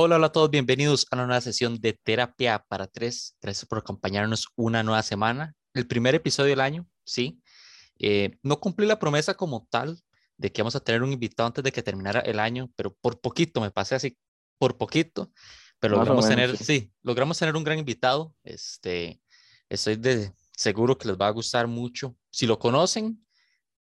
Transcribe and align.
Hola, 0.00 0.14
hola 0.14 0.28
a 0.28 0.32
todos, 0.32 0.48
bienvenidos 0.48 1.08
a 1.10 1.16
una 1.16 1.26
nueva 1.26 1.40
sesión 1.40 1.80
de 1.80 1.92
Terapia 1.92 2.64
para 2.68 2.86
Tres. 2.86 3.36
Gracias 3.42 3.66
por 3.66 3.78
acompañarnos 3.78 4.46
una 4.54 4.84
nueva 4.84 5.02
semana. 5.02 5.56
El 5.74 5.88
primer 5.88 6.14
episodio 6.14 6.50
del 6.50 6.60
año, 6.60 6.86
sí. 7.04 7.42
Eh, 7.98 8.38
no 8.44 8.60
cumplí 8.60 8.86
la 8.86 9.00
promesa 9.00 9.34
como 9.34 9.66
tal 9.68 10.00
de 10.36 10.52
que 10.52 10.62
vamos 10.62 10.76
a 10.76 10.80
tener 10.80 11.02
un 11.02 11.12
invitado 11.12 11.48
antes 11.48 11.64
de 11.64 11.72
que 11.72 11.82
terminara 11.82 12.20
el 12.20 12.38
año, 12.38 12.70
pero 12.76 12.94
por 13.00 13.20
poquito, 13.20 13.60
me 13.60 13.72
pasé 13.72 13.96
así, 13.96 14.16
por 14.56 14.78
poquito, 14.78 15.32
pero 15.80 15.96
logramos 15.96 16.28
tener, 16.28 16.56
sí. 16.56 16.92
logramos 17.02 17.36
tener 17.36 17.56
un 17.56 17.64
gran 17.64 17.80
invitado. 17.80 18.32
Este, 18.44 19.20
estoy 19.68 19.96
de, 19.96 20.32
seguro 20.52 20.96
que 20.96 21.08
les 21.08 21.16
va 21.16 21.26
a 21.26 21.32
gustar 21.32 21.66
mucho. 21.66 22.14
Si 22.30 22.46
lo 22.46 22.60
conocen, 22.60 23.26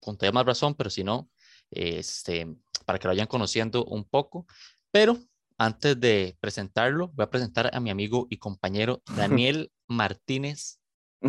con 0.00 0.16
toda 0.16 0.32
más 0.32 0.46
razón, 0.46 0.74
pero 0.74 0.88
si 0.88 1.04
no, 1.04 1.28
este, 1.70 2.46
para 2.86 2.98
que 2.98 3.06
lo 3.06 3.10
vayan 3.10 3.26
conociendo 3.26 3.84
un 3.84 4.04
poco. 4.04 4.46
Pero 4.90 5.18
antes 5.58 6.00
de 6.00 6.36
presentarlo, 6.40 7.08
voy 7.08 7.24
a 7.24 7.30
presentar 7.30 7.70
a 7.74 7.80
mi 7.80 7.90
amigo 7.90 8.26
y 8.30 8.38
compañero 8.38 9.02
Daniel 9.16 9.70
Martínez 9.88 10.80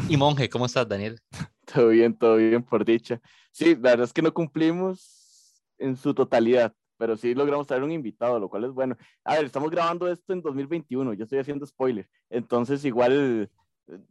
y 0.07 0.17
monje. 0.17 0.49
¿Cómo 0.49 0.67
estás, 0.67 0.87
Daniel? 0.87 1.19
Todo 1.65 1.89
bien, 1.89 2.17
todo 2.17 2.37
bien, 2.37 2.63
por 2.63 2.83
dicha. 2.83 3.21
Sí, 3.51 3.75
la 3.75 3.91
verdad 3.91 4.05
es 4.05 4.13
que 4.13 4.23
no 4.23 4.33
cumplimos 4.33 5.63
en 5.77 5.95
su 5.95 6.15
totalidad, 6.15 6.73
pero 6.97 7.15
sí 7.15 7.35
logramos 7.35 7.67
traer 7.67 7.83
un 7.83 7.91
invitado, 7.91 8.39
lo 8.39 8.49
cual 8.49 8.63
es 8.63 8.71
bueno. 8.71 8.97
A 9.23 9.35
ver, 9.35 9.45
estamos 9.45 9.69
grabando 9.69 10.07
esto 10.07 10.33
en 10.33 10.41
2021, 10.41 11.13
yo 11.13 11.23
estoy 11.25 11.37
haciendo 11.37 11.67
spoiler, 11.67 12.09
entonces 12.31 12.83
igual 12.85 13.51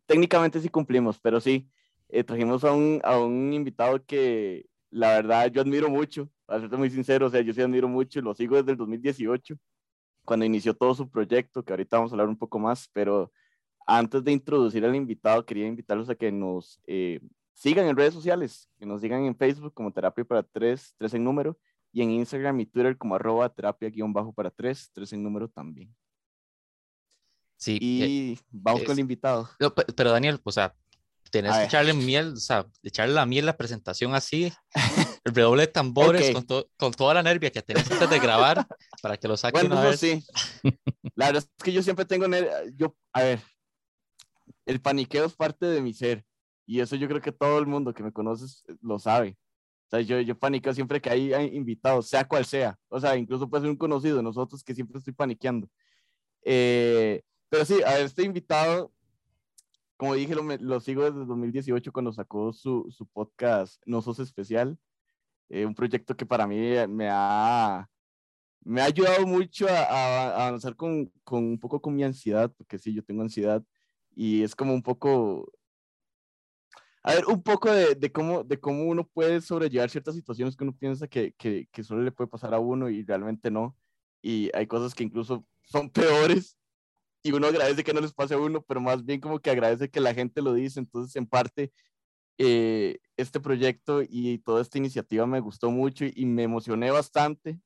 técnicamente 0.07 0.61
sí 0.61 0.69
cumplimos, 0.69 1.19
pero 1.19 1.41
sí, 1.41 1.69
eh, 2.11 2.23
trajimos 2.23 2.63
a 2.63 2.71
un, 2.71 3.01
a 3.03 3.19
un 3.19 3.53
invitado 3.53 4.05
que 4.07 4.67
la 4.91 5.15
verdad 5.15 5.51
yo 5.51 5.61
admiro 5.61 5.91
mucho, 5.91 6.31
para 6.47 6.61
serte 6.61 6.77
muy 6.77 6.91
sincero, 6.91 7.27
o 7.27 7.31
sea, 7.31 7.41
yo 7.41 7.53
sí 7.53 7.61
admiro 7.61 7.89
mucho, 7.89 8.21
lo 8.21 8.35
sigo 8.35 8.55
desde 8.55 8.71
el 8.71 8.77
2018 8.77 9.59
cuando 10.29 10.45
inició 10.45 10.75
todo 10.75 10.95
su 10.95 11.09
proyecto, 11.09 11.65
que 11.65 11.73
ahorita 11.73 11.97
vamos 11.97 12.13
a 12.13 12.15
hablar 12.15 12.29
un 12.29 12.37
poco 12.37 12.59
más, 12.59 12.87
pero 12.93 13.33
antes 13.87 14.23
de 14.23 14.33
introducir 14.33 14.85
al 14.85 14.95
invitado, 14.95 15.43
quería 15.47 15.67
invitarlos 15.67 16.11
a 16.11 16.15
que 16.15 16.31
nos 16.31 16.79
eh, 16.87 17.19
sigan 17.55 17.87
en 17.87 17.97
redes 17.97 18.13
sociales, 18.13 18.69
que 18.79 18.85
nos 18.85 19.01
sigan 19.01 19.25
en 19.25 19.35
Facebook 19.35 19.73
como 19.73 19.91
Terapia 19.91 20.27
para 20.27 20.43
Tres, 20.43 20.95
tres 20.99 21.15
en 21.15 21.25
número, 21.25 21.59
y 21.95 22.03
en 22.03 22.11
Instagram 22.11 22.61
y 22.61 22.67
Twitter 22.67 22.99
como 22.99 23.15
arroba 23.15 23.49
terapia 23.49 23.89
guion 23.89 24.13
bajo 24.13 24.35
para 24.35 24.51
tres, 24.51 24.91
tres 24.93 25.15
en 25.15 25.23
número 25.23 25.49
también. 25.49 25.97
Sí. 27.57 27.79
Y 27.81 28.33
eh, 28.35 28.39
vamos 28.51 28.83
con 28.83 28.93
el 28.93 29.01
invitado. 29.01 29.49
pero 29.97 30.11
Daniel, 30.11 30.39
o 30.45 30.53
sea, 30.53 30.77
tenés 31.31 31.57
que 31.57 31.65
echarle 31.65 31.93
miel, 31.93 32.35
o 32.35 32.37
sea, 32.37 32.67
echarle 32.83 33.15
la 33.15 33.27
miel 33.27 33.47
la 33.47 33.57
presentación 33.57 34.15
así, 34.15 34.53
el 35.25 35.35
redoble 35.35 35.63
de 35.63 35.69
tambores 35.69 36.33
con, 36.33 36.65
con, 36.77 36.93
toda 36.93 37.15
la 37.15 37.23
nervia 37.23 37.51
que 37.51 37.63
tenés 37.63 37.91
antes 37.91 38.11
de 38.11 38.19
grabar 38.19 38.67
para 39.03 39.17
que 39.17 39.29
lo 39.29 39.37
saquen 39.37 39.69
bueno, 39.69 39.93
sí. 39.95 40.23
La 41.15 41.27
verdad 41.27 41.45
es 41.45 41.65
que 41.65 41.73
yo 41.73 41.83
siempre 41.83 42.05
tengo 42.05 42.27
yo, 42.75 42.97
a 43.13 43.23
ver, 43.23 43.41
el 44.67 44.81
paniqueo 44.81 45.25
es 45.25 45.35
parte 45.35 45.67
de 45.67 45.81
mi 45.81 45.95
ser 45.95 46.25
y 46.67 46.81
eso 46.81 46.97
yo 46.97 47.09
creo 47.09 47.21
que 47.21 47.33
todo 47.33 47.59
el 47.59 47.67
mundo 47.67 47.95
que 47.95 48.03
me 48.03 48.13
conoce 48.13 48.45
lo 48.83 48.99
sabe. 48.99 49.37
O 49.87 49.91
sea, 49.91 50.01
yo, 50.03 50.21
yo 50.21 50.39
paniqueo 50.39 50.75
siempre 50.75 51.01
que 51.01 51.09
hay 51.09 51.33
invitados, 51.55 52.09
sea 52.09 52.29
cual 52.29 52.45
sea. 52.45 52.77
O 52.89 53.01
sea, 53.01 53.17
incluso 53.17 53.49
puede 53.49 53.63
ser 53.63 53.71
un 53.71 53.77
conocido 53.79 54.19
de 54.19 54.23
nosotros 54.23 54.63
que 54.63 54.75
siempre 54.75 54.99
estoy 54.99 55.15
paniqueando. 55.15 55.67
Eh, 56.45 57.23
pero 57.49 57.65
sí, 57.65 57.83
a 57.83 57.99
este 57.99 58.23
invitado 58.23 58.93
como 59.99 60.15
dije, 60.15 60.35
lo, 60.35 60.45
lo, 60.45 60.81
sigo 60.81 61.05
desde 61.05 61.27
2018 61.27 61.93
cuando 61.93 62.13
sacó 62.13 62.53
su, 62.53 62.87
su 62.89 63.05
podcast 63.07 63.83
No 63.85 64.01
Sos 64.01 64.21
Especial. 64.21 64.79
Eh, 65.49 65.67
un 65.67 65.75
proyecto 65.75 66.17
que 66.17 66.25
para 66.25 66.47
mí 66.47 66.57
me 66.89 67.09
ha, 67.11 67.91
me 68.63 68.81
ha 68.81 68.85
ayudado 68.85 69.27
mucho 69.27 69.67
a, 69.69 69.83
a, 69.83 70.47
avanzar 70.47 70.77
con, 70.77 71.13
con, 71.25 71.45
un 71.45 71.59
poco 71.59 71.83
con 71.83 71.97
mi 71.97 72.05
ansiedad, 72.05 72.53
porque 72.57 72.79
sí, 72.79 72.95
yo 72.95 73.03
tengo 73.03 73.23
ansiedad 73.23 73.63
y 74.15 74.45
es 74.45 74.55
como 74.55 74.73
un 74.73 74.83
poco, 74.83 75.51
a 77.03 77.15
ver, 77.15 77.27
un 77.27 77.43
poco 77.43 77.73
de, 77.73 77.97
de 77.97 78.13
cómo, 78.13 78.45
de 78.45 78.61
cómo 78.61 78.85
uno 78.85 79.05
puede 79.05 79.41
sobrellevar 79.41 79.91
ciertas 79.91 80.15
situaciones 80.15 80.57
que 80.57 80.63
uno 80.63 80.77
piensa 80.77 81.09
que, 81.09 81.33
que, 81.33 81.67
que 81.73 81.83
solo 81.83 82.03
le 82.03 82.13
puede 82.13 82.29
pasar 82.29 82.55
a 82.55 82.61
uno 82.61 82.89
y 82.89 83.03
realmente 83.05 83.51
no. 83.51 83.77
Y 84.23 84.51
hay 84.55 84.69
cosas 84.69 84.95
que 84.95 85.03
incluso 85.03 85.45
son 85.65 85.91
peores 85.91 86.57
y 87.23 87.33
uno 87.33 87.49
agradece 87.49 87.85
que 87.85 87.93
no 87.93 88.01
les 88.01 88.13
pase 88.13 88.35
a 88.35 88.39
uno, 88.39 88.63
pero 88.63 88.81
más 88.81 89.05
bien 89.05 89.21
como 89.21 89.41
que 89.41 89.51
agradece 89.51 89.91
que 89.91 90.01
la 90.01 90.15
gente 90.15 90.43
lo 90.43 90.55
dice. 90.55 90.81
Entonces, 90.81 91.15
en 91.17 91.27
parte, 91.27 91.73
eh, 92.39 92.99
este 93.17 93.41
proyecto 93.41 94.03
y 94.09 94.39
toda 94.39 94.63
esta 94.63 94.79
iniciativa 94.79 95.27
me 95.27 95.41
gustó 95.41 95.71
mucho 95.71 96.05
y, 96.07 96.25
me 96.27 96.45
emocioné 96.45 96.91
bastante 96.91 97.59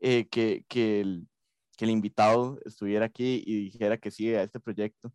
eh, 0.00 0.28
que, 0.28 0.64
que, 0.68 1.00
el, 1.00 1.26
invitado 1.80 2.58
estuviera 2.66 3.06
aquí 3.06 3.42
y 3.46 3.70
dijera 3.70 3.96
que 3.98 4.10
sí 4.10 4.34
a 4.34 4.42
este 4.42 4.60
proyecto. 4.60 5.12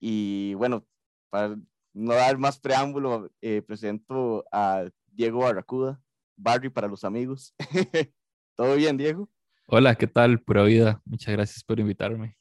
Y 0.00 0.54
bueno, 0.54 0.86
para 1.30 1.56
no 1.94 2.14
dar 2.14 2.38
más 2.38 2.60
preámbulo, 2.60 3.30
eh, 3.40 3.62
presento 3.62 4.44
a 4.52 4.88
Diego 5.06 5.40
Barracuda, 5.40 6.00
Barry 6.36 6.68
para 6.70 6.88
los 6.88 7.04
amigos. 7.04 7.54
¿Todo 8.56 8.76
bien, 8.76 8.96
Diego? 8.96 9.28
Hola, 9.66 9.96
¿qué 9.96 10.06
tal? 10.06 10.40
Pura 10.40 10.62
vida. 10.64 11.00
Muchas 11.04 11.34
gracias 11.34 11.64
por 11.64 11.80
invitarme. 11.80 12.36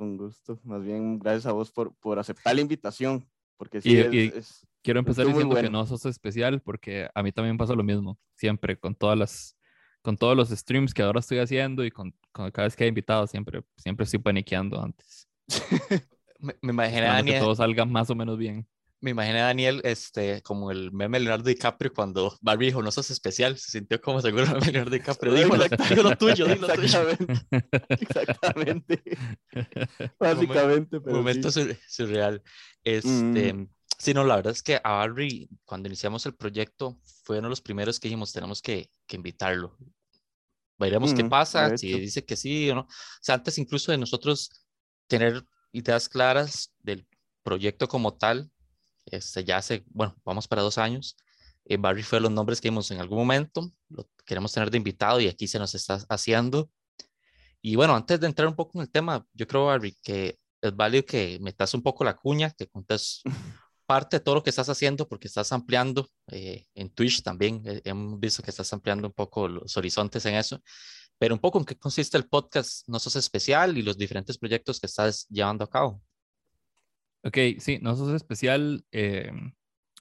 Con 0.00 0.16
gusto. 0.16 0.58
Más 0.64 0.82
bien, 0.82 1.18
gracias 1.18 1.44
a 1.44 1.52
vos 1.52 1.70
por, 1.70 1.94
por 1.96 2.18
aceptar 2.18 2.54
la 2.54 2.62
invitación. 2.62 3.28
Porque 3.58 3.82
sí, 3.82 3.98
es, 3.98 4.66
quiero 4.82 4.98
empezar 4.98 5.26
diciendo 5.26 5.54
que 5.54 5.68
no 5.68 5.84
sos 5.84 6.06
especial 6.06 6.62
porque 6.62 7.10
a 7.14 7.22
mí 7.22 7.32
también 7.32 7.58
pasa 7.58 7.74
lo 7.74 7.84
mismo. 7.84 8.18
Siempre, 8.34 8.78
con 8.78 8.94
todas 8.94 9.18
las 9.18 9.58
con 10.00 10.16
todos 10.16 10.34
los 10.34 10.48
streams 10.48 10.94
que 10.94 11.02
ahora 11.02 11.20
estoy 11.20 11.40
haciendo 11.40 11.84
y 11.84 11.90
con, 11.90 12.14
con 12.32 12.50
cada 12.50 12.66
vez 12.66 12.76
que 12.76 12.84
he 12.84 12.88
invitado, 12.88 13.26
siempre, 13.26 13.62
siempre 13.76 14.04
estoy 14.04 14.20
paniqueando 14.20 14.82
antes. 14.82 15.28
me, 16.38 16.54
me. 16.62 17.24
Que 17.26 17.38
todo 17.38 17.54
salga 17.54 17.84
más 17.84 18.08
o 18.08 18.14
menos 18.14 18.38
bien. 18.38 18.66
Me 19.02 19.12
imaginé 19.12 19.40
a 19.40 19.46
Daniel 19.46 19.80
este, 19.84 20.42
como 20.42 20.70
el 20.70 20.92
meme 20.92 21.20
Leonardo 21.20 21.48
DiCaprio 21.48 21.92
cuando 21.92 22.36
Barbie 22.42 22.66
dijo, 22.66 22.82
no 22.82 22.90
sos 22.90 23.10
especial, 23.10 23.56
se 23.56 23.70
sintió 23.70 24.00
como 24.00 24.20
seguro 24.20 24.44
Leonardo 24.60 24.90
DiCaprio. 24.90 25.32
Dijo, 25.32 25.56
lo 25.56 26.16
tuyo, 26.16 26.46
lo 26.54 26.68
tuyo. 26.68 27.06
Exactamente. 27.88 29.02
Básicamente. 30.20 31.00
Pero 31.00 31.16
momento 31.16 31.50
sí. 31.50 31.68
surreal. 31.88 32.42
Este, 32.84 33.54
mm. 33.54 33.68
Sí, 34.00 34.14
no, 34.14 34.24
la 34.24 34.36
verdad 34.36 34.52
es 34.52 34.62
que 34.62 34.80
a 34.82 34.92
Barbie, 34.92 35.50
cuando 35.66 35.88
iniciamos 35.88 36.24
el 36.24 36.34
proyecto, 36.34 36.98
fue 37.24 37.38
uno 37.38 37.48
de 37.48 37.50
los 37.50 37.60
primeros 37.60 38.00
que 38.00 38.08
dijimos, 38.08 38.32
tenemos 38.32 38.62
que, 38.62 38.90
que 39.06 39.16
invitarlo. 39.16 39.76
Veremos 40.78 41.12
mm, 41.12 41.16
qué 41.16 41.24
pasa, 41.24 41.76
si 41.76 42.00
dice 42.00 42.24
que 42.24 42.34
sí 42.34 42.70
o 42.70 42.76
no. 42.76 42.80
O 42.80 42.88
sea, 43.20 43.34
antes 43.34 43.58
incluso 43.58 43.92
de 43.92 43.98
nosotros 43.98 44.64
tener 45.06 45.44
ideas 45.72 46.08
claras 46.08 46.72
del 46.78 47.06
proyecto 47.42 47.88
como 47.88 48.14
tal, 48.14 48.50
este, 49.10 49.44
ya 49.44 49.58
hace, 49.58 49.84
bueno, 49.88 50.16
vamos 50.24 50.48
para 50.48 50.62
dos 50.62 50.78
años. 50.78 51.16
Eh, 51.64 51.76
Barry 51.76 52.02
fue 52.02 52.20
los 52.20 52.30
nombres 52.30 52.60
que 52.60 52.68
vimos 52.70 52.90
en 52.90 53.00
algún 53.00 53.18
momento, 53.18 53.70
lo 53.88 54.08
queremos 54.24 54.52
tener 54.52 54.70
de 54.70 54.78
invitado 54.78 55.20
y 55.20 55.28
aquí 55.28 55.46
se 55.46 55.58
nos 55.58 55.74
está 55.74 56.04
haciendo. 56.08 56.70
Y 57.62 57.76
bueno, 57.76 57.94
antes 57.94 58.18
de 58.20 58.26
entrar 58.26 58.48
un 58.48 58.56
poco 58.56 58.78
en 58.78 58.82
el 58.82 58.90
tema, 58.90 59.26
yo 59.34 59.46
creo, 59.46 59.66
Barry, 59.66 59.96
que 60.02 60.38
es 60.62 60.76
válido 60.76 61.04
que 61.04 61.38
metas 61.40 61.74
un 61.74 61.82
poco 61.82 62.04
la 62.04 62.16
cuña, 62.16 62.50
que 62.50 62.66
contes 62.68 63.22
parte 63.86 64.16
de 64.16 64.20
todo 64.20 64.36
lo 64.36 64.42
que 64.42 64.50
estás 64.50 64.68
haciendo, 64.68 65.08
porque 65.08 65.28
estás 65.28 65.52
ampliando 65.52 66.08
eh, 66.28 66.66
en 66.74 66.90
Twitch 66.90 67.22
también. 67.22 67.62
Eh, 67.66 67.82
hemos 67.84 68.18
visto 68.20 68.42
que 68.42 68.50
estás 68.50 68.72
ampliando 68.72 69.08
un 69.08 69.14
poco 69.14 69.48
los 69.48 69.76
horizontes 69.76 70.24
en 70.26 70.36
eso, 70.36 70.60
pero 71.18 71.34
un 71.34 71.40
poco 71.40 71.58
en 71.58 71.64
qué 71.64 71.76
consiste 71.76 72.16
el 72.16 72.28
podcast 72.28 72.88
No 72.88 72.98
Sos 72.98 73.16
Especial 73.16 73.76
y 73.76 73.82
los 73.82 73.98
diferentes 73.98 74.38
proyectos 74.38 74.80
que 74.80 74.86
estás 74.86 75.26
llevando 75.28 75.64
a 75.64 75.70
cabo. 75.70 76.02
Ok, 77.22 77.36
sí, 77.58 77.78
no 77.82 77.96
sos 77.96 78.14
especial. 78.14 78.84
Eh, 78.92 79.30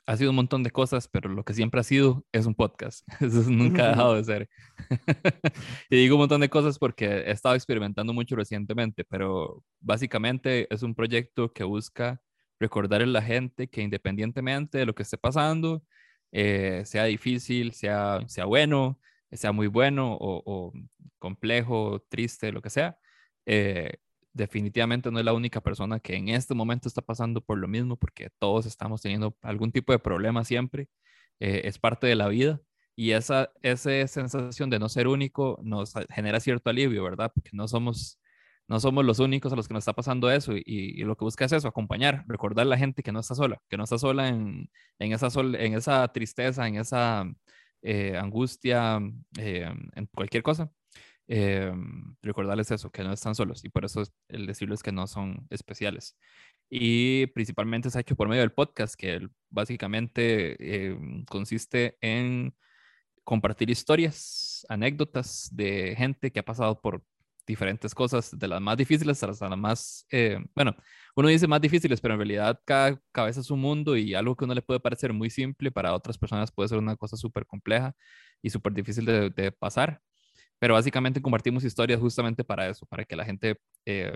ha 0.06 0.18
sido 0.18 0.32
un 0.32 0.38
montón 0.38 0.64
de 0.64 0.72
cosas, 0.72 1.08
pero 1.08 1.30
lo 1.30 1.44
que 1.44 1.54
siempre 1.54 1.80
ha 1.82 1.84
sido 1.84 2.26
es 2.32 2.46
un 2.48 2.56
podcast. 2.56 3.08
Eso 3.22 3.44
nunca 3.52 3.86
ha 3.86 3.90
dejado 3.90 4.16
de 4.16 4.24
ser. 4.24 4.50
y 5.90 5.98
digo 5.98 6.16
un 6.16 6.22
montón 6.22 6.42
de 6.42 6.50
cosas 6.50 6.80
porque 6.80 7.06
he 7.06 7.32
estado 7.32 7.56
experimentando 7.56 8.14
mucho 8.14 8.36
recientemente, 8.36 9.04
pero 9.04 9.64
básicamente 9.80 10.74
es 10.74 10.82
un 10.82 10.96
proyecto 10.96 11.54
que 11.54 11.64
busca 11.64 12.22
recordar 12.60 13.02
a 13.02 13.06
la 13.06 13.22
gente 13.22 13.70
que 13.70 13.82
independientemente 13.82 14.80
de 14.80 14.86
lo 14.86 14.96
que 14.96 15.04
esté 15.04 15.18
pasando, 15.18 15.84
eh, 16.32 16.84
sea 16.86 17.06
difícil, 17.06 17.74
sea, 17.74 18.22
sea 18.28 18.46
bueno, 18.46 19.00
sea 19.32 19.52
muy 19.52 19.68
bueno 19.68 20.14
o, 20.14 20.42
o 20.46 20.74
complejo, 21.20 22.02
triste, 22.10 22.52
lo 22.52 22.62
que 22.62 22.70
sea, 22.72 22.98
eh, 23.46 23.94
definitivamente 24.34 25.12
no 25.12 25.20
es 25.20 25.26
la 25.26 25.34
única 25.34 25.62
persona 25.62 26.00
que 26.00 26.16
en 26.16 26.30
este 26.30 26.54
momento 26.54 26.88
está 26.88 27.02
pasando 27.02 27.42
por 27.42 27.58
lo 27.58 27.68
mismo, 27.68 27.98
porque 27.98 28.30
todos 28.40 28.66
estamos 28.66 29.02
teniendo 29.02 29.36
algún 29.42 29.72
tipo 29.72 29.92
de 29.92 30.00
problema 30.00 30.44
siempre, 30.44 30.90
eh, 31.40 31.62
es 31.66 31.80
parte 31.80 32.08
de 32.08 32.16
la 32.16 32.28
vida. 32.30 32.62
Y 32.96 33.12
esa, 33.12 33.52
esa 33.62 34.08
sensación 34.08 34.70
de 34.70 34.80
no 34.80 34.90
ser 34.90 35.08
único 35.08 35.60
nos 35.64 35.94
genera 36.10 36.40
cierto 36.42 36.70
alivio, 36.70 37.04
¿verdad? 37.04 37.32
Porque 37.34 37.52
no 37.54 37.68
somos, 37.68 38.20
no 38.68 38.80
somos 38.80 39.06
los 39.06 39.20
únicos 39.20 39.54
a 39.54 39.56
los 39.56 39.68
que 39.68 39.74
nos 39.74 39.84
está 39.84 39.94
pasando 39.94 40.30
eso 40.32 40.54
y, 40.56 41.04
lo 41.04 41.16
que 41.16 41.26
busca 41.26 41.46
es 41.46 41.54
eso, 41.54 41.68
acompañar, 41.68 42.26
recordar 42.28 42.66
a 42.66 42.70
la 42.70 42.78
gente 42.78 43.04
que 43.04 43.12
no 43.14 43.22
está 43.22 43.36
sola, 43.36 43.62
que 43.70 43.78
no 43.78 43.86
está 43.86 43.98
sola 43.98 44.28
en, 44.30 44.70
en, 45.00 45.14
esa, 45.14 45.30
en 45.42 45.74
esa 45.76 46.08
tristeza, 46.10 46.68
en 46.68 46.76
esa 46.76 47.26
eh, 47.82 48.18
angustia, 48.18 49.00
eh, 49.38 49.72
en 49.96 50.06
cualquier 50.08 50.44
cosa. 50.44 50.70
Eh, 51.30 51.72
recordarles 52.22 52.72
eso, 52.72 52.92
que 52.92 53.04
no 53.04 53.14
están 53.14 53.36
solos 53.36 53.64
y 53.64 53.70
por 53.70 53.86
eso 53.86 54.04
el 54.28 54.48
decirles 54.48 54.84
que 54.84 54.92
no 54.92 55.08
son 55.08 55.48
especiales. 55.50 56.18
Y 56.70 57.28
principalmente 57.28 57.90
se 57.90 57.98
ha 57.98 58.02
hecho 58.02 58.16
por 58.16 58.28
medio 58.28 58.42
del 58.42 58.52
podcast, 58.52 58.96
que 58.96 59.30
básicamente 59.50 60.58
eh, 60.60 60.98
consiste 61.30 61.98
en 62.02 62.56
compartir 63.24 63.70
historias, 63.70 64.66
anécdotas 64.70 65.50
de 65.54 65.96
gente 65.98 66.32
que 66.32 66.40
ha 66.40 66.46
pasado 66.46 66.82
por 66.82 67.04
diferentes 67.50 67.96
cosas, 67.96 68.38
de 68.38 68.48
las 68.48 68.62
más 68.62 68.78
difíciles 68.78 69.24
hasta 69.24 69.50
las 69.50 69.58
más, 69.58 70.06
eh, 70.12 70.40
bueno, 70.56 70.76
uno 71.16 71.30
dice 71.30 71.48
más 71.48 71.62
difíciles, 71.62 72.00
pero 72.00 72.14
en 72.14 72.20
realidad 72.20 72.62
cada 72.66 73.02
cabeza 73.12 73.42
es 73.42 73.52
un 73.52 73.60
mundo 73.60 73.98
y 73.98 74.14
algo 74.14 74.36
que 74.36 74.46
uno 74.46 74.54
le 74.54 74.62
puede 74.62 74.80
parecer 74.80 75.14
muy 75.14 75.30
simple, 75.32 75.72
para 75.72 75.94
otras 75.96 76.18
personas 76.18 76.52
puede 76.52 76.70
ser 76.70 76.78
una 76.78 76.96
cosa 76.96 77.18
súper 77.18 77.46
compleja 77.48 77.96
y 78.42 78.52
súper 78.52 78.74
difícil 78.74 79.06
de, 79.06 79.52
pasar. 79.52 80.02
Pero 80.60 80.74
básicamente 80.74 81.22
compartimos 81.22 81.64
historias 81.64 82.00
justamente 82.00 82.44
para 82.44 82.68
eso, 82.68 82.86
para 82.86 83.06
que 83.06 83.16
la 83.16 83.26
gente 83.26 83.58
eh, 83.86 84.14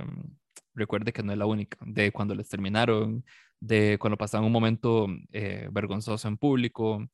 recuerde 0.75 1.13
que 1.13 1.23
no 1.23 1.31
es 1.31 1.37
la 1.37 1.45
única, 1.45 1.77
de 1.81 2.11
cuando 2.11 2.35
les 2.35 2.49
terminaron, 2.49 3.23
de 3.59 3.97
cuando 3.99 4.17
pasaron 4.17 4.45
un 4.45 4.51
momento 4.51 5.07
eh, 5.31 5.67
vergonzoso 5.71 6.27
en 6.27 6.37
público, 6.37 7.07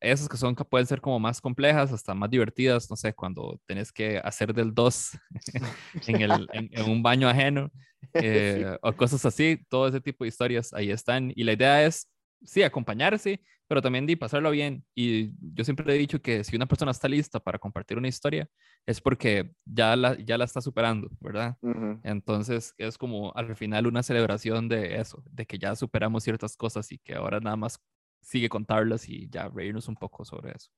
esas 0.00 0.28
que 0.28 0.36
son 0.36 0.54
que 0.54 0.64
pueden 0.64 0.86
ser 0.86 1.00
como 1.00 1.18
más 1.18 1.40
complejas, 1.40 1.92
hasta 1.92 2.14
más 2.14 2.28
divertidas, 2.28 2.90
no 2.90 2.96
sé, 2.96 3.14
cuando 3.14 3.58
tenés 3.66 3.90
que 3.90 4.18
hacer 4.18 4.52
del 4.52 4.74
2 4.74 5.18
en, 6.08 6.20
el, 6.20 6.48
en, 6.52 6.90
un 6.90 7.02
baño 7.02 7.28
ajeno 7.28 7.70
eh, 8.14 8.76
o 8.82 8.92
cosas 8.92 9.24
así, 9.24 9.58
todo 9.70 9.88
ese 9.88 10.00
tipo 10.00 10.24
de 10.24 10.28
historias 10.28 10.74
ahí 10.74 10.90
están. 10.90 11.32
Y 11.34 11.44
la 11.44 11.54
idea 11.54 11.84
es, 11.86 12.10
sí, 12.44 12.62
acompañarse, 12.62 13.42
pero 13.66 13.80
también 13.80 14.06
de 14.06 14.16
pasarlo 14.16 14.50
bien. 14.50 14.84
Y 14.94 15.32
yo 15.54 15.64
siempre 15.64 15.94
he 15.94 15.98
dicho 15.98 16.20
que 16.20 16.44
si 16.44 16.56
una 16.56 16.66
persona 16.66 16.90
está 16.90 17.08
lista 17.08 17.40
para 17.40 17.58
compartir 17.58 17.96
una 17.96 18.08
historia, 18.08 18.48
es 18.86 19.00
porque 19.00 19.52
ya 19.64 19.96
la, 19.96 20.18
ya 20.18 20.36
la 20.36 20.44
está 20.44 20.60
superando, 20.60 21.08
¿verdad? 21.20 21.56
Entonces 22.02 22.74
es 22.76 22.98
como 22.98 23.32
al 23.34 23.54
final 23.56 23.86
una 23.86 24.02
celebración 24.02 24.68
de 24.68 25.00
eso, 25.00 25.22
de 25.30 25.46
que 25.46 25.58
ya 25.58 25.74
superamos 25.74 26.24
ciertas 26.24 26.56
cosas 26.56 26.90
y 26.92 26.98
que 26.98 27.14
ahora 27.14 27.40
nada 27.40 27.56
más 27.56 27.80
sigue 28.20 28.48
contarlas 28.48 29.08
y 29.08 29.28
ya 29.28 29.48
reírnos 29.48 29.88
un 29.88 29.96
poco 29.96 30.24
sobre 30.24 30.52
eso. 30.52 30.70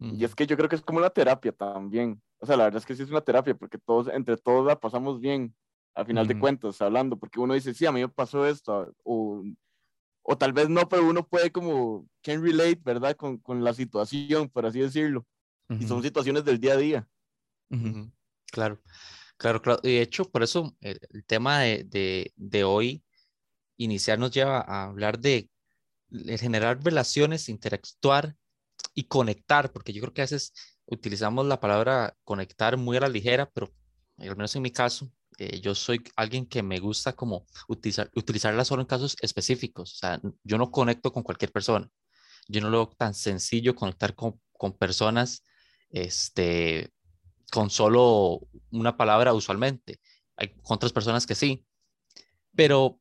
Y 0.00 0.24
es 0.24 0.34
que 0.34 0.46
yo 0.46 0.56
creo 0.56 0.68
que 0.68 0.76
es 0.76 0.82
como 0.82 1.00
una 1.00 1.10
terapia 1.10 1.50
también. 1.50 2.22
O 2.38 2.46
sea, 2.46 2.56
la 2.56 2.64
verdad 2.64 2.78
es 2.78 2.86
que 2.86 2.94
sí 2.94 3.02
es 3.02 3.10
una 3.10 3.20
terapia 3.20 3.54
porque 3.54 3.78
todos, 3.78 4.06
entre 4.08 4.36
todos 4.36 4.64
la 4.64 4.78
pasamos 4.78 5.20
bien 5.20 5.54
al 5.94 6.06
final 6.06 6.28
de 6.28 6.38
cuentas, 6.38 6.80
hablando, 6.80 7.18
porque 7.18 7.40
uno 7.40 7.54
dice, 7.54 7.74
sí, 7.74 7.84
a 7.84 7.90
mí 7.90 8.00
me 8.00 8.08
pasó 8.08 8.46
esto, 8.46 8.94
o, 9.02 9.42
o 10.30 10.36
tal 10.36 10.52
vez 10.52 10.68
no, 10.68 10.86
pero 10.90 11.08
uno 11.08 11.26
puede 11.26 11.50
como, 11.50 12.06
can 12.22 12.44
relate, 12.44 12.82
¿verdad? 12.84 13.16
Con, 13.16 13.38
con 13.38 13.64
la 13.64 13.72
situación, 13.72 14.50
por 14.50 14.66
así 14.66 14.78
decirlo. 14.78 15.26
Y 15.70 15.86
son 15.86 16.02
situaciones 16.02 16.44
del 16.44 16.60
día 16.60 16.74
a 16.74 16.76
día. 16.76 17.08
Claro, 18.52 18.78
claro, 19.38 19.62
claro. 19.62 19.80
Y 19.82 19.94
de 19.94 20.02
hecho, 20.02 20.30
por 20.30 20.42
eso 20.42 20.76
el, 20.82 21.00
el 21.14 21.24
tema 21.24 21.60
de, 21.60 21.84
de, 21.84 22.32
de, 22.36 22.64
hoy 22.64 23.02
iniciar 23.78 24.18
nos 24.18 24.30
lleva 24.30 24.60
a 24.60 24.84
hablar 24.84 25.18
de 25.18 25.48
generar 26.38 26.84
relaciones, 26.84 27.48
interactuar 27.48 28.36
y 28.92 29.04
conectar, 29.04 29.72
porque 29.72 29.94
yo 29.94 30.02
creo 30.02 30.12
que 30.12 30.20
a 30.20 30.24
veces 30.24 30.52
utilizamos 30.84 31.46
la 31.46 31.58
palabra 31.58 32.14
conectar 32.24 32.76
muy 32.76 32.98
a 32.98 33.00
la 33.00 33.08
ligera, 33.08 33.48
pero 33.50 33.72
al 34.18 34.36
menos 34.36 34.54
en 34.56 34.62
mi 34.62 34.72
caso, 34.72 35.10
eh, 35.38 35.60
yo 35.60 35.74
soy 35.74 36.02
alguien 36.16 36.46
que 36.46 36.62
me 36.62 36.80
gusta 36.80 37.14
como 37.14 37.46
utilizar, 37.68 38.10
utilizarla 38.14 38.64
solo 38.64 38.82
en 38.82 38.86
casos 38.86 39.16
específicos. 39.20 39.94
O 39.94 39.96
sea, 39.96 40.20
yo 40.42 40.58
no 40.58 40.70
conecto 40.70 41.12
con 41.12 41.22
cualquier 41.22 41.52
persona. 41.52 41.88
Yo 42.48 42.60
no 42.60 42.70
lo 42.70 42.78
veo 42.78 42.96
tan 42.96 43.14
sencillo 43.14 43.74
conectar 43.74 44.14
con, 44.14 44.40
con 44.52 44.76
personas 44.76 45.44
este, 45.90 46.90
con 47.50 47.70
solo 47.70 48.40
una 48.70 48.96
palabra 48.96 49.32
usualmente. 49.32 50.00
Hay 50.36 50.54
otras 50.64 50.92
personas 50.92 51.26
que 51.26 51.34
sí, 51.34 51.64
pero 52.54 53.00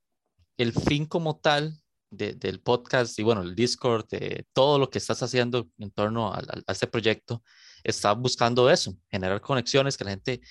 el 0.57 0.73
fin 0.73 1.05
como 1.05 1.37
tal 1.37 1.81
del 2.09 2.61
podcast 2.61 3.19
y 3.19 3.23
bueno, 3.23 3.41
el 3.41 3.53
Discord, 3.53 4.07
de 4.07 4.45
todo 4.53 4.79
lo 4.79 4.89
que 4.89 4.97
estás 4.97 5.21
haciendo 5.23 5.69
en 5.77 5.91
torno 5.91 6.33
a, 6.33 6.41
este 6.67 6.87
proyecto, 6.87 7.43
está 7.83 8.13
buscando 8.13 8.69
eso, 8.69 8.95
generar 9.09 9.41
conexiones, 9.41 9.97
que 9.97 10.05
la 10.05 10.11
gente 10.11 10.41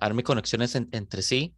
arme 0.00 0.22
conexiones 0.22 0.74
entre 0.74 1.22
sí. 1.22 1.54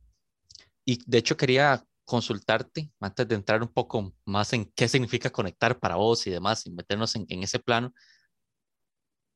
Y 0.84 0.98
de 1.06 1.18
hecho 1.18 1.36
quería 1.36 1.84
consultarte 2.04 2.90
antes 3.00 3.28
de 3.28 3.34
entrar 3.34 3.62
un 3.62 3.68
poco 3.68 4.12
más 4.24 4.52
en 4.52 4.70
qué 4.74 4.88
significa 4.88 5.30
conectar 5.30 5.78
para 5.78 5.96
vos 5.96 6.26
y 6.26 6.30
demás, 6.30 6.66
y 6.66 6.70
meternos 6.70 7.14
en, 7.16 7.42
ese 7.42 7.58
plano. 7.58 7.94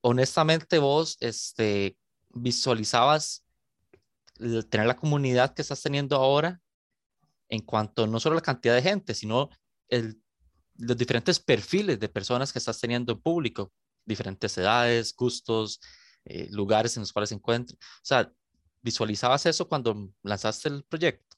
Honestamente, 0.03 0.79
vos 0.79 1.17
este, 1.20 1.97
visualizabas 2.31 3.44
tener 4.69 4.87
la 4.87 4.97
comunidad 4.97 5.55
que 5.55 5.62
estás 5.62 5.82
teniendo 5.82 6.17
ahora 6.17 6.61
en 7.49 7.61
cuanto 7.61 8.06
no 8.06 8.20
solo 8.20 8.35
a 8.35 8.41
la 8.41 8.43
cantidad 8.43 8.75
de 8.75 8.82
gente, 8.82 9.14
sino 9.14 9.49
el, 9.88 10.20
los 10.79 10.97
diferentes 10.97 11.41
perfiles 11.41 11.99
de 11.99 12.09
personas 12.09 12.52
que 12.52 12.59
estás 12.59 12.81
teniendo 12.81 13.12
en 13.12 13.20
público, 13.20 13.73
diferentes 14.05 14.56
edades, 14.59 15.14
gustos, 15.14 15.81
eh, 16.25 16.49
lugares 16.50 16.97
en 16.97 17.02
los 17.02 17.12
cuales 17.12 17.31
se 17.31 17.37
encuentran. 17.37 17.79
O 17.79 18.05
sea, 18.05 18.32
¿visualizabas 18.82 19.46
eso 19.46 19.69
cuando 19.69 20.12
lanzaste 20.23 20.69
el 20.69 20.84
proyecto? 20.84 21.37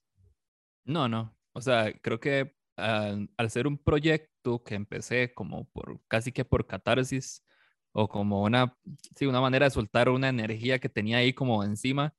No, 0.84 1.08
no. 1.08 1.36
O 1.52 1.60
sea, 1.60 1.92
creo 2.00 2.20
que 2.20 2.56
al, 2.76 3.50
ser 3.50 3.66
un 3.66 3.78
proyecto 3.78 4.62
que 4.62 4.74
empecé 4.74 5.34
como 5.34 5.64
por 5.70 6.00
casi 6.08 6.32
que 6.32 6.44
por 6.44 6.66
catarsis 6.66 7.44
o 7.92 8.08
como 8.08 8.42
una, 8.44 8.76
sí, 9.16 9.26
una 9.26 9.40
manera 9.40 9.66
de 9.66 9.70
soltar 9.70 10.08
una 10.08 10.28
energía 10.28 10.78
que 10.78 10.88
tenía 10.88 11.18
ahí 11.18 11.32
como 11.32 11.64
encima 11.64 12.14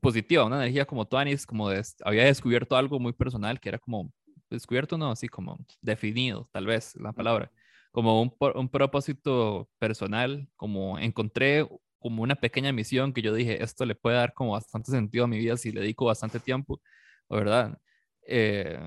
positiva, 0.00 0.44
una 0.44 0.56
energía 0.56 0.86
como 0.86 1.06
Tuanis, 1.06 1.46
como 1.46 1.68
había 2.04 2.24
descubierto 2.24 2.76
algo 2.76 3.00
muy 3.00 3.12
personal 3.12 3.60
que 3.60 3.70
era 3.70 3.78
como 3.78 4.12
descubierto, 4.50 4.96
no, 4.98 5.10
así 5.10 5.28
como 5.28 5.58
definido, 5.80 6.48
tal 6.52 6.66
vez 6.66 6.94
la 6.96 7.12
palabra, 7.12 7.50
como 7.92 8.22
un, 8.22 8.34
un 8.54 8.68
propósito 8.68 9.68
personal, 9.78 10.48
como 10.56 10.98
encontré 10.98 11.66
como 12.06 12.22
una 12.22 12.36
pequeña 12.36 12.72
misión 12.72 13.12
que 13.12 13.20
yo 13.20 13.34
dije, 13.34 13.62
esto 13.64 13.84
le 13.84 13.96
puede 13.96 14.16
dar 14.16 14.32
como 14.32 14.52
bastante 14.52 14.92
sentido 14.92 15.24
a 15.24 15.28
mi 15.28 15.38
vida 15.38 15.56
si 15.56 15.72
le 15.72 15.80
dedico 15.80 16.04
bastante 16.04 16.38
tiempo, 16.38 16.80
¿verdad? 17.28 17.76
Eh, 18.28 18.78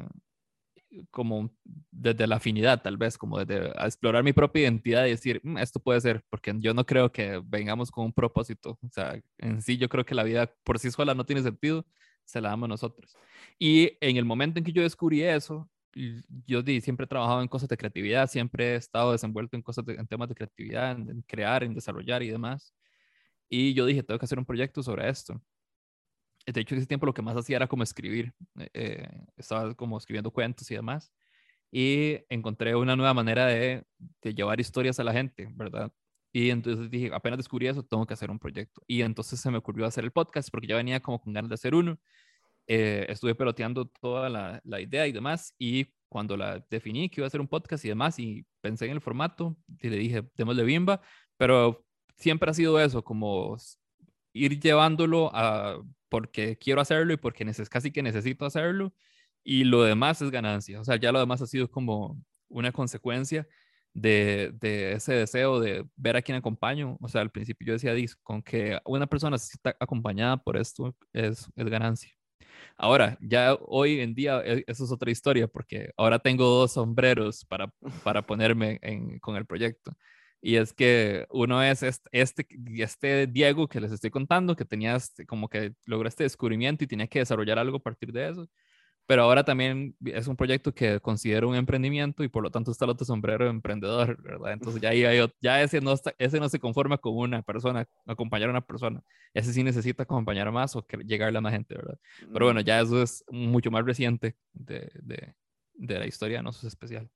como 1.11 1.51
desde 1.91 2.27
la 2.27 2.37
afinidad, 2.37 2.81
tal 2.81 2.95
vez, 2.95 3.17
como 3.17 3.43
desde 3.43 3.71
explorar 3.85 4.23
mi 4.23 4.31
propia 4.31 4.61
identidad 4.61 5.05
y 5.05 5.09
decir, 5.11 5.41
mm, 5.43 5.57
esto 5.57 5.81
puede 5.81 5.99
ser, 5.99 6.23
porque 6.29 6.53
yo 6.59 6.73
no 6.73 6.85
creo 6.85 7.11
que 7.11 7.41
vengamos 7.45 7.91
con 7.91 8.05
un 8.05 8.13
propósito. 8.13 8.79
O 8.81 8.89
sea, 8.89 9.21
en 9.37 9.61
sí 9.61 9.77
yo 9.77 9.89
creo 9.89 10.05
que 10.05 10.15
la 10.15 10.23
vida 10.23 10.49
por 10.63 10.79
sí 10.79 10.89
sola 10.91 11.13
no 11.13 11.25
tiene 11.25 11.43
sentido, 11.43 11.85
se 12.23 12.39
la 12.39 12.49
damos 12.49 12.69
nosotros. 12.69 13.17
Y 13.59 13.97
en 13.99 14.15
el 14.15 14.23
momento 14.25 14.59
en 14.59 14.63
que 14.65 14.71
yo 14.71 14.81
descubrí 14.81 15.23
eso, 15.23 15.69
yo 16.45 16.61
siempre 16.63 17.05
he 17.05 17.07
trabajado 17.07 17.41
en 17.41 17.47
cosas 17.47 17.69
de 17.69 17.77
creatividad, 17.77 18.29
siempre 18.29 18.73
he 18.73 18.75
estado 18.75 19.11
desenvuelto 19.11 19.57
en 19.57 19.63
cosas 19.63 19.85
en 19.87 20.07
temas 20.07 20.29
de 20.29 20.35
creatividad, 20.35 20.91
en, 20.91 21.21
crear, 21.23 21.63
en 21.63 21.73
desarrollar 21.73 22.23
y 22.23 22.29
demás. 22.29 22.73
Y 23.49 23.73
yo 23.73 23.85
dije, 23.85 24.03
tengo 24.03 24.19
que 24.19 24.25
hacer 24.25 24.39
un 24.39 24.45
proyecto 24.45 24.83
sobre 24.83 25.09
esto. 25.09 25.41
De 26.45 26.61
hecho, 26.61 26.75
ese 26.75 26.85
tiempo 26.85 27.05
lo 27.05 27.13
que 27.13 27.21
más 27.21 27.35
hacía 27.35 27.57
era 27.57 27.67
como 27.67 27.83
escribir. 27.83 28.33
Eh, 28.59 28.69
eh, 28.73 29.09
estaba 29.37 29.73
como 29.75 29.97
escribiendo 29.97 30.31
cuentos 30.31 30.69
y 30.71 30.75
demás. 30.75 31.11
Y 31.71 32.17
encontré 32.29 32.75
una 32.75 32.95
nueva 32.95 33.13
manera 33.13 33.45
de, 33.47 33.85
llevar 34.23 34.59
historias 34.59 34.99
a 34.99 35.03
la 35.03 35.13
gente, 35.13 35.47
¿verdad? 35.51 35.91
Y 36.31 36.49
entonces 36.51 36.89
dije, 36.89 37.11
apenas 37.13 37.37
descubrí 37.37 37.67
eso, 37.67 37.83
tengo 37.83 38.05
que 38.05 38.13
hacer 38.13 38.31
un 38.31 38.39
proyecto. 38.39 38.81
Y 38.87 39.01
entonces 39.01 39.39
se 39.39 39.51
me 39.51 39.57
ocurrió 39.57 39.85
hacer 39.85 40.03
el 40.03 40.11
podcast 40.11 40.49
porque 40.51 40.67
ya 40.67 40.75
venía 40.75 40.99
como 40.99 41.21
con 41.21 41.33
ganas 41.33 41.49
de 41.49 41.55
hacer 41.55 41.75
uno. 41.75 41.99
Eh, 42.67 43.05
estuve 43.09 43.35
peloteando 43.35 43.87
toda 44.01 44.29
la, 44.29 44.61
la, 44.63 44.81
idea 44.81 45.07
y 45.07 45.11
demás. 45.11 45.53
Y 45.57 45.87
cuando 46.07 46.37
la 46.37 46.65
definí 46.69 47.09
que 47.09 47.21
iba 47.21 47.25
a 47.25 47.29
hacer 47.29 47.41
un 47.41 47.47
podcast 47.47 47.83
y 47.85 47.89
demás, 47.89 48.19
y 48.19 48.45
pensé 48.61 48.85
en 48.85 48.91
el 48.91 49.01
formato, 49.01 49.57
y 49.81 49.89
le 49.89 49.97
dije, 49.97 50.23
démosle 50.35 50.63
bimba. 50.63 51.01
Pero 51.37 51.85
siempre 52.19 52.51
ha 52.51 52.53
sido 52.53 52.79
eso, 52.79 53.03
como 53.03 53.57
ir 54.33 54.59
llevándolo 54.59 55.31
a 55.33 55.81
porque 56.09 56.57
quiero 56.57 56.81
hacerlo 56.81 57.13
y 57.13 57.17
porque 57.17 57.45
casi 57.69 57.91
que 57.91 58.03
necesito 58.03 58.45
hacerlo. 58.45 58.93
Y 59.43 59.63
lo 59.63 59.83
demás 59.83 60.21
es 60.21 60.31
ganancia. 60.31 60.81
O 60.81 60.83
sea, 60.83 60.97
ya 60.97 61.11
lo 61.11 61.19
demás 61.19 61.41
ha 61.41 61.47
sido 61.47 61.69
como 61.69 62.21
una 62.49 62.71
consecuencia 62.71 63.47
de, 63.93 64.53
ese 64.95 65.13
deseo 65.13 65.59
de 65.59 65.85
ver 65.95 66.17
a 66.17 66.21
quién 66.21 66.37
acompaño. 66.37 66.97
O 67.01 67.07
sea, 67.07 67.21
al 67.21 67.31
principio 67.31 67.67
yo 67.67 67.73
decía, 67.73 67.93
con 68.23 68.41
que 68.43 68.79
una 68.85 69.07
persona 69.07 69.37
está 69.37 69.75
acompañada 69.79 70.37
por 70.37 70.57
esto 70.57 70.95
es, 71.13 71.47
es 71.55 71.65
ganancia. 71.69 72.11
Ahora, 72.77 73.17
ya 73.21 73.55
hoy 73.61 74.01
en 74.01 74.15
día 74.15 74.41
e, 74.45 74.63
eso 74.67 74.83
es 74.85 74.91
otra 74.91 75.11
historia 75.11 75.47
porque 75.47 75.91
ahora 75.97 76.19
tengo 76.19 76.45
dos 76.45 76.73
sombreros 76.73 77.45
para, 77.45 77.73
para 78.03 78.25
ponerme 78.25 78.79
en, 78.81 79.19
con 79.19 79.35
el 79.35 79.45
proyecto. 79.45 79.91
Y 80.41 80.55
es 80.55 80.73
que 80.73 81.25
uno 81.31 81.61
es 81.63 81.83
este, 81.83 82.47
este, 82.73 83.27
Diego 83.27 83.67
que 83.67 83.81
les 83.81 83.91
estoy 83.91 84.09
contando, 84.09 84.55
que 84.55 84.65
tenía 84.65 84.95
este, 84.95 85.25
como 85.25 85.49
que 85.49 85.73
logró 85.85 86.07
este 86.07 86.23
descubrimiento 86.23 86.83
y 86.83 86.87
tenía 86.87 87.07
que 87.07 87.19
desarrollar 87.19 87.59
algo 87.59 87.77
a 87.77 87.83
partir 87.83 88.11
de 88.13 88.29
eso. 88.29 88.49
pero 89.05 89.23
ahora 89.23 89.43
también 89.43 89.95
es 90.05 90.27
un 90.27 90.35
proyecto 90.37 90.71
que 90.73 90.99
considero 90.99 91.49
un 91.49 91.55
emprendimiento 91.55 92.23
y 92.23 92.27
por 92.29 92.43
lo 92.43 92.51
tanto 92.51 92.71
está 92.71 92.85
el 92.85 92.91
otro 92.91 93.05
sombrero 93.05 93.45
de 93.45 93.49
emprendedor, 93.51 94.21
¿verdad? 94.21 94.53
Entonces 94.53 94.79
ya, 94.81 94.93
ya 95.41 95.63
ese, 95.63 95.81
no 95.81 95.95
ese 96.19 96.39
no 96.39 96.47
se 96.47 96.59
conforma 96.59 96.99
con 96.99 97.17
una 97.17 97.41
persona, 97.41 97.87
acompañar 98.05 98.49
a 98.49 98.51
una 98.51 98.61
persona, 98.61 99.01
ese 99.33 99.51
sí 99.53 99.63
necesita 99.63 100.03
acompañar 100.03 100.51
más 100.51 100.75
o 100.75 100.85
que 100.85 100.97
llegarle 101.05 101.39
a 101.39 101.41
más 101.41 101.53
gente, 101.53 101.75
¿verdad? 101.75 101.97
Pero 102.31 102.45
bueno, 102.45 102.61
ya 102.61 102.81
eso 102.81 103.01
es 103.01 103.23
mucho 103.29 103.71
más 103.71 103.83
reciente 103.85 104.35
de, 104.53 104.91
de, 105.01 105.35
de 105.73 105.99
la 105.99 106.05
historia, 106.07 106.43
no 106.43 106.51
es 106.51 106.63
especial. 106.63 107.09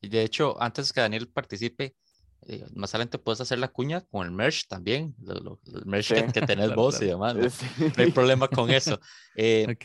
Y 0.00 0.08
de 0.08 0.22
hecho, 0.22 0.60
antes 0.60 0.92
que 0.92 1.00
Daniel 1.00 1.28
participe, 1.28 1.94
eh, 2.46 2.66
más 2.74 2.92
adelante 2.94 3.18
puedes 3.18 3.40
hacer 3.40 3.58
la 3.58 3.68
cuña 3.68 4.00
con 4.00 4.26
el 4.26 4.32
merch 4.32 4.66
también, 4.66 5.14
el 5.28 5.86
merch 5.86 6.12
que, 6.32 6.40
tenés 6.42 6.74
vos 6.74 7.00
y 7.00 7.06
demás. 7.06 7.36
¿no? 7.36 7.92
hay 7.96 8.10
problema 8.10 8.48
con 8.48 8.70
eso. 8.70 8.98
Eh, 9.34 9.76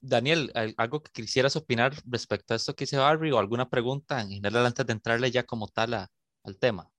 Daniel, 0.00 0.50
¿algo 0.78 1.02
que 1.02 1.10
quisieras 1.12 1.54
opinar 1.54 1.92
respecto 2.06 2.54
a 2.54 2.56
esto 2.56 2.74
que 2.74 2.84
dice 2.84 2.96
Barry 2.96 3.30
o 3.30 3.38
alguna 3.38 3.68
pregunta 3.68 4.22
en 4.22 4.30
general 4.30 4.64
antes 4.64 4.86
de 4.86 4.94
entrarle 4.94 5.30
ya 5.30 5.42
como 5.42 5.68
tal 5.68 5.92
al 5.92 6.56
tema? 6.58 6.90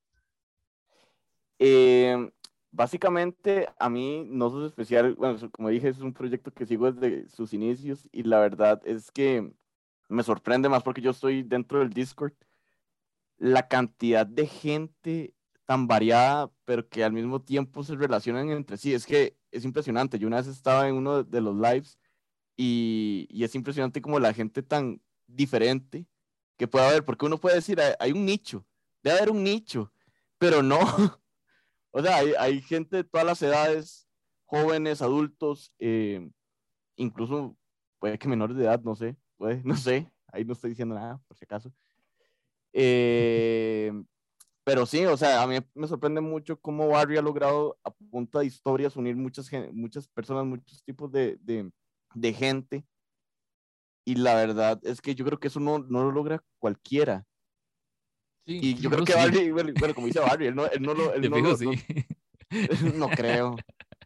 Eh, 1.58 2.32
básicamente, 2.72 3.68
a 3.80 3.90
mí 3.90 4.26
no 4.28 4.48
es 4.60 4.68
especial, 4.68 5.16
bueno, 5.16 5.38
como 5.52 5.70
dije, 5.70 5.90
es 5.90 6.00
un 6.00 6.14
proyecto 6.14 6.52
que 6.52 6.66
sigo 6.66 6.92
desde 6.92 7.28
sus 7.30 7.54
inicios 7.54 8.08
y 8.12 8.24
la 8.24 8.40
verdad 8.40 8.82
es 8.86 9.10
que 9.10 9.52
me 10.12 10.24
sorprende 10.24 10.70
más 10.70 10.84
porque 10.84 11.02
yo 11.02 11.12
estoy 11.12 11.44
dentro 11.44 11.80
del 11.80 11.92
Discord 11.92 12.34
la 13.38 13.68
cantidad 13.68 14.26
de 14.26 14.46
gente 14.46 15.34
tan 15.66 15.88
variada, 15.88 16.52
pero 16.66 16.88
que 16.88 17.04
al 17.04 17.14
mismo 17.14 17.42
tiempo 17.42 17.84
se 17.84 17.96
relacionan 17.96 18.50
entre 18.50 18.78
sí. 18.78 18.94
Es 18.94 19.06
que 19.06 19.38
es 19.52 19.66
impresionante. 19.66 20.20
Yo 20.20 20.28
una 20.28 20.38
vez 20.38 20.48
estaba 20.48 20.88
en 20.88 20.96
uno 20.96 21.24
de 21.24 21.42
los 21.42 21.56
lives 21.56 21.98
y, 22.56 23.28
y 23.32 23.44
es 23.44 23.56
impresionante 23.56 24.02
como 24.02 24.20
la 24.20 24.34
gente 24.34 24.62
tan 24.62 25.02
diferente 25.26 26.06
que 26.58 26.68
puede 26.68 26.86
haber, 26.86 27.04
porque 27.04 27.26
uno 27.26 27.40
puede 27.40 27.56
decir, 27.56 27.80
hay, 28.00 28.12
un 28.12 28.24
nicho, 28.24 28.66
debe 29.02 29.18
haber 29.18 29.32
un 29.32 29.44
nicho, 29.44 29.92
pero 30.38 30.62
no. 30.62 30.78
o 31.92 32.04
sea, 32.04 32.18
hay, 32.18 32.62
gente 32.62 32.98
de 32.98 33.04
todas 33.04 33.26
las 33.26 33.42
edades, 33.42 34.08
jóvenes, 34.46 35.02
adultos, 35.02 35.74
eh, 35.80 36.30
incluso 36.98 37.58
puede 37.98 38.20
que 38.20 38.28
menores 38.28 38.58
de 38.58 38.66
edad, 38.66 38.80
no 38.84 38.96
sé, 38.96 39.18
puede, 39.42 39.60
no 39.64 39.76
sé, 39.76 40.08
ahí 40.28 40.46
no 40.46 40.54
estoy 40.54 40.70
diciendo 40.70 40.94
nada, 40.94 41.20
por 41.28 41.36
si 41.36 41.46
acaso. 41.46 41.74
Eh, 42.74 43.92
pero 44.64 44.86
sí, 44.86 45.04
o 45.08 45.18
sea, 45.18 45.42
a 45.42 45.48
mí 45.48 45.58
me 45.74 45.88
sorprende 45.88 46.22
mucho 46.22 46.60
cómo 46.60 46.88
Barry 46.90 47.18
ha 47.18 47.24
logrado 47.24 47.80
a 47.84 47.90
punta 47.90 48.40
de 48.40 48.46
historias 48.46 48.96
unir 48.96 49.16
muchas, 49.16 49.50
muchas 49.74 50.08
personas, 50.08 50.46
muchos 50.46 50.84
tipos 50.84 51.12
de, 51.12 51.40
de, 51.42 51.72
de 52.14 52.34
gente. 52.34 52.86
Y 54.06 54.14
la 54.14 54.36
verdad 54.36 54.80
es 54.84 55.02
que 55.02 55.16
yo 55.16 55.26
creo 55.26 55.40
que 55.40 55.48
eso 55.48 55.60
no, 55.60 55.80
no 55.80 56.04
lo 56.04 56.12
logra 56.12 56.44
cualquiera. 56.60 57.26
Sí, 58.46 58.60
y 58.62 58.76
yo 58.76 58.92
creo 58.92 59.06
que 59.06 59.16
Barry, 59.16 59.50
bueno, 59.50 59.96
como 59.96 60.06
dice 60.06 60.20
Barry, 60.20 60.48
él 60.48 60.56
no, 60.56 60.68
él 60.68 60.84
no 60.84 60.94
lo... 60.94 61.14
Él 61.16 61.30
no, 61.32 61.40
lo, 61.40 61.58
no, 61.58 61.72
no 62.94 63.10
creo, 63.10 63.56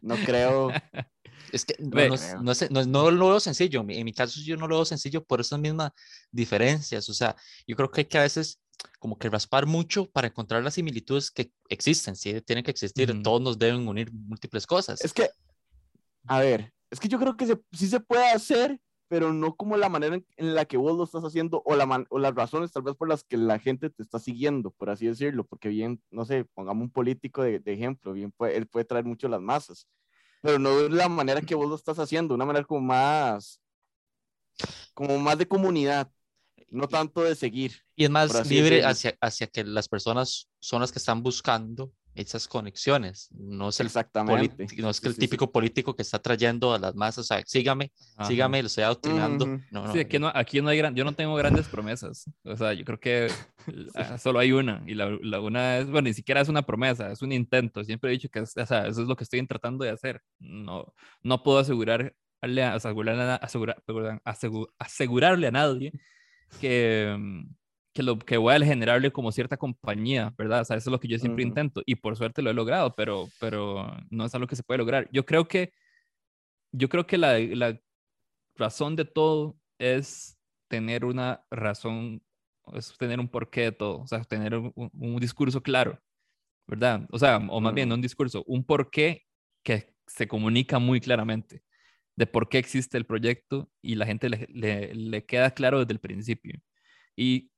no 0.00 0.14
creo. 0.16 0.70
Es 1.52 1.64
que 1.64 1.74
no, 1.78 2.16
no, 2.42 2.52
no, 2.70 2.84
no, 2.84 3.10
lo 3.10 3.28
veo 3.28 3.40
sencillo. 3.40 3.84
En 3.88 4.04
mi 4.04 4.12
caso, 4.12 4.40
yo 4.40 4.56
no 4.56 4.66
lo 4.66 4.76
veo 4.76 4.84
sencillo 4.84 5.24
por 5.24 5.40
esas 5.40 5.58
mismas 5.58 5.92
diferencias. 6.30 7.08
O 7.08 7.14
sea, 7.14 7.36
yo 7.66 7.76
creo 7.76 7.90
que 7.90 8.02
hay 8.02 8.04
que 8.06 8.18
a 8.18 8.22
veces 8.22 8.60
como 8.98 9.18
que 9.18 9.30
raspar 9.30 9.66
mucho 9.66 10.06
para 10.10 10.28
encontrar 10.28 10.62
las 10.62 10.74
similitudes 10.74 11.30
que 11.30 11.50
existen. 11.68 12.16
Sí, 12.16 12.40
tienen 12.42 12.64
que 12.64 12.70
existir. 12.70 13.22
Todos 13.22 13.40
nos 13.40 13.58
deben 13.58 13.86
unir 13.86 14.12
múltiples 14.12 14.66
cosas. 14.66 15.02
Es 15.04 15.12
que, 15.12 15.30
a 16.26 16.40
ver, 16.40 16.72
es 16.90 17.00
que 17.00 17.08
yo 17.08 17.18
creo 17.18 17.36
que 17.36 17.58
sí 17.72 17.86
se 17.88 18.00
puede 18.00 18.28
hacer, 18.30 18.80
pero 19.08 19.32
no 19.32 19.54
como 19.54 19.76
la 19.76 19.88
manera 19.88 20.16
en, 20.16 20.54
la 20.54 20.64
que 20.64 20.76
vos 20.76 20.96
lo 20.96 21.04
estás 21.04 21.22
haciendo 21.24 21.62
o, 21.64 21.76
la 21.76 22.04
o 22.10 22.18
las 22.18 22.34
razones 22.34 22.72
tal 22.72 22.82
vez 22.82 22.96
por 22.96 23.08
las 23.08 23.22
que 23.24 23.36
la 23.36 23.58
gente 23.58 23.90
te 23.90 24.02
está 24.02 24.18
siguiendo, 24.18 24.70
por 24.72 24.90
así 24.90 25.06
decirlo, 25.06 25.44
porque 25.44 25.68
bien, 25.68 26.02
no 26.10 26.24
sé, 26.24 26.44
pongamos 26.54 26.84
un 26.84 26.90
político 26.90 27.42
de, 27.42 27.60
de 27.60 27.72
ejemplo, 27.72 28.12
bien, 28.12 28.32
puede, 28.32 28.56
él 28.56 28.66
puede 28.66 28.84
traer 28.84 29.04
mucho 29.04 29.28
las 29.28 29.40
masas, 29.40 29.86
pero 30.42 30.58
no 30.58 30.76
de 30.78 30.90
la 30.90 31.08
manera 31.08 31.42
que 31.42 31.54
vos 31.54 31.68
lo 31.68 31.74
estás 31.74 31.98
haciendo, 31.98 32.34
una 32.34 32.44
manera 32.44 32.64
como 32.64 32.80
más, 32.80 33.60
como 34.94 35.18
más 35.18 35.38
de 35.38 35.48
comunidad, 35.48 36.10
no 36.68 36.88
tanto 36.88 37.22
de 37.22 37.34
seguir. 37.34 37.72
Y 37.94 38.04
es 38.04 38.10
más 38.10 38.48
libre 38.48 38.84
hacia, 38.84 39.16
hacia 39.20 39.46
que 39.46 39.64
las 39.64 39.88
personas 39.88 40.48
son 40.60 40.80
las 40.80 40.92
que 40.92 40.98
están 40.98 41.22
buscando 41.22 41.92
esas 42.16 42.48
conexiones. 42.48 43.28
No 43.32 43.68
es 43.68 43.80
el, 43.80 43.86
Exactamente. 43.86 44.66
No 44.78 44.90
es 44.90 45.00
que 45.00 45.08
el 45.08 45.16
típico 45.16 45.52
político 45.52 45.94
que 45.94 46.02
está 46.02 46.18
trayendo 46.18 46.72
a 46.72 46.78
las 46.78 46.94
masas, 46.94 47.18
o 47.18 47.24
sea, 47.24 47.42
sígame, 47.46 47.92
sígame, 48.26 48.62
lo 48.62 48.66
estoy 48.66 48.84
adoctrinando. 48.84 49.60
no, 49.70 49.92
sí, 49.92 50.00
aquí 50.00 50.18
no, 50.18 50.32
aquí 50.34 50.60
no 50.60 50.70
hay 50.70 50.78
gran, 50.78 50.94
yo 50.94 51.04
no 51.04 51.12
tengo 51.12 51.34
grandes 51.34 51.68
promesas. 51.68 52.30
O 52.44 52.56
sea, 52.56 52.72
yo 52.72 52.84
creo 52.84 52.98
que 52.98 53.28
ah, 53.94 54.18
solo 54.18 54.38
hay 54.38 54.52
una. 54.52 54.82
Y 54.86 54.94
la, 54.94 55.16
la, 55.22 55.40
una 55.40 55.78
es, 55.78 55.90
bueno, 55.90 56.08
ni 56.08 56.14
siquiera 56.14 56.40
es 56.40 56.48
una 56.48 56.62
promesa, 56.62 57.12
es 57.12 57.22
un 57.22 57.32
intento. 57.32 57.84
Siempre 57.84 58.10
he 58.10 58.12
dicho 58.14 58.28
que 58.28 58.40
o 58.40 58.46
sea, 58.46 58.86
eso 58.86 59.02
es 59.02 59.08
lo 59.08 59.16
que 59.16 59.24
estoy 59.24 59.46
tratando 59.46 59.84
de 59.84 59.90
hacer. 59.90 60.20
No, 60.38 60.92
no 61.22 61.42
puedo 61.42 61.58
asegurar, 61.58 62.14
asegurarle, 62.40 63.38
asegurar, 63.42 63.82
asegurarle 64.78 65.46
a 65.46 65.50
nadie 65.50 65.92
que 66.60 67.14
mm, 67.18 67.54
que 67.96 68.02
lo 68.02 68.18
que 68.18 68.36
voy 68.36 68.54
a 68.54 68.60
generarle 68.60 69.10
como 69.10 69.32
cierta 69.32 69.56
compañía, 69.56 70.34
¿verdad? 70.36 70.60
O 70.60 70.64
sea, 70.66 70.76
eso 70.76 70.90
es 70.90 70.92
lo 70.92 71.00
que 71.00 71.08
yo 71.08 71.18
siempre 71.18 71.42
intento 71.42 71.82
y 71.86 71.94
por 71.94 72.14
suerte 72.14 72.42
lo 72.42 72.50
he 72.50 72.54
logrado, 72.54 72.94
pero, 72.94 73.26
pero 73.40 73.90
no 74.10 74.26
es 74.26 74.34
algo 74.34 74.46
que 74.46 74.54
se 74.54 74.62
puede 74.62 74.76
lograr. 74.78 75.08
Yo 75.12 75.24
creo 75.24 75.48
que, 75.48 75.72
yo 76.72 76.90
creo 76.90 77.06
que 77.06 77.16
la, 77.16 77.38
la 77.38 77.80
razón 78.54 78.96
de 78.96 79.06
todo 79.06 79.58
es 79.78 80.38
tener 80.68 81.06
una 81.06 81.46
razón, 81.50 82.22
es 82.74 82.94
tener 82.98 83.18
un 83.18 83.28
porqué 83.28 83.62
de 83.62 83.72
todo, 83.72 84.02
o 84.02 84.06
sea, 84.06 84.22
tener 84.24 84.54
un, 84.54 84.72
un 84.74 85.16
discurso 85.18 85.62
claro, 85.62 85.98
¿verdad? 86.66 87.06
O 87.10 87.18
sea, 87.18 87.38
o 87.38 87.60
más 87.62 87.72
bien 87.72 87.88
no 87.88 87.94
un 87.94 88.02
discurso, 88.02 88.44
un 88.46 88.62
porqué 88.62 89.24
que 89.62 89.94
se 90.06 90.28
comunica 90.28 90.78
muy 90.78 91.00
claramente 91.00 91.62
de 92.14 92.26
por 92.26 92.50
qué 92.50 92.58
existe 92.58 92.98
el 92.98 93.06
proyecto 93.06 93.70
y 93.80 93.94
la 93.94 94.04
gente 94.04 94.28
le, 94.28 94.46
le, 94.50 94.94
le 94.94 95.24
queda 95.24 95.50
claro 95.52 95.80
desde 95.80 95.94
el 95.94 96.00
principio. 96.00 96.60
Y 97.16 97.50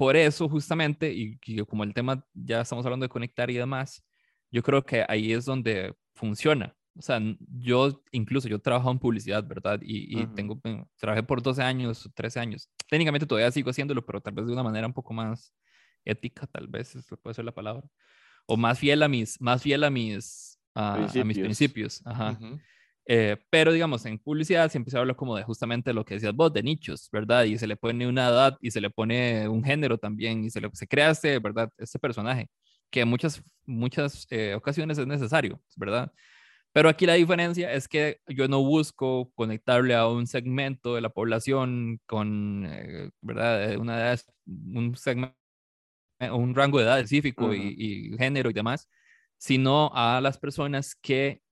por 0.00 0.16
eso 0.16 0.48
justamente, 0.48 1.12
y, 1.12 1.36
como 1.66 1.84
el 1.84 1.92
tema 1.92 2.26
ya 2.32 2.62
estamos 2.62 2.86
hablando 2.86 3.04
de 3.04 3.10
conectar 3.10 3.50
y 3.50 3.54
demás, 3.56 4.02
yo 4.50 4.62
creo 4.62 4.82
que 4.82 5.04
ahí 5.06 5.30
es 5.30 5.44
donde 5.44 5.94
funciona. 6.14 6.74
O 6.96 7.02
sea, 7.02 7.20
yo 7.58 8.02
incluso 8.10 8.48
yo 8.48 8.58
trabajo 8.58 8.90
en 8.90 8.98
publicidad, 8.98 9.46
¿verdad? 9.46 9.78
Y, 9.82 10.24
tengo, 10.28 10.58
trabajé 10.98 11.22
por 11.22 11.42
12 11.42 11.62
años, 11.62 12.10
13 12.14 12.40
años. 12.40 12.70
Técnicamente 12.88 13.26
todavía 13.26 13.50
sigo 13.50 13.68
haciéndolo, 13.68 14.02
pero 14.06 14.22
tal 14.22 14.32
vez 14.32 14.46
de 14.46 14.54
una 14.54 14.62
manera 14.62 14.86
un 14.86 14.94
poco 14.94 15.12
más 15.12 15.52
ética, 16.06 16.46
tal 16.46 16.66
vez, 16.66 16.96
puede 17.22 17.34
ser 17.34 17.44
la 17.44 17.52
palabra. 17.52 17.86
O 18.46 18.56
más 18.56 18.78
fiel 18.78 19.02
a 19.02 19.08
mis, 19.08 19.38
más 19.38 19.62
fiel 19.62 19.84
a 19.84 19.90
mis, 19.90 20.58
a, 20.74 20.96
mis 21.26 21.38
principios. 21.38 22.00
Ajá. 22.06 22.38
Eh, 23.12 23.36
pero 23.50 23.72
digamos, 23.72 24.06
en 24.06 24.20
publicidad 24.20 24.70
siempre 24.70 24.92
se 24.92 24.96
habla 24.96 25.14
como 25.14 25.34
de 25.36 25.42
justamente 25.42 25.92
lo 25.92 26.04
que 26.04 26.14
decías 26.14 26.32
vos, 26.32 26.52
de 26.52 26.62
nichos, 26.62 27.08
¿verdad? 27.10 27.42
Y 27.42 27.58
se 27.58 27.66
le 27.66 27.76
pone 27.76 28.06
una 28.06 28.28
edad 28.28 28.56
y 28.60 28.70
se 28.70 28.80
le 28.80 28.88
pone 28.88 29.48
un 29.48 29.64
género 29.64 29.98
también 29.98 30.44
y 30.44 30.50
se, 30.50 30.60
le, 30.60 30.70
se 30.74 30.86
crea 30.86 31.10
este, 31.10 31.40
¿verdad? 31.40 31.72
Este 31.76 31.98
personaje 31.98 32.48
que 32.88 33.00
en 33.00 33.08
muchas, 33.08 33.42
muchas 33.66 34.28
eh, 34.30 34.54
ocasiones 34.54 34.96
es 34.96 35.08
necesario, 35.08 35.60
¿verdad? 35.76 36.12
Pero 36.72 36.88
aquí 36.88 37.04
la 37.04 37.14
diferencia 37.14 37.72
es 37.72 37.88
que 37.88 38.20
yo 38.28 38.46
no 38.46 38.62
busco 38.62 39.32
conectarle 39.34 39.96
a 39.96 40.06
un 40.06 40.28
segmento 40.28 40.94
de 40.94 41.00
la 41.00 41.10
población 41.10 42.00
con, 42.06 42.64
eh, 42.66 43.10
¿verdad? 43.22 43.76
Una 43.76 43.98
edad, 43.98 44.20
un 44.46 44.94
segmento, 44.96 45.36
un 46.32 46.54
rango 46.54 46.78
de 46.78 46.84
edad 46.84 47.00
específico 47.00 47.52
y, 47.54 47.74
y 47.76 48.16
género 48.18 48.50
y 48.50 48.52
demás, 48.52 48.88
sino 49.36 49.90
a 49.94 50.20
las 50.20 50.38
personas 50.38 50.94
que 50.94 51.42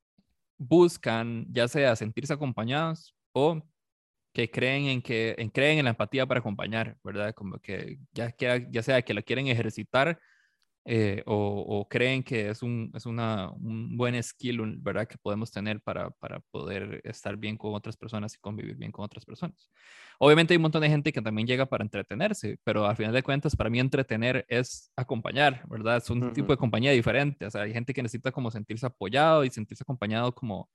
buscan 0.58 1.46
ya 1.50 1.68
sea 1.68 1.96
sentirse 1.96 2.32
acompañados 2.32 3.14
o 3.32 3.62
que 4.32 4.50
creen 4.50 4.86
en 4.86 5.02
que 5.02 5.34
en, 5.38 5.50
creen 5.50 5.78
en 5.78 5.84
la 5.84 5.90
empatía 5.90 6.26
para 6.26 6.40
acompañar, 6.40 6.96
¿verdad? 7.02 7.34
Como 7.34 7.58
que 7.58 7.98
ya, 8.12 8.34
ya 8.38 8.82
sea 8.82 9.02
que 9.02 9.14
la 9.14 9.22
quieren 9.22 9.48
ejercitar 9.48 10.18
eh, 10.90 11.22
o, 11.26 11.86
creen 11.86 12.22
que 12.22 12.48
es, 12.48 12.62
un, 12.62 12.90
es 12.94 13.04
una, 13.04 13.50
un 13.50 13.94
buen 13.98 14.20
skill, 14.22 14.78
¿verdad? 14.78 15.06
Que 15.06 15.18
podemos 15.18 15.50
tener 15.52 15.82
para, 15.82 16.08
para 16.12 16.40
poder 16.50 17.02
estar 17.04 17.36
bien 17.36 17.58
con 17.58 17.74
otras 17.74 17.94
personas 17.94 18.34
y 18.34 18.38
convivir 18.38 18.74
bien 18.74 18.90
con 18.90 19.04
otras 19.04 19.26
personas. 19.26 19.70
Obviamente 20.18 20.54
hay 20.54 20.56
un 20.56 20.62
montón 20.62 20.80
de 20.80 20.88
gente 20.88 21.12
que 21.12 21.20
también 21.20 21.46
llega 21.46 21.66
para 21.66 21.84
entretenerse, 21.84 22.58
pero 22.64 22.86
al 22.86 22.96
final 22.96 23.12
de 23.12 23.22
cuentas, 23.22 23.54
para 23.54 23.68
mí 23.68 23.78
entretener 23.78 24.46
es 24.48 24.90
acompañar, 24.96 25.62
¿verdad? 25.68 25.98
Es 25.98 26.08
un 26.08 26.32
tipo 26.32 26.54
de 26.54 26.56
compañía 26.56 26.92
diferente. 26.92 27.44
O 27.44 27.50
sea, 27.50 27.62
hay 27.62 27.74
gente 27.74 27.92
que 27.92 28.02
necesita 28.02 28.32
como 28.32 28.50
sentirse 28.50 28.86
apoyado 28.86 29.44
y 29.44 29.50
sentirse 29.50 29.82
acompañado 29.82 30.34
como 30.34 30.70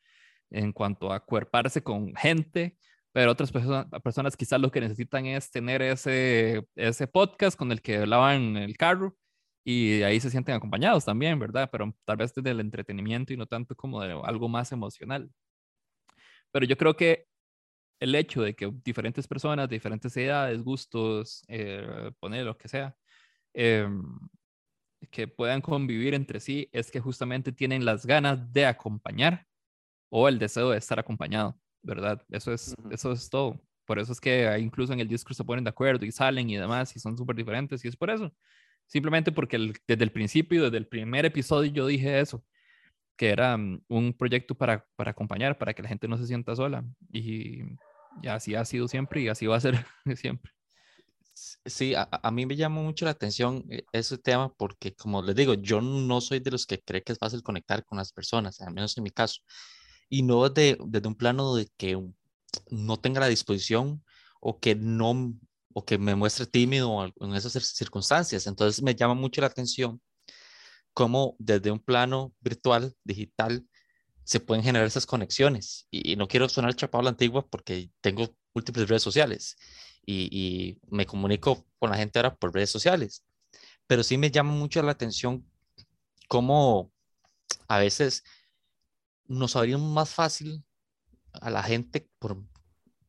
en 0.51 0.73
cuanto 0.73 1.11
a 1.11 1.21
cuerparse 1.25 1.81
con 1.81 2.13
gente, 2.15 2.77
pero 3.13 3.31
otras 3.31 3.51
personas, 3.51 3.87
personas 4.03 4.37
quizás 4.37 4.61
lo 4.61 4.69
que 4.69 4.81
necesitan 4.81 5.25
es 5.25 5.49
tener 5.49 5.81
ese, 5.81 6.67
ese 6.75 7.07
podcast 7.07 7.57
con 7.57 7.71
el 7.71 7.81
que 7.81 8.05
lavan 8.05 8.57
el 8.57 8.77
carro 8.77 9.17
y 9.63 10.01
ahí 10.03 10.19
se 10.19 10.29
sienten 10.29 10.55
acompañados 10.55 11.05
también, 11.05 11.39
¿verdad? 11.39 11.69
Pero 11.71 11.95
tal 12.05 12.17
vez 12.17 12.33
desde 12.33 12.51
el 12.51 12.59
entretenimiento 12.59 13.33
y 13.33 13.37
no 13.37 13.45
tanto 13.45 13.75
como 13.75 14.01
de 14.01 14.11
algo 14.23 14.49
más 14.49 14.71
emocional. 14.71 15.29
Pero 16.51 16.65
yo 16.65 16.77
creo 16.77 16.95
que 16.95 17.27
el 17.99 18.15
hecho 18.15 18.41
de 18.43 18.55
que 18.55 18.71
diferentes 18.83 19.27
personas 19.27 19.69
de 19.69 19.75
diferentes 19.75 20.15
edades, 20.17 20.61
gustos, 20.63 21.43
eh, 21.47 22.11
poner 22.19 22.45
lo 22.45 22.57
que 22.57 22.67
sea, 22.67 22.95
em, 23.53 24.03
que 25.11 25.27
puedan 25.27 25.61
convivir 25.61 26.13
entre 26.13 26.39
sí, 26.39 26.69
es 26.71 26.91
que 26.91 26.99
justamente 26.99 27.51
tienen 27.51 27.85
las 27.85 28.05
ganas 28.05 28.51
de 28.53 28.65
acompañar 28.65 29.45
o 30.09 30.27
el 30.29 30.39
deseo 30.39 30.71
de 30.71 30.77
estar 30.77 30.99
acompañado, 30.99 31.59
¿verdad? 31.81 32.21
Eso 32.29 32.53
es, 32.53 32.75
eso 32.91 33.11
es 33.11 33.29
todo. 33.29 33.61
Por 33.85 33.99
eso 33.99 34.13
es 34.13 34.21
que 34.21 34.57
incluso 34.59 34.93
en 34.93 34.99
el 34.99 35.07
discurso 35.07 35.43
se 35.43 35.47
ponen 35.47 35.63
de 35.63 35.69
acuerdo 35.71 36.05
y 36.05 36.11
salen 36.11 36.49
y 36.49 36.57
demás 36.57 36.95
y 36.95 36.99
son 36.99 37.17
súper 37.17 37.35
diferentes 37.35 37.83
y 37.83 37.87
es 37.89 37.95
por 37.97 38.09
eso. 38.09 38.33
Simplemente 38.85 39.31
porque 39.31 39.57
desde 39.87 40.03
el 40.03 40.11
principio, 40.11 40.63
desde 40.63 40.77
el 40.77 40.87
primer 40.87 41.25
episodio 41.25 41.71
yo 41.71 41.87
dije 41.87 42.19
eso, 42.19 42.43
que 43.15 43.29
era 43.29 43.57
mm, 43.57 43.83
un 43.87 44.13
proyecto 44.13 44.55
para, 44.55 44.85
para 44.95 45.11
acompañar, 45.11 45.57
para 45.57 45.73
que 45.73 45.83
la 45.83 45.89
gente 45.89 46.07
no 46.07 46.17
se 46.17 46.27
sienta 46.27 46.55
sola. 46.55 46.83
Y, 47.11 47.61
y 48.21 48.27
así 48.27 48.55
ha 48.55 48.65
sido 48.65 48.87
siempre 48.87 49.21
y 49.21 49.27
así 49.27 49.47
va 49.47 49.57
a 49.57 49.61
ser 49.61 49.85
siempre. 50.15 50.51
Sí, 51.65 51.95
a, 51.95 52.07
a, 52.11 52.31
mí 52.31 52.45
me 52.45 52.55
llamó 52.55 52.83
mucho 52.83 53.05
la 53.05 53.11
atención 53.11 53.65
eh, 53.69 53.85
ese 53.91 54.19
tema 54.19 54.53
porque, 54.53 54.93
como 54.93 55.21
les 55.23 55.35
digo, 55.35 55.55
yo 55.55 55.81
no 55.81 56.21
soy 56.21 56.39
de 56.39 56.51
los 56.51 56.67
que 56.67 56.79
cree 56.79 57.01
que 57.01 57.11
es 57.13 57.17
fácil 57.17 57.41
conectar 57.41 57.83
con 57.85 57.97
las 57.97 58.13
personas, 58.13 58.61
al 58.61 58.73
menos 58.73 58.95
en 58.97 59.03
mi 59.03 59.09
caso. 59.09 59.41
Y 60.09 60.21
no 60.23 60.47
desde, 60.47 60.77
desde 60.85 61.07
un 61.07 61.15
plano 61.15 61.55
de 61.55 61.67
que 61.77 61.99
no 62.69 62.97
tenga 62.99 63.19
la 63.19 63.27
disposición 63.27 64.03
o 64.39 64.59
que 64.59 64.75
no 64.75 65.33
o 65.73 65.85
que 65.85 65.97
me 65.97 66.15
muestre 66.15 66.45
tímido 66.45 67.13
en 67.19 67.35
esas 67.35 67.53
circunstancias. 67.53 68.47
Entonces 68.47 68.81
me 68.81 68.95
llama 68.95 69.13
mucho 69.15 69.41
la 69.41 69.47
atención 69.47 70.01
cómo 70.93 71.35
desde 71.39 71.71
un 71.71 71.79
plano 71.79 72.33
virtual, 72.39 72.95
digital, 73.03 73.67
se 74.23 74.39
pueden 74.39 74.63
generar 74.63 74.87
esas 74.87 75.05
conexiones. 75.05 75.87
Y, 75.91 76.15
no 76.15 76.27
quiero 76.27 76.47
sonar 76.49 76.75
chapado 76.75 77.01
a 77.01 77.03
la 77.05 77.09
antigua 77.11 77.45
porque 77.47 77.91
tengo 78.01 78.35
múltiples 78.53 78.87
redes 78.87 79.03
sociales 79.03 79.57
y, 80.05 80.79
me 80.89 81.05
comunico 81.05 81.65
con 81.79 81.89
la 81.89 81.97
gente 81.97 82.19
ahora 82.19 82.35
por 82.35 82.53
redes 82.53 82.69
sociales. 82.69 83.25
Pero 83.87 84.03
sí 84.03 84.17
me 84.17 84.31
llama 84.31 84.53
mucho 84.53 84.81
la 84.81 84.91
atención 84.91 85.45
cómo 86.27 86.91
a 87.67 87.79
veces 87.79 88.23
nos 89.25 89.55
habría 89.55 89.77
más 89.77 90.09
fácil 90.09 90.63
a 91.33 91.49
la 91.49 91.63
gente 91.63 92.07
por, 92.19 92.37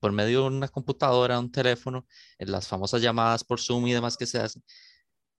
por 0.04 0.12
medio 0.12 0.42
de 0.42 0.48
una 0.48 0.68
computadora, 0.68 1.38
un 1.38 1.50
teléfono, 1.50 2.06
en 2.36 2.52
las 2.52 2.68
famosas 2.68 3.00
llamadas 3.00 3.42
por 3.42 3.58
Zoom 3.58 3.86
y 3.86 3.94
demás 3.94 4.18
que 4.18 4.26
se 4.26 4.38
hacen, 4.38 4.62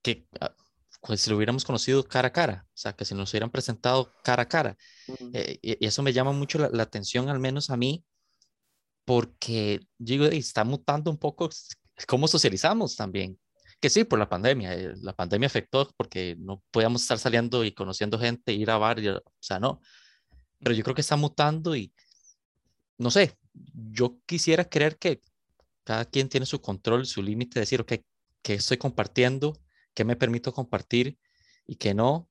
que 0.02 0.26
ah, 0.40 0.52
pues, 1.02 1.20
si 1.20 1.30
lo 1.30 1.36
hubiéramos 1.36 1.64
conocido 1.64 2.02
cara 2.02 2.26
a 2.26 2.32
cara, 2.32 2.66
o 2.66 2.76
sea, 2.76 2.92
que 2.92 3.04
si 3.04 3.14
nos 3.14 3.30
hubieran 3.32 3.52
presentado 3.52 4.12
cara 4.24 4.42
a 4.42 4.48
cara. 4.48 4.76
Eh, 5.32 5.56
y, 5.62 5.86
eso 5.86 6.02
me 6.02 6.12
llama 6.12 6.32
mucho 6.32 6.58
la, 6.58 6.68
la, 6.70 6.82
atención, 6.82 7.28
al 7.28 7.38
menos 7.38 7.70
a 7.70 7.76
mí, 7.76 8.04
porque 9.04 9.78
digo, 9.98 10.24
está 10.24 10.64
mutando 10.64 11.12
un 11.12 11.18
poco 11.18 11.48
cómo 12.08 12.26
socializamos 12.26 12.96
también. 12.96 13.38
Que 13.78 13.88
sí, 13.88 14.02
por 14.02 14.18
la 14.18 14.28
pandemia. 14.28 14.74
Eh, 14.74 14.94
la 15.00 15.12
pandemia 15.12 15.46
afectó 15.46 15.88
porque 15.96 16.34
no 16.40 16.60
podíamos 16.72 17.02
estar 17.02 17.20
saliendo 17.20 17.62
y 17.64 17.70
conociendo 17.70 18.18
gente, 18.18 18.52
ir 18.52 18.68
a 18.68 18.78
bar, 18.78 18.98
o 18.98 19.22
sea, 19.38 19.60
no. 19.60 19.80
Pero 20.58 20.74
yo 20.74 20.82
creo 20.82 20.96
que 20.96 21.02
está 21.02 21.14
mutando 21.14 21.76
y, 21.76 21.94
no 22.98 23.12
sé, 23.12 23.38
yo 23.74 24.18
quisiera 24.26 24.64
creer 24.68 24.98
que 24.98 25.22
cada 25.84 26.04
quien 26.04 26.28
tiene 26.28 26.46
su 26.46 26.60
control, 26.60 27.06
su 27.06 27.22
límite, 27.22 27.60
decir, 27.60 27.80
ok, 27.80 27.92
¿qué 28.42 28.54
estoy 28.54 28.76
compartiendo? 28.76 29.58
¿Qué 29.94 30.04
me 30.04 30.16
permito 30.16 30.52
compartir 30.52 31.18
y 31.66 31.76
qué 31.76 31.94
no? 31.94 32.28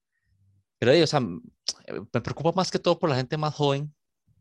Pero, 0.78 0.92
o 1.04 1.08
sea, 1.08 1.22
me 1.22 2.22
preocupa 2.22 2.52
más 2.52 2.72
que 2.72 2.80
todo 2.80 3.00
por 3.00 3.10
la 3.10 3.16
gente 3.16 3.38
más 3.38 3.54
joven, 3.54 3.96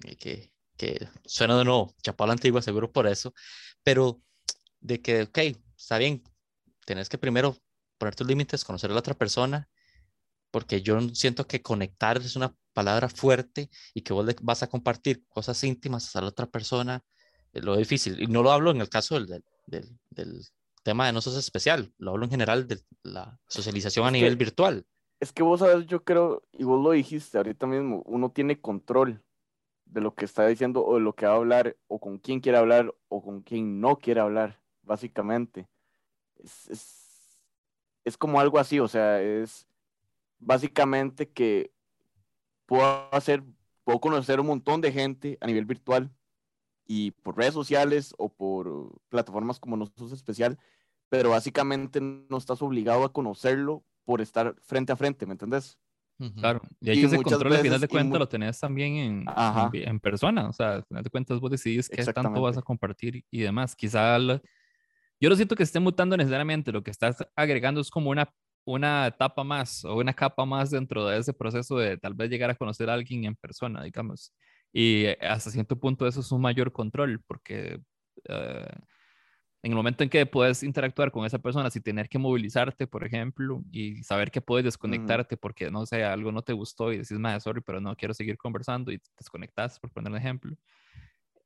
eh, 0.05 0.17
que, 0.17 0.53
que 0.77 1.09
suena 1.25 1.57
de 1.57 1.65
nuevo, 1.65 1.95
chapala 2.03 2.33
antigua, 2.33 2.61
seguro 2.63 2.93
por 2.93 3.07
eso, 3.07 3.33
pero 3.83 4.21
de 4.81 5.01
que, 5.01 5.23
ok, 5.23 5.39
está 5.77 5.99
bien, 5.99 6.23
tenés 6.85 7.09
que 7.09 7.19
primero 7.19 7.57
poner 7.99 8.15
tus 8.15 8.27
límites, 8.27 8.65
conocer 8.65 8.91
a 8.91 8.95
la 8.95 9.01
otra 9.01 9.15
persona, 9.15 9.69
porque 10.51 10.83
yo 10.83 11.01
siento 11.15 11.47
que 11.47 11.63
conectar 11.63 12.19
es 12.19 12.37
una 12.37 12.55
palabra 12.75 13.09
fuerte 13.09 13.71
y 13.95 14.03
que 14.03 14.13
vos 14.13 14.27
le 14.27 14.37
vas 14.43 14.63
a 14.63 14.67
compartir 14.67 15.25
cosas 15.29 15.63
íntimas 15.65 16.15
a 16.17 16.21
la 16.21 16.29
otra 16.29 16.47
persona, 16.47 17.03
es 17.53 17.65
lo 17.65 17.77
difícil. 17.77 18.21
Y 18.21 18.27
no 18.27 18.43
lo 18.43 18.51
hablo 18.51 18.73
en 18.73 18.81
el 18.81 18.91
caso 18.91 19.15
del, 19.15 19.43
del, 19.67 19.99
del, 20.11 20.43
tema 20.83 21.07
de 21.07 21.13
no 21.15 21.23
sos 21.23 21.39
especial, 21.39 21.95
lo 21.97 22.11
hablo 22.11 22.27
en 22.27 22.31
general 22.31 22.69
de 22.69 22.79
la 23.03 23.41
socialización 23.49 24.07
a 24.07 24.11
nivel 24.11 24.37
virtual. 24.37 24.85
Es 25.19 25.33
que 25.33 25.43
vos 25.43 25.61
sabes, 25.61 25.87
yo 25.87 26.05
creo, 26.05 26.43
y 26.53 26.65
vos 26.65 26.83
lo 26.83 26.91
dijiste 26.91 27.39
ahorita 27.39 27.67
mismo, 27.67 28.03
uno 28.05 28.31
tiene 28.31 28.61
control 28.61 29.23
de 29.87 30.03
lo 30.03 30.15
que 30.15 30.27
está 30.27 30.47
diciendo 30.47 30.85
o 30.85 30.97
de 30.97 31.01
lo 31.01 31.15
que 31.15 31.25
va 31.25 31.33
a 31.33 31.37
hablar 31.37 31.77
o 31.87 31.99
con 31.99 32.19
quién 32.19 32.41
quiere 32.41 32.59
hablar 32.59 32.95
o 33.09 33.23
con 33.23 33.41
quién 33.41 33.81
no 33.81 33.97
quiere 33.97 34.21
hablar, 34.21 34.61
básicamente. 34.83 35.69
Es, 36.37 36.69
es, 36.69 37.41
es 38.05 38.19
como 38.19 38.39
algo 38.39 38.59
así, 38.59 38.79
o 38.79 38.89
sea, 38.89 39.23
es 39.23 39.67
básicamente 40.39 41.31
que 41.31 41.73
puedo 42.67 43.13
hacer, 43.13 43.43
puedo 43.85 44.01
conocer 44.01 44.41
un 44.41 44.47
montón 44.47 44.81
de 44.81 44.93
gente 44.93 45.39
a 45.41 45.47
nivel 45.47 45.65
virtual 45.65 46.11
y 46.87 47.13
por 47.13 47.37
redes 47.37 47.55
sociales 47.55 48.15
o 48.19 48.33
por 48.33 49.01
plataformas 49.09 49.59
como 49.59 49.77
Nosotros 49.77 50.13
Especial, 50.13 50.59
pero 51.09 51.31
básicamente 51.31 52.01
no 52.01 52.37
estás 52.37 52.61
obligado 52.63 53.05
a 53.05 53.13
conocerlo 53.13 53.85
por 54.05 54.21
estar 54.21 54.55
frente 54.63 54.93
a 54.93 54.97
frente, 54.97 55.27
¿me 55.27 55.33
entendés? 55.33 55.79
Claro, 56.37 56.61
y 56.81 56.91
hay 56.91 57.01
que 57.01 57.07
ese 57.07 57.23
control 57.23 57.55
al 57.55 57.63
final 57.63 57.81
de 57.81 57.89
cuentas 57.89 58.19
lo 58.21 58.29
tenés 58.29 58.61
también 58.61 58.95
en, 58.97 59.27
en, 59.73 60.01
persona, 60.01 60.49
o 60.49 60.53
sea, 60.53 60.75
al 60.75 60.85
final 60.85 61.03
de 61.03 61.11
cuentas 61.11 61.41
vos 61.41 61.51
decidís 61.51 61.89
qué 61.89 62.05
tanto 62.05 62.41
vas 62.41 62.57
a 62.57 62.63
compartir 62.63 63.25
y 63.31 63.41
demás. 63.41 63.75
Quizá 63.75 64.17
yo 64.19 65.29
no 65.29 65.37
siento 65.37 65.57
que 65.57 65.65
esté 65.65 65.81
mutando 65.81 66.17
necesariamente, 66.17 66.71
lo 66.71 66.85
que 66.85 66.93
estás 66.93 67.27
agregando 67.35 67.81
es 67.81 67.91
como 67.91 68.11
una 68.11 68.33
una 68.65 69.07
etapa 69.09 69.45
más 69.45 69.85
o 69.85 69.97
una 69.97 70.15
capa 70.15 70.45
más 70.45 70.71
dentro 70.71 71.07
de 71.07 71.19
ese 71.19 71.33
proceso 71.33 71.77
de 71.79 71.97
tal 71.99 72.15
vez 72.15 72.31
llegar 72.31 72.51
a 72.51 72.55
conocer 72.55 72.91
a 72.91 72.95
alguien 72.95 73.25
en 73.25 73.37
persona, 73.37 73.83
digamos. 73.83 74.33
Y 74.73 75.05
eh, 75.07 75.19
hasta 75.21 75.51
cierto 75.51 75.79
punto 75.79 76.07
eso 76.07 76.21
es 76.21 76.33
un 76.33 76.41
mayor 76.41 76.73
control, 76.73 77.23
porque 77.27 77.81
eh, 78.29 78.67
en 79.63 79.73
el 79.73 79.77
momento 79.77 80.05
en 80.05 80.11
que 80.11 80.27
puedes 80.27 80.63
interactuar 80.63 81.11
con 81.11 81.25
esa 81.25 81.39
persona 81.39 81.71
sin 81.71 81.83
tener 81.83 82.09
que 82.09 82.19
movilizarte, 82.19 82.87
por 82.87 83.05
ejemplo, 83.05 83.63
y 83.73 84.03
saber 84.03 84.31
que 84.31 84.41
puedes 84.41 84.65
desconectarte 84.65 85.37
porque, 85.37 85.71
no 85.71 85.87
sé, 85.87 86.05
algo 86.05 86.33
no 86.33 86.43
te 86.43 86.53
gustó 86.53 86.93
y 86.93 86.99
decís, 86.99 87.19
más 87.19 87.43
sorry, 87.43 87.63
pero 87.63 87.81
no 87.81 87.97
quiero 87.97 88.15
seguir 88.15 88.37
conversando 88.37 88.93
y 88.93 88.99
te 88.99 89.11
desconectas, 89.19 89.81
por 89.81 89.91
poner 89.91 90.13
un 90.13 90.19
ejemplo 90.19 90.57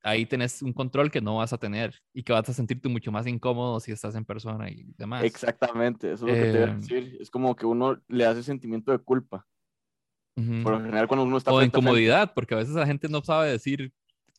ahí 0.09 0.27
tenés 0.27 0.63
un 0.63 0.73
control 0.73 1.11
que 1.11 1.21
no 1.21 1.37
vas 1.37 1.53
a 1.53 1.59
tener 1.59 1.95
y 2.13 2.23
que 2.23 2.33
vas 2.33 2.49
a 2.49 2.53
sentirte 2.53 2.89
mucho 2.89 3.13
más 3.13 3.27
incómodo 3.27 3.81
si 3.81 3.93
estás 3.93 4.15
en 4.15 4.25
persona 4.25 4.71
y 4.71 4.85
demás. 4.97 5.25
Exactamente, 5.25 6.13
eso 6.13 6.27
es 6.27 6.33
lo 6.33 6.39
que 6.39 6.53
te 6.53 6.59
voy 6.59 6.69
a 6.69 6.73
em, 6.73 6.81
decir. 6.81 7.17
Es 7.21 7.31
como 7.31 7.55
que 7.55 7.67
uno 7.67 8.01
le 8.09 8.27
hace 8.27 8.43
sentimiento 8.43 8.93
de 8.93 8.99
culpa. 8.99 9.47
Por 10.63 10.73
lo 10.73 10.81
general, 10.81 11.09
cuando 11.09 11.25
uno 11.25 11.37
está. 11.37 11.53
O 11.53 11.59
de 11.59 11.67
incomodidad, 11.67 12.33
porque 12.33 12.55
a 12.55 12.59
veces 12.59 12.75
la 12.75 12.87
gente 12.87 13.09
no 13.09 13.23
sabe 13.23 13.51
decir, 13.51 13.93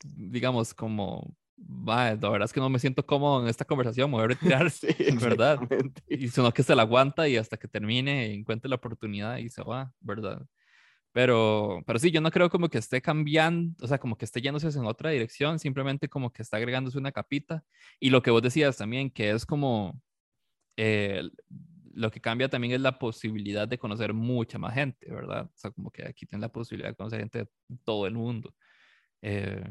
digamos, 0.03 0.73
como. 0.73 1.35
Va, 1.59 2.15
la 2.15 2.29
verdad 2.29 2.45
es 2.45 2.53
que 2.53 2.61
no 2.61 2.69
me 2.69 2.79
siento 2.79 3.05
cómodo 3.05 3.41
en 3.41 3.49
esta 3.49 3.65
conversación, 3.65 4.09
me 4.09 4.15
voy 4.15 4.23
a 4.23 4.27
retirar, 4.29 4.71
sí, 4.71 4.87
¿verdad? 5.21 5.59
Y 6.07 6.29
sino 6.29 6.53
que 6.53 6.63
se 6.63 6.73
la 6.73 6.83
aguanta 6.83 7.27
y 7.27 7.35
hasta 7.35 7.57
que 7.57 7.67
termine 7.67 8.33
encuentre 8.33 8.69
la 8.69 8.77
oportunidad 8.77 9.37
y 9.37 9.49
se 9.49 9.61
va, 9.61 9.91
¿verdad? 9.99 10.41
Pero, 11.11 11.81
pero 11.87 11.99
sí, 11.99 12.11
yo 12.11 12.21
no 12.21 12.31
creo 12.31 12.49
como 12.49 12.69
que 12.69 12.77
esté 12.77 13.01
cambiando, 13.01 13.75
o 13.83 13.87
sea, 13.87 13.97
como 13.99 14.17
que 14.17 14.25
esté 14.25 14.41
yéndose 14.41 14.69
en 14.77 14.85
otra 14.85 15.09
dirección, 15.09 15.57
simplemente 15.59 16.07
como 16.07 16.31
que 16.31 16.43
está 16.43 16.57
agregándose 16.57 16.97
una 16.97 17.11
capita. 17.11 17.63
Y 17.99 18.11
lo 18.11 18.21
que 18.21 18.31
vos 18.31 18.41
decías 18.41 18.77
también, 18.77 19.09
que 19.09 19.31
es 19.31 19.45
como, 19.45 19.99
eh, 20.77 21.23
lo 21.93 22.11
que 22.11 22.21
cambia 22.21 22.49
también 22.49 22.73
es 22.73 22.81
la 22.81 22.99
posibilidad 22.99 23.67
de 23.67 23.79
conocer 23.79 24.13
mucha 24.13 24.57
más 24.59 24.73
gente, 24.75 25.11
¿verdad? 25.11 25.45
O 25.45 25.57
sea, 25.57 25.71
como 25.71 25.91
que 25.91 26.07
aquí 26.07 26.25
tienen 26.25 26.41
la 26.41 26.51
posibilidad 26.51 26.89
de 26.89 26.95
conocer 26.95 27.19
gente 27.19 27.39
de 27.39 27.49
todo 27.83 28.07
el 28.07 28.13
mundo. 28.13 28.53
Eh, 29.21 29.63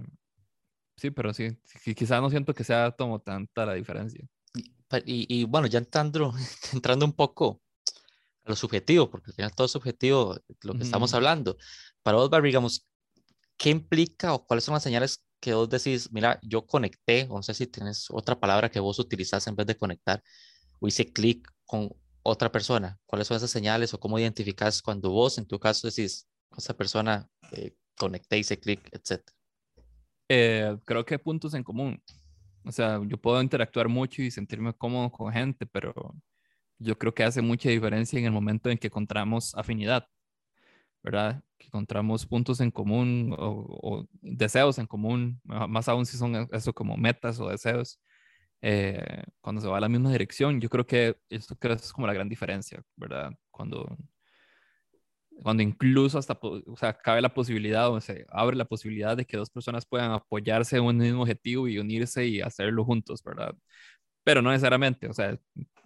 sí, 0.96 1.11
pero 1.11 1.33
sí, 1.33 1.59
quizás 1.96 2.20
no 2.20 2.31
siento 2.31 2.55
que 2.55 2.64
sea 2.64 2.92
como 2.92 3.20
tanta 3.20 3.64
la 3.66 3.74
diferencia. 3.74 4.27
Y, 5.07 5.27
y 5.29 5.44
bueno, 5.44 5.66
ya 5.66 5.79
entrando, 5.79 6.33
entrando 6.72 7.05
un 7.07 7.12
poco 7.12 7.62
lo 8.49 8.57
subjetivo, 8.57 9.11
porque 9.11 9.31
al 9.31 9.35
final 9.35 9.55
todo 9.55 9.67
es 9.67 9.73
subjetivo, 9.73 10.37
lo 10.63 10.75
que 10.75 10.83
estamos 10.83 11.15
hablando. 11.15 11.57
Para 12.03 12.19
vos, 12.19 12.31
Barry, 12.31 12.49
digamos, 12.49 12.87
¿qué 13.57 13.71
implica 13.71 14.35
o 14.35 14.45
cuáles 14.45 14.65
son 14.65 14.75
las 14.75 14.83
señales 14.83 15.25
que 15.41 15.55
vos 15.55 15.69
decís, 15.69 16.11
mira, 16.13 16.39
yo 16.43 16.67
conecté, 16.67 17.27
o 17.31 17.37
no 17.37 17.43
sé 17.43 17.55
si 17.55 17.67
tienes 17.67 18.07
otra 18.11 18.39
palabra 18.39 18.71
que 18.71 18.81
vos 18.81 18.99
utilizás 18.99 19.47
en 19.47 19.57
vez 19.57 19.67
de 19.67 19.77
conectar, 19.77 20.23
o 20.81 20.89
hice 20.89 21.13
clic 21.13 21.49
con 21.65 21.91
otra 22.23 22.51
persona? 22.51 22.99
¿Cuáles 23.07 23.29
son 23.29 23.37
esas 23.37 23.51
señales 23.51 23.95
o 23.95 24.01
cómo 24.01 24.19
identificas 24.19 24.83
cuando 24.83 25.11
vos, 25.11 25.39
en 25.39 25.47
tu 25.47 25.59
caso, 25.59 25.89
decís, 25.89 26.27
con 26.49 26.59
esa 26.59 26.77
persona 26.77 27.29
eh, 27.53 27.77
conecté, 27.97 28.39
hice 28.39 28.59
clic, 28.59 28.89
etcétera? 28.93 29.37
Eh, 30.29 30.77
creo 30.85 31.05
que 31.05 31.15
hay 31.15 31.19
puntos 31.19 31.55
en 31.55 31.65
común. 31.65 32.03
O 32.65 32.73
sea, 32.73 33.01
yo 33.07 33.17
puedo 33.17 33.41
interactuar 33.41 33.89
mucho 33.89 34.21
y 34.23 34.31
sentirme 34.31 34.75
cómodo 34.75 35.11
con 35.11 35.33
gente, 35.33 35.65
pero 35.67 36.15
yo 36.79 36.99
creo 36.99 37.14
que 37.14 37.25
hace 37.25 37.43
mucha 37.43 37.71
diferencia 37.71 38.19
en 38.19 38.27
el 38.27 38.33
momento 38.33 38.71
en 38.71 38.79
que 38.79 38.88
encontramos 38.88 39.55
afinidad, 39.55 40.07
¿verdad? 41.03 41.43
encontramos 41.69 42.27
puntos 42.27 42.61
en 42.61 42.71
común 42.71 43.35
o, 43.38 44.07
deseos 44.21 44.79
en 44.79 44.87
común, 44.87 45.41
más 45.45 45.88
aún 45.88 46.07
si 46.07 46.17
son 46.17 46.49
eso 46.53 46.73
como 46.73 46.97
metas 46.97 47.38
o 47.41 47.49
deseos, 47.49 48.01
eh, 48.62 49.23
cuando 49.41 49.61
se 49.62 49.69
va 49.69 49.79
a 49.79 49.81
la 49.81 49.88
misma 49.88 50.11
dirección, 50.12 50.61
yo 50.61 50.69
creo 50.69 50.87
que 50.87 51.17
esto 51.31 51.57
creo 51.57 51.75
es 51.77 51.93
como 51.93 52.07
la 52.07 52.14
gran 52.14 52.29
diferencia, 52.29 52.83
¿verdad? 52.97 53.33
Cuando, 53.51 53.97
cuando 55.43 55.62
incluso 55.62 56.19
hasta, 56.19 56.38
o 56.43 56.77
sea, 56.77 56.95
cabe 56.95 57.21
la 57.21 57.33
posibilidad 57.35 57.91
o 57.91 58.01
se 58.01 58.27
abre 58.31 58.57
la 58.57 58.64
posibilidad 58.64 59.17
de 59.17 59.25
que 59.25 59.37
dos 59.37 59.51
personas 59.51 59.87
puedan 59.87 60.12
apoyarse 60.12 60.77
en 60.77 60.85
un 60.85 60.97
mismo 60.99 61.23
objetivo 61.23 61.69
y 61.69 61.79
unirse 61.79 62.27
y 62.27 62.41
hacerlo 62.41 62.85
juntos, 62.85 63.23
¿verdad? 63.23 63.55
Pero 64.29 64.43
no 64.43 64.51
necesariamente, 64.51 65.09
o 65.09 65.14
sea, 65.14 65.31
en 65.31 65.41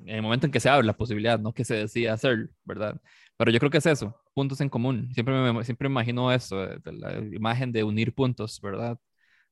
el 0.08 0.20
momento 0.20 0.46
en 0.46 0.52
que 0.52 0.58
se 0.58 0.68
abre 0.68 0.84
la 0.84 0.96
posibilidad, 0.96 1.38
no 1.38 1.54
que 1.54 1.64
se 1.64 1.76
decida 1.76 2.12
hacerlo, 2.12 2.48
¿verdad? 2.64 3.00
Pero 3.36 3.52
yo 3.52 3.60
creo 3.60 3.70
que 3.70 3.78
es 3.78 3.86
eso, 3.86 4.20
puntos 4.34 4.60
en 4.60 4.68
común. 4.68 5.08
Siempre 5.14 5.52
me, 5.52 5.64
siempre 5.64 5.86
imagino 5.88 6.32
eso, 6.32 6.66
la 6.84 7.18
imagen 7.18 7.70
de 7.70 7.84
unir 7.84 8.12
puntos, 8.12 8.60
¿verdad? 8.60 8.98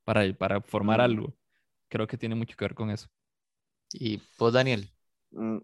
Para, 0.02 0.32
para 0.34 0.60
formar 0.60 1.00
algo 1.00 1.36
creo 1.88 2.06
que 2.08 2.16
tiene 2.16 2.34
mucho 2.34 2.56
que 2.56 2.64
ver 2.64 2.74
con 2.74 2.90
eso. 2.90 3.08
¿Y 3.92 4.20
vos, 4.38 4.52
Daniel? 4.52 4.90
Mm, 5.32 5.58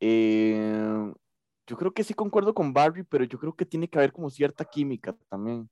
eh, 0.00 1.12
yo 1.66 1.76
creo 1.76 1.94
que 1.94 2.04
sí 2.04 2.14
concuerdo 2.14 2.54
con 2.54 2.72
Barry, 2.72 3.04
pero 3.04 3.24
yo 3.24 3.38
creo 3.38 3.54
que 3.54 3.66
tiene 3.66 3.88
que 3.88 3.98
haber 3.98 4.12
como 4.12 4.30
cierta 4.30 4.64
química 4.64 5.14
también. 5.28 5.70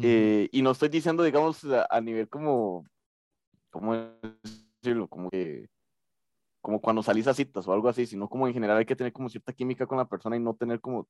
Eh, 0.00 0.48
y 0.52 0.62
no 0.62 0.70
estoy 0.70 0.88
diciendo, 0.90 1.24
digamos, 1.24 1.64
a, 1.90 2.00
nivel 2.00 2.28
como, 2.28 2.84
¿cómo 3.70 3.96
decirlo? 4.80 5.08
Como 5.08 5.30
que, 5.30 5.68
como 6.60 6.80
cuando 6.80 7.02
salís 7.02 7.26
a 7.26 7.34
citas 7.34 7.66
o 7.66 7.72
algo 7.72 7.88
así, 7.88 8.06
sino 8.06 8.28
como 8.28 8.46
en 8.46 8.54
general 8.54 8.78
hay 8.78 8.86
que 8.86 8.96
tener 8.96 9.12
como 9.12 9.28
cierta 9.28 9.52
química 9.52 9.86
con 9.86 9.98
la 9.98 10.08
persona 10.08 10.36
y 10.36 10.40
no 10.40 10.54
tener 10.54 10.80
como, 10.80 11.08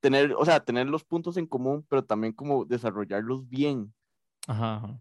tener, 0.00 0.34
o 0.34 0.44
sea, 0.44 0.64
tener 0.64 0.86
los 0.88 1.04
puntos 1.04 1.36
en 1.36 1.46
común, 1.46 1.84
pero 1.88 2.04
también 2.04 2.32
como 2.32 2.64
desarrollarlos 2.64 3.48
bien. 3.48 3.94
Ajá, 4.46 4.76
ajá 4.76 5.00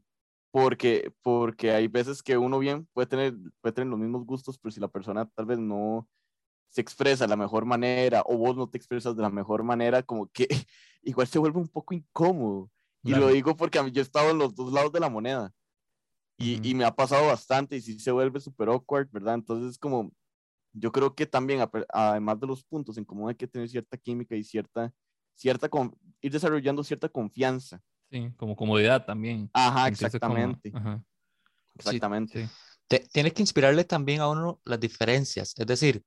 porque, 0.55 1.11
porque 1.21 1.71
hay 1.71 1.89
veces 1.89 2.23
que 2.23 2.37
uno 2.37 2.59
bien 2.59 2.87
puede 2.93 3.07
tener, 3.07 3.35
puede 3.59 3.73
tener 3.73 3.89
los 3.89 3.99
mismos 3.99 4.25
gustos, 4.25 4.57
pero 4.57 4.71
si 4.71 4.79
la 4.79 4.87
persona 4.87 5.29
tal 5.35 5.45
vez 5.45 5.59
no 5.59 6.07
se 6.69 6.79
expresa 6.79 7.25
de 7.25 7.27
la 7.27 7.35
mejor 7.35 7.65
manera 7.65 8.23
o 8.25 8.37
vos 8.37 8.55
no 8.55 8.69
te 8.69 8.77
expresas 8.77 9.17
de 9.17 9.21
la 9.21 9.29
mejor 9.29 9.63
manera, 9.63 10.01
como 10.01 10.27
que 10.27 10.47
igual 11.03 11.27
se 11.27 11.39
vuelve 11.39 11.59
un 11.59 11.67
poco 11.67 11.93
incómodo. 11.93 12.71
Y 13.03 13.13
lo 13.13 13.27
digo 13.27 13.57
porque 13.57 13.79
a 13.79 13.83
mí, 13.83 13.91
yo 13.91 13.99
he 13.99 14.01
estado 14.01 14.31
en 14.31 14.37
los 14.37 14.55
dos 14.55 14.71
lados 14.71 14.93
de 14.93 15.01
la 15.01 15.09
moneda 15.09 15.53
y, 16.37 16.67
y 16.67 16.73
me 16.75 16.83
ha 16.83 16.95
pasado 16.95 17.27
bastante 17.27 17.75
y 17.77 17.81
sí 17.81 17.99
se 17.99 18.11
vuelve 18.11 18.39
súper 18.39 18.69
awkward, 18.69 19.09
¿verdad? 19.11 19.35
Entonces, 19.35 19.77
como 19.77 20.11
yo 20.73 20.91
creo 20.91 21.15
que 21.15 21.25
también, 21.25 21.65
además 21.89 22.39
de 22.39 22.47
los 22.47 22.63
puntos 22.63 22.97
en 22.97 23.05
común, 23.05 23.29
hay 23.29 23.35
que 23.35 23.47
tener 23.47 23.69
cierta 23.69 23.97
química 23.97 24.35
y 24.35 24.43
cierta, 24.43 24.93
cierta, 25.33 25.69
ir 26.21 26.31
desarrollando 26.31 26.83
cierta 26.83 27.07
confianza 27.07 27.81
Sí, 28.11 28.31
como 28.37 28.55
comodidad 28.55 29.05
también. 29.05 29.49
Ajá, 29.53 29.87
exactamente. 29.87 30.71
Exactamente. 31.75 32.49
tiene 33.11 33.31
que 33.31 33.41
inspirarle 33.41 33.83
también 33.83 34.21
a 34.21 34.29
uno 34.29 34.61
las 34.63 34.79
diferencias. 34.79 35.53
Es 35.57 35.65
decir, 35.65 36.03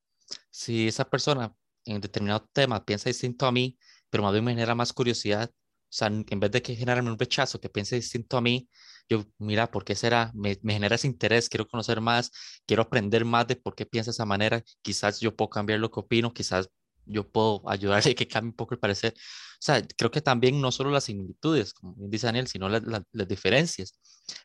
si 0.51 0.88
esa 0.88 1.05
persona 1.05 1.55
en 1.85 2.01
determinado 2.01 2.49
tema 2.53 2.85
piensa 2.85 3.11
distinto 3.11 3.47
a 3.47 3.53
mí, 3.53 3.79
pero 4.11 4.23
más 4.23 4.33
bien 4.33 4.45
me 4.45 4.53
genera 4.53 4.75
más 4.75 4.93
curiosidad, 4.93 5.51
o 5.51 5.91
sea, 5.91 6.09
en 6.09 6.41
vez 6.41 6.51
de 6.51 6.62
que 6.62 6.77
generarme 6.77 7.11
un 7.11 7.19
rechazo, 7.19 7.61
que 7.61 7.69
piense 7.69 7.97
distinto 7.97 8.37
a 8.37 8.41
mí, 8.41 8.69
yo, 9.09 9.25
mira, 9.38 9.71
¿por 9.71 9.85
qué 9.85 9.94
será? 9.94 10.31
Me, 10.35 10.59
me, 10.62 10.75
genera 10.75 10.97
ese 10.97 11.07
interés, 11.07 11.49
quiero 11.49 11.66
conocer 11.66 12.01
más, 12.01 12.31
quiero 12.66 12.83
aprender 12.83 13.25
más 13.25 13.47
de 13.47 13.57
por 13.57 13.75
qué 13.75 13.87
piensa 13.87 14.11
de 14.11 14.14
esa 14.14 14.27
manera. 14.27 14.62
Quizás 14.83 15.21
yo 15.21 15.35
puedo 15.35 15.51
cambiar 15.51 15.81
lo 15.81 15.90
que 15.90 16.01
opino, 16.01 16.33
quizás 16.33 16.71
yo 17.07 17.29
puedo 17.29 17.62
ayudarle 17.68 18.12
a 18.12 18.14
que 18.14 18.29
cambie 18.29 18.51
un 18.51 18.57
poco 18.57 18.75
el 18.75 18.81
parecer. 18.81 19.14
O 19.16 19.61
sea, 19.61 19.83
creo 19.97 20.11
que 20.11 20.21
también 20.21 20.61
no 20.61 20.71
solo 20.71 20.90
las 20.90 21.05
similitudes, 21.05 21.75
como 21.75 21.94
dice 22.09 22.27
Daniel, 22.27 22.47
sino 22.47 22.68
las 22.68 23.29
diferencias. 23.29 23.99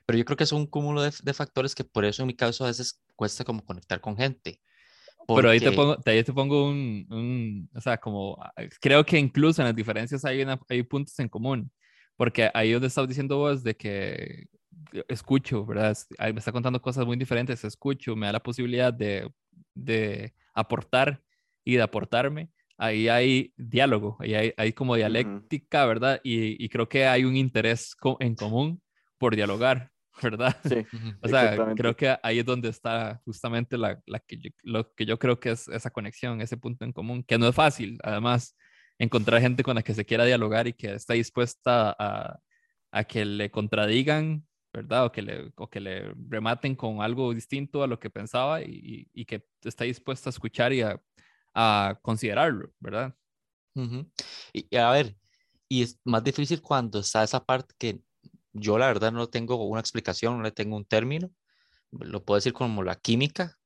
Pero 0.06 0.18
yo 0.18 0.26
creo 0.26 0.38
que 0.38 0.46
es 0.46 0.52
un 0.52 0.66
cúmulo 0.66 1.02
de, 1.04 1.14
de, 1.22 1.34
factores 1.34 1.76
que 1.76 1.84
por 1.84 2.06
eso 2.06 2.24
en 2.24 2.28
mi 2.28 2.36
caso 2.36 2.64
a 2.64 2.68
veces 2.68 3.02
cuesta 3.16 3.44
como 3.44 3.64
conectar 3.64 4.02
con 4.02 4.18
gente. 4.18 4.60
Pero 5.28 5.50
ahí 5.50 5.60
te 5.60 5.72
pongo, 5.72 5.98
ahí 6.06 6.24
te 6.24 6.34
pongo 6.34 6.70
un, 6.70 7.06
un, 7.10 7.70
o 7.74 7.82
sea, 7.82 7.98
como, 7.98 8.38
ah, 8.42 8.52
creo 8.82 9.06
que 9.06 9.18
incluso 9.18 9.62
en 9.62 9.68
las 9.68 9.76
diferencias 9.76 10.26
hay, 10.26 10.42
una, 10.42 10.60
hay 10.68 10.84
puntos 10.84 11.18
en 11.20 11.30
común, 11.30 11.72
porque 12.24 12.50
ahí 12.54 12.72
donde 12.72 12.88
estás 12.88 13.06
diciendo 13.06 13.36
vos 13.36 13.66
de 13.66 13.76
que 13.76 14.48
escucho, 15.10 15.66
¿verdad? 15.66 15.94
Me 16.18 16.40
está 16.40 16.54
contando 16.54 16.82
cosas 16.82 17.06
muy 17.06 17.18
diferentes, 17.18 17.66
escucho, 17.66 18.16
me 18.16 18.28
da 18.28 18.32
la 18.32 18.42
posibilidad 18.42 18.94
de, 18.94 19.30
de 19.76 20.34
aportar 20.54 21.22
y 21.66 21.76
de 21.76 21.82
aportarme, 21.82 22.50
ahí 22.78 23.10
hay 23.10 23.54
diálogo, 23.58 24.16
ahí 24.22 24.36
hay, 24.36 24.54
hay 24.56 24.72
como 24.72 24.96
dialéctica, 24.96 25.86
¿verdad? 25.86 26.22
Y, 26.24 26.64
y, 26.64 26.70
creo 26.70 26.88
que 26.88 27.08
hay 27.08 27.26
un 27.26 27.36
interés 27.36 27.94
en 28.22 28.36
común 28.36 28.82
por 29.18 29.36
dialogar, 29.36 29.92
¿verdad? 30.22 30.56
Sí. 30.64 30.86
o 31.22 31.28
sea, 31.28 31.74
creo 31.76 31.94
que 31.94 32.18
ahí 32.24 32.40
es 32.40 32.46
donde 32.46 32.70
está 32.70 33.22
justamente 33.26 33.78
la, 33.78 34.02
la 34.06 34.20
que 34.20 34.40
lo 34.62 34.94
que 34.94 35.06
yo 35.06 35.20
creo 35.20 35.42
que 35.42 35.52
es 35.52 35.68
esa 35.68 35.90
conexión, 35.90 36.40
ese 36.40 36.56
punto 36.56 36.86
en 36.86 36.94
común, 36.94 37.22
que 37.22 37.38
no 37.38 37.50
es 37.50 37.56
fácil, 37.56 38.00
además, 38.02 38.56
encontrar 39.00 39.42
gente 39.42 39.64
con 39.64 39.76
la 39.76 39.84
que 39.84 39.94
se 39.94 40.06
quiera 40.06 40.26
dialogar 40.26 40.68
y 40.68 40.74
que 40.74 40.94
está 40.94 41.14
dispuesta 41.14 41.96
a, 41.98 42.40
a 42.92 43.04
que 43.04 43.26
le 43.26 43.52
contradigan 43.52 44.46
¿verdad? 44.74 45.06
O 45.06 45.12
que, 45.12 45.22
le, 45.22 45.54
o 45.56 45.70
que 45.70 45.80
le 45.80 46.14
rematen 46.28 46.76
con 46.76 47.02
algo 47.02 47.34
distinto 47.34 47.84
a 47.84 47.88
lo 47.88 48.00
que 48.00 48.10
pensaba 48.10 48.62
y, 48.64 49.08
y, 49.14 49.26
que 49.26 49.46
está 49.64 49.84
dispuesta 49.84 50.30
a 50.30 50.32
escuchar 50.32 50.74
y 50.74 50.82
a, 50.82 51.00
a 51.54 52.00
considerarlo, 52.02 52.74
¿verdad? 52.80 53.16
y, 54.52 54.76
a 54.76 54.92
ver, 54.92 55.16
y 55.70 55.84
es 55.84 56.00
más 56.04 56.24
difícil 56.24 56.62
cuando 56.62 57.00
está 57.00 57.24
esa 57.24 57.44
parte 57.44 57.74
que 57.78 58.02
yo 58.52 58.78
la 58.78 58.88
verdad 58.88 59.12
no 59.12 59.28
tengo 59.28 59.64
una 59.66 59.80
explicación, 59.80 60.38
no 60.38 60.44
le 60.44 60.52
tengo 60.52 60.76
un 60.76 60.86
término, 60.86 61.32
lo 61.92 62.24
puedo 62.24 62.38
decir 62.38 62.54
como 62.54 62.84
la 62.84 62.96
química, 62.96 63.58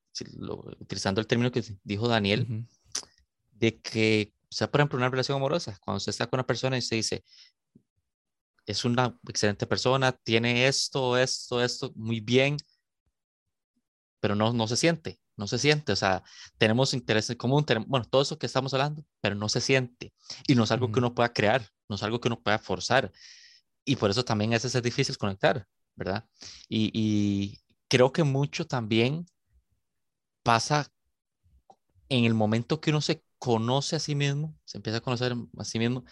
utilizando 0.79 1.21
el 1.21 1.27
término 1.27 1.51
que 1.51 1.63
dijo 1.83 2.07
Daniel, 2.07 2.65
de 3.51 3.79
que, 3.79 4.33
o 4.49 4.55
sea, 4.55 4.69
por 4.71 4.81
ejemplo, 4.81 4.97
una 4.97 5.10
relación 5.10 5.38
amorosa, 5.38 5.77
cuando 5.81 5.97
usted 5.97 6.12
está 6.12 6.27
con 6.27 6.39
una 6.39 6.47
persona 6.47 6.77
y 6.77 6.81
se 6.81 6.95
dice, 6.95 7.23
es 8.65 8.86
una 8.86 9.17
excelente 9.27 9.65
persona, 9.67 10.12
tiene 10.12 10.67
esto, 10.67 11.17
esto, 11.17 11.63
esto, 11.63 11.91
muy 11.95 12.19
bien, 12.19 12.57
pero 14.19 14.36
no, 14.36 14.53
no 14.53 14.67
se 14.67 14.77
siente 14.77 15.19
no 15.38 15.47
se 15.47 15.60
siente, 15.60 15.91
o 15.91 15.95
sea, 15.95 16.23
tenemos 16.57 16.93
intereses 16.93 17.29
en 17.31 17.38
común, 17.38 17.63
tenemos, 17.63 17.88
bueno, 17.88 18.05
todo 18.10 18.23
eso 18.23 18.38
que 18.39 18.47
estamos 18.47 18.73
hablando, 18.73 19.05
pero 19.21 19.36
no 19.36 19.47
se 19.49 19.62
siente. 19.62 20.13
Y 20.47 20.55
no 20.55 20.63
es 20.63 20.71
algo 20.71 20.91
que 20.91 20.99
uno 20.99 21.13
pueda 21.13 21.31
crear, 21.31 21.63
no 21.88 21.95
es 21.95 22.03
algo 22.03 22.19
que 22.19 22.27
uno 22.27 22.41
pueda 22.41 22.57
forzar. 22.57 23.12
Y 23.86 23.95
por 23.95 24.10
eso 24.10 24.25
también 24.25 24.53
es, 24.53 24.65
es 24.65 24.81
difícil 24.83 25.17
conectar, 25.17 25.65
¿verdad? 25.95 26.25
Y, 26.67 26.91
y 26.93 27.60
creo 27.88 28.12
que 28.12 28.23
mucho 28.23 28.65
también 28.65 29.27
pasa 30.43 30.91
en 32.10 32.25
el 32.25 32.33
momento 32.33 32.81
que 32.81 32.89
uno 32.89 33.01
se 33.01 33.21
conoce 33.39 33.95
a 33.95 34.00
sí 34.00 34.15
mismo, 34.15 34.56
se 34.65 34.78
empieza 34.78 34.97
a 35.00 35.02
conocer 35.02 35.34
a 35.58 35.63
sí 35.63 35.80
mismo. 35.80 36.04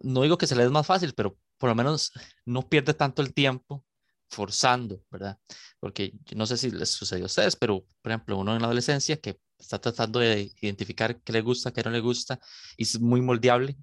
No 0.00 0.22
digo 0.22 0.38
que 0.38 0.46
se 0.46 0.56
le 0.56 0.64
dé 0.64 0.70
más 0.70 0.86
fácil, 0.86 1.14
pero 1.14 1.38
por 1.58 1.68
lo 1.70 1.74
menos 1.74 2.12
no 2.44 2.68
pierde 2.68 2.94
tanto 2.94 3.22
el 3.22 3.34
tiempo 3.34 3.84
forzando, 4.28 5.02
¿verdad? 5.10 5.38
Porque 5.80 6.12
no 6.34 6.46
sé 6.46 6.56
si 6.56 6.70
les 6.70 6.90
sucedió 6.90 7.24
a 7.24 7.26
ustedes, 7.26 7.56
pero 7.56 7.84
por 8.02 8.12
ejemplo, 8.12 8.38
uno 8.38 8.54
en 8.54 8.60
la 8.62 8.66
adolescencia 8.66 9.16
que 9.18 9.38
está 9.58 9.80
tratando 9.80 10.18
de 10.18 10.52
identificar 10.60 11.20
qué 11.22 11.32
le 11.32 11.40
gusta, 11.40 11.72
qué 11.72 11.82
no 11.82 11.90
le 11.90 12.00
gusta, 12.00 12.40
y 12.76 12.82
es 12.82 13.00
muy 13.00 13.20
moldeable 13.20 13.76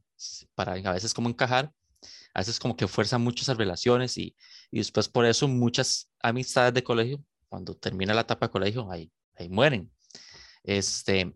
para 0.56 0.74
a 0.74 0.94
veces 0.94 1.14
como 1.14 1.30
encajar, 1.30 1.72
a 2.34 2.40
veces 2.40 2.60
como 2.60 2.76
que 2.76 2.88
fuerza 2.88 3.18
mucho 3.18 3.44
esas 3.44 3.58
relaciones 3.58 4.18
y, 4.18 4.36
y 4.72 4.78
después 4.80 5.08
por 5.08 5.26
eso 5.26 5.48
muchas 5.48 6.12
amistades 6.22 6.74
de 6.74 6.84
colegio, 6.84 7.24
cuando 7.48 7.76
termina 7.76 8.14
la 8.14 8.22
etapa 8.22 8.48
de 8.48 8.52
colegio, 8.52 8.92
ahí, 8.92 9.12
ahí 9.36 9.50
mueren. 9.50 9.92
Este, 10.64 11.34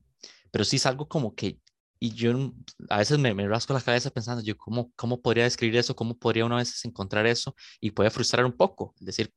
pero 0.52 0.66
sí 0.66 0.78
es 0.78 0.86
algo 0.86 1.08
como 1.08 1.36
que 1.36 1.60
y 2.00 2.12
yo 2.14 2.54
a 2.90 2.98
veces 3.00 3.18
me, 3.18 3.34
me, 3.34 3.48
rasco 3.48 3.74
la 3.74 3.82
cabeza 3.82 4.12
pensando, 4.12 4.44
yo, 4.44 4.58
¿cómo, 4.58 4.92
¿cómo 4.96 5.22
podría 5.22 5.46
describir 5.46 5.78
eso? 5.78 5.96
¿Cómo 5.96 6.18
podría 6.18 6.46
una 6.46 6.58
vez 6.58 6.86
encontrar 6.86 7.26
eso? 7.26 7.56
Y 7.80 7.92
puede 7.92 8.12
frustrar 8.12 8.46
un 8.46 8.54
poco. 8.54 8.94
Es 9.00 9.06
decir, 9.08 9.34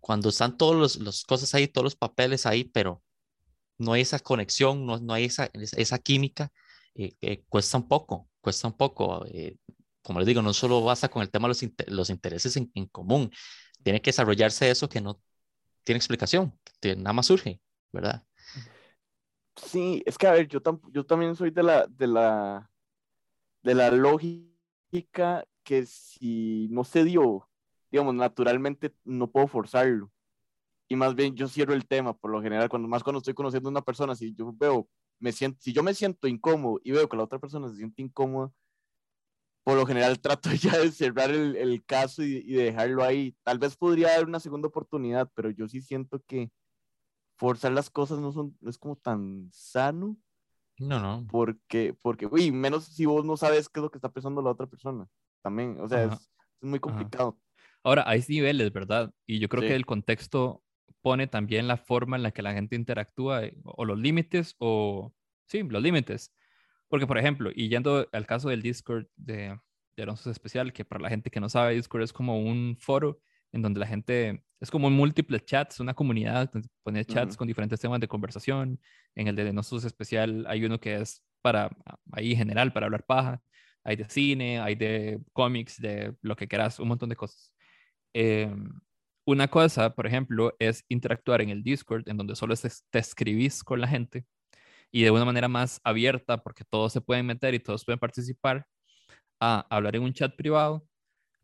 cuando 0.00 0.28
están 0.28 0.56
todas 0.56 0.96
las 0.98 1.24
cosas 1.24 1.54
ahí, 1.54 1.68
todos 1.68 1.84
los 1.84 1.96
papeles 1.96 2.46
ahí, 2.46 2.64
pero 2.64 3.02
no 3.78 3.92
hay 3.92 4.02
esa 4.02 4.18
conexión, 4.20 4.86
no, 4.86 4.98
no 4.98 5.14
hay 5.14 5.24
esa, 5.26 5.50
esa 5.54 5.98
química, 5.98 6.52
eh, 6.94 7.14
eh, 7.20 7.44
cuesta 7.48 7.78
un 7.78 7.88
poco, 7.88 8.28
cuesta 8.40 8.68
un 8.68 8.76
poco. 8.76 9.24
Eh, 9.26 9.56
como 10.02 10.20
les 10.20 10.26
digo, 10.28 10.42
no 10.42 10.52
solo 10.54 10.82
basta 10.82 11.08
con 11.08 11.22
el 11.22 11.30
tema 11.30 11.48
de 11.48 11.54
los, 11.54 11.64
los 11.88 12.10
intereses 12.10 12.56
en, 12.56 12.70
en, 12.74 12.86
común, 12.86 13.30
tiene 13.82 14.00
que 14.02 14.10
desarrollarse 14.10 14.70
eso 14.70 14.88
que 14.88 15.00
no 15.00 15.20
tiene 15.84 15.98
explicación, 15.98 16.58
que 16.80 16.96
nada 16.96 17.12
más 17.14 17.26
surge, 17.26 17.60
¿verdad? 17.92 18.24
Sí, 19.66 20.02
es 20.06 20.18
que 20.18 20.26
a 20.26 20.32
ver, 20.32 20.48
yo, 20.48 20.60
yo 20.92 21.04
también 21.06 21.34
soy 21.36 21.50
de 21.50 21.62
la, 21.62 21.86
de 21.86 22.06
la, 22.06 22.70
de 23.62 23.74
la 23.74 23.90
lógica 23.90 25.46
que 25.62 25.86
si 25.86 26.68
no 26.70 26.84
se 26.84 27.04
dio, 27.04 27.48
digamos, 27.90 28.14
naturalmente 28.14 28.94
no 29.04 29.30
puedo 29.30 29.46
forzarlo. 29.46 30.10
Y 30.88 30.96
más 30.96 31.14
bien 31.14 31.36
yo 31.36 31.48
cierro 31.48 31.74
el 31.74 31.86
tema, 31.86 32.14
por 32.16 32.30
lo 32.32 32.42
general, 32.42 32.68
cuando 32.68 32.88
más 32.88 33.04
cuando 33.04 33.18
estoy 33.18 33.34
conociendo 33.34 33.68
a 33.68 33.72
una 33.72 33.82
persona, 33.82 34.14
si 34.16 34.34
yo 34.34 34.52
veo, 34.54 34.88
me 35.20 35.32
siento, 35.32 35.58
si 35.60 35.72
yo 35.72 35.82
me 35.82 35.94
siento 35.94 36.26
incómodo 36.28 36.80
y 36.82 36.92
veo 36.92 37.08
que 37.08 37.16
la 37.16 37.24
otra 37.24 37.38
persona 37.38 37.68
se 37.68 37.76
siente 37.76 38.02
incómoda, 38.02 38.52
por 39.62 39.76
lo 39.76 39.86
general 39.86 40.18
trato 40.20 40.50
ya 40.52 40.78
de 40.78 40.90
cerrar 40.90 41.30
el, 41.30 41.56
el 41.56 41.84
caso 41.84 42.22
y, 42.24 42.38
y, 42.38 42.54
dejarlo 42.54 43.04
ahí. 43.04 43.36
Tal 43.44 43.58
vez 43.58 43.76
podría 43.76 44.14
haber 44.14 44.26
una 44.26 44.40
segunda 44.40 44.68
oportunidad, 44.68 45.30
pero 45.34 45.50
yo 45.50 45.68
sí 45.68 45.80
siento 45.80 46.20
que 46.26 46.50
forzar 47.40 47.72
las 47.72 47.88
cosas 47.88 48.18
no, 48.18 48.32
son, 48.32 48.54
no 48.60 48.68
es 48.68 48.76
como 48.76 48.96
tan 48.96 49.48
sano. 49.50 50.14
No, 50.78 51.00
no. 51.00 51.26
Porque, 51.30 51.96
porque, 52.02 52.26
uy, 52.26 52.52
menos 52.52 52.84
si 52.84 53.06
vos 53.06 53.24
no 53.24 53.38
sabes 53.38 53.70
qué 53.70 53.80
es 53.80 53.82
lo 53.82 53.90
que 53.90 53.96
está 53.96 54.10
pensando 54.12 54.42
la 54.42 54.50
otra 54.50 54.66
persona. 54.66 55.08
También, 55.42 55.80
o 55.80 55.88
sea, 55.88 56.04
es, 56.04 56.12
es, 56.12 56.28
muy 56.60 56.80
complicado. 56.80 57.38
Ahora, 57.82 58.04
hay 58.06 58.22
niveles, 58.28 58.70
¿verdad? 58.74 59.10
Y 59.26 59.38
yo 59.38 59.48
creo 59.48 59.62
sí. 59.62 59.68
que 59.68 59.74
el 59.74 59.86
contexto 59.86 60.62
pone 61.00 61.28
también 61.28 61.66
la 61.66 61.78
forma 61.78 62.16
en 62.16 62.22
la 62.22 62.30
que 62.30 62.42
la 62.42 62.52
gente 62.52 62.76
interactúa, 62.76 63.44
eh, 63.46 63.56
o 63.64 63.86
los 63.86 63.98
límites, 63.98 64.54
o 64.58 65.14
sí, 65.46 65.62
los 65.62 65.82
límites. 65.82 66.34
Porque, 66.88 67.06
por 67.06 67.16
ejemplo, 67.16 67.50
y 67.54 67.70
yendo 67.70 68.06
al 68.12 68.26
caso 68.26 68.50
del 68.50 68.60
Discord 68.60 69.06
de, 69.16 69.58
de 69.96 70.02
Alonso 70.02 70.30
Especial, 70.30 70.74
que 70.74 70.84
para 70.84 71.00
la 71.00 71.08
gente 71.08 71.30
que 71.30 71.40
no 71.40 71.48
sabe, 71.48 71.74
Discord 71.74 72.02
es 72.02 72.12
como 72.12 72.38
un 72.38 72.76
foro 72.78 73.18
en 73.52 73.62
donde 73.62 73.80
la 73.80 73.86
gente, 73.86 74.44
es 74.60 74.70
como 74.70 74.90
múltiples 74.90 75.44
chats, 75.44 75.80
una 75.80 75.94
comunidad, 75.94 76.50
pone 76.82 77.04
chats 77.04 77.32
uh 77.32 77.34
-huh. 77.34 77.38
con 77.38 77.48
diferentes 77.48 77.80
temas 77.80 78.00
de 78.00 78.08
conversación. 78.08 78.78
En 79.14 79.28
el 79.28 79.36
de 79.36 79.52
Nosotros 79.52 79.84
Especial 79.84 80.44
hay 80.48 80.64
uno 80.64 80.78
que 80.78 80.96
es 80.96 81.22
para, 81.42 81.70
ahí 82.12 82.36
general, 82.36 82.72
para 82.72 82.86
hablar 82.86 83.04
paja. 83.06 83.42
Hay 83.84 83.96
de 83.96 84.08
cine, 84.08 84.60
hay 84.60 84.74
de 84.74 85.20
cómics, 85.32 85.80
de 85.80 86.14
lo 86.22 86.36
que 86.36 86.46
quieras, 86.46 86.78
un 86.78 86.88
montón 86.88 87.08
de 87.08 87.16
cosas. 87.16 87.52
Eh, 88.14 88.54
una 89.26 89.48
cosa, 89.48 89.94
por 89.94 90.06
ejemplo, 90.06 90.54
es 90.58 90.84
interactuar 90.88 91.40
en 91.40 91.50
el 91.50 91.62
Discord, 91.62 92.08
en 92.08 92.16
donde 92.16 92.36
solo 92.36 92.54
te 92.56 92.98
escribís 92.98 93.62
con 93.64 93.80
la 93.80 93.88
gente 93.88 94.26
y 94.92 95.02
de 95.02 95.10
una 95.10 95.24
manera 95.24 95.48
más 95.48 95.80
abierta, 95.84 96.42
porque 96.42 96.64
todos 96.64 96.92
se 96.92 97.00
pueden 97.00 97.26
meter 97.26 97.54
y 97.54 97.60
todos 97.60 97.84
pueden 97.84 97.98
participar, 97.98 98.66
a 99.40 99.66
hablar 99.70 99.96
en 99.96 100.02
un 100.02 100.12
chat 100.12 100.34
privado, 100.36 100.86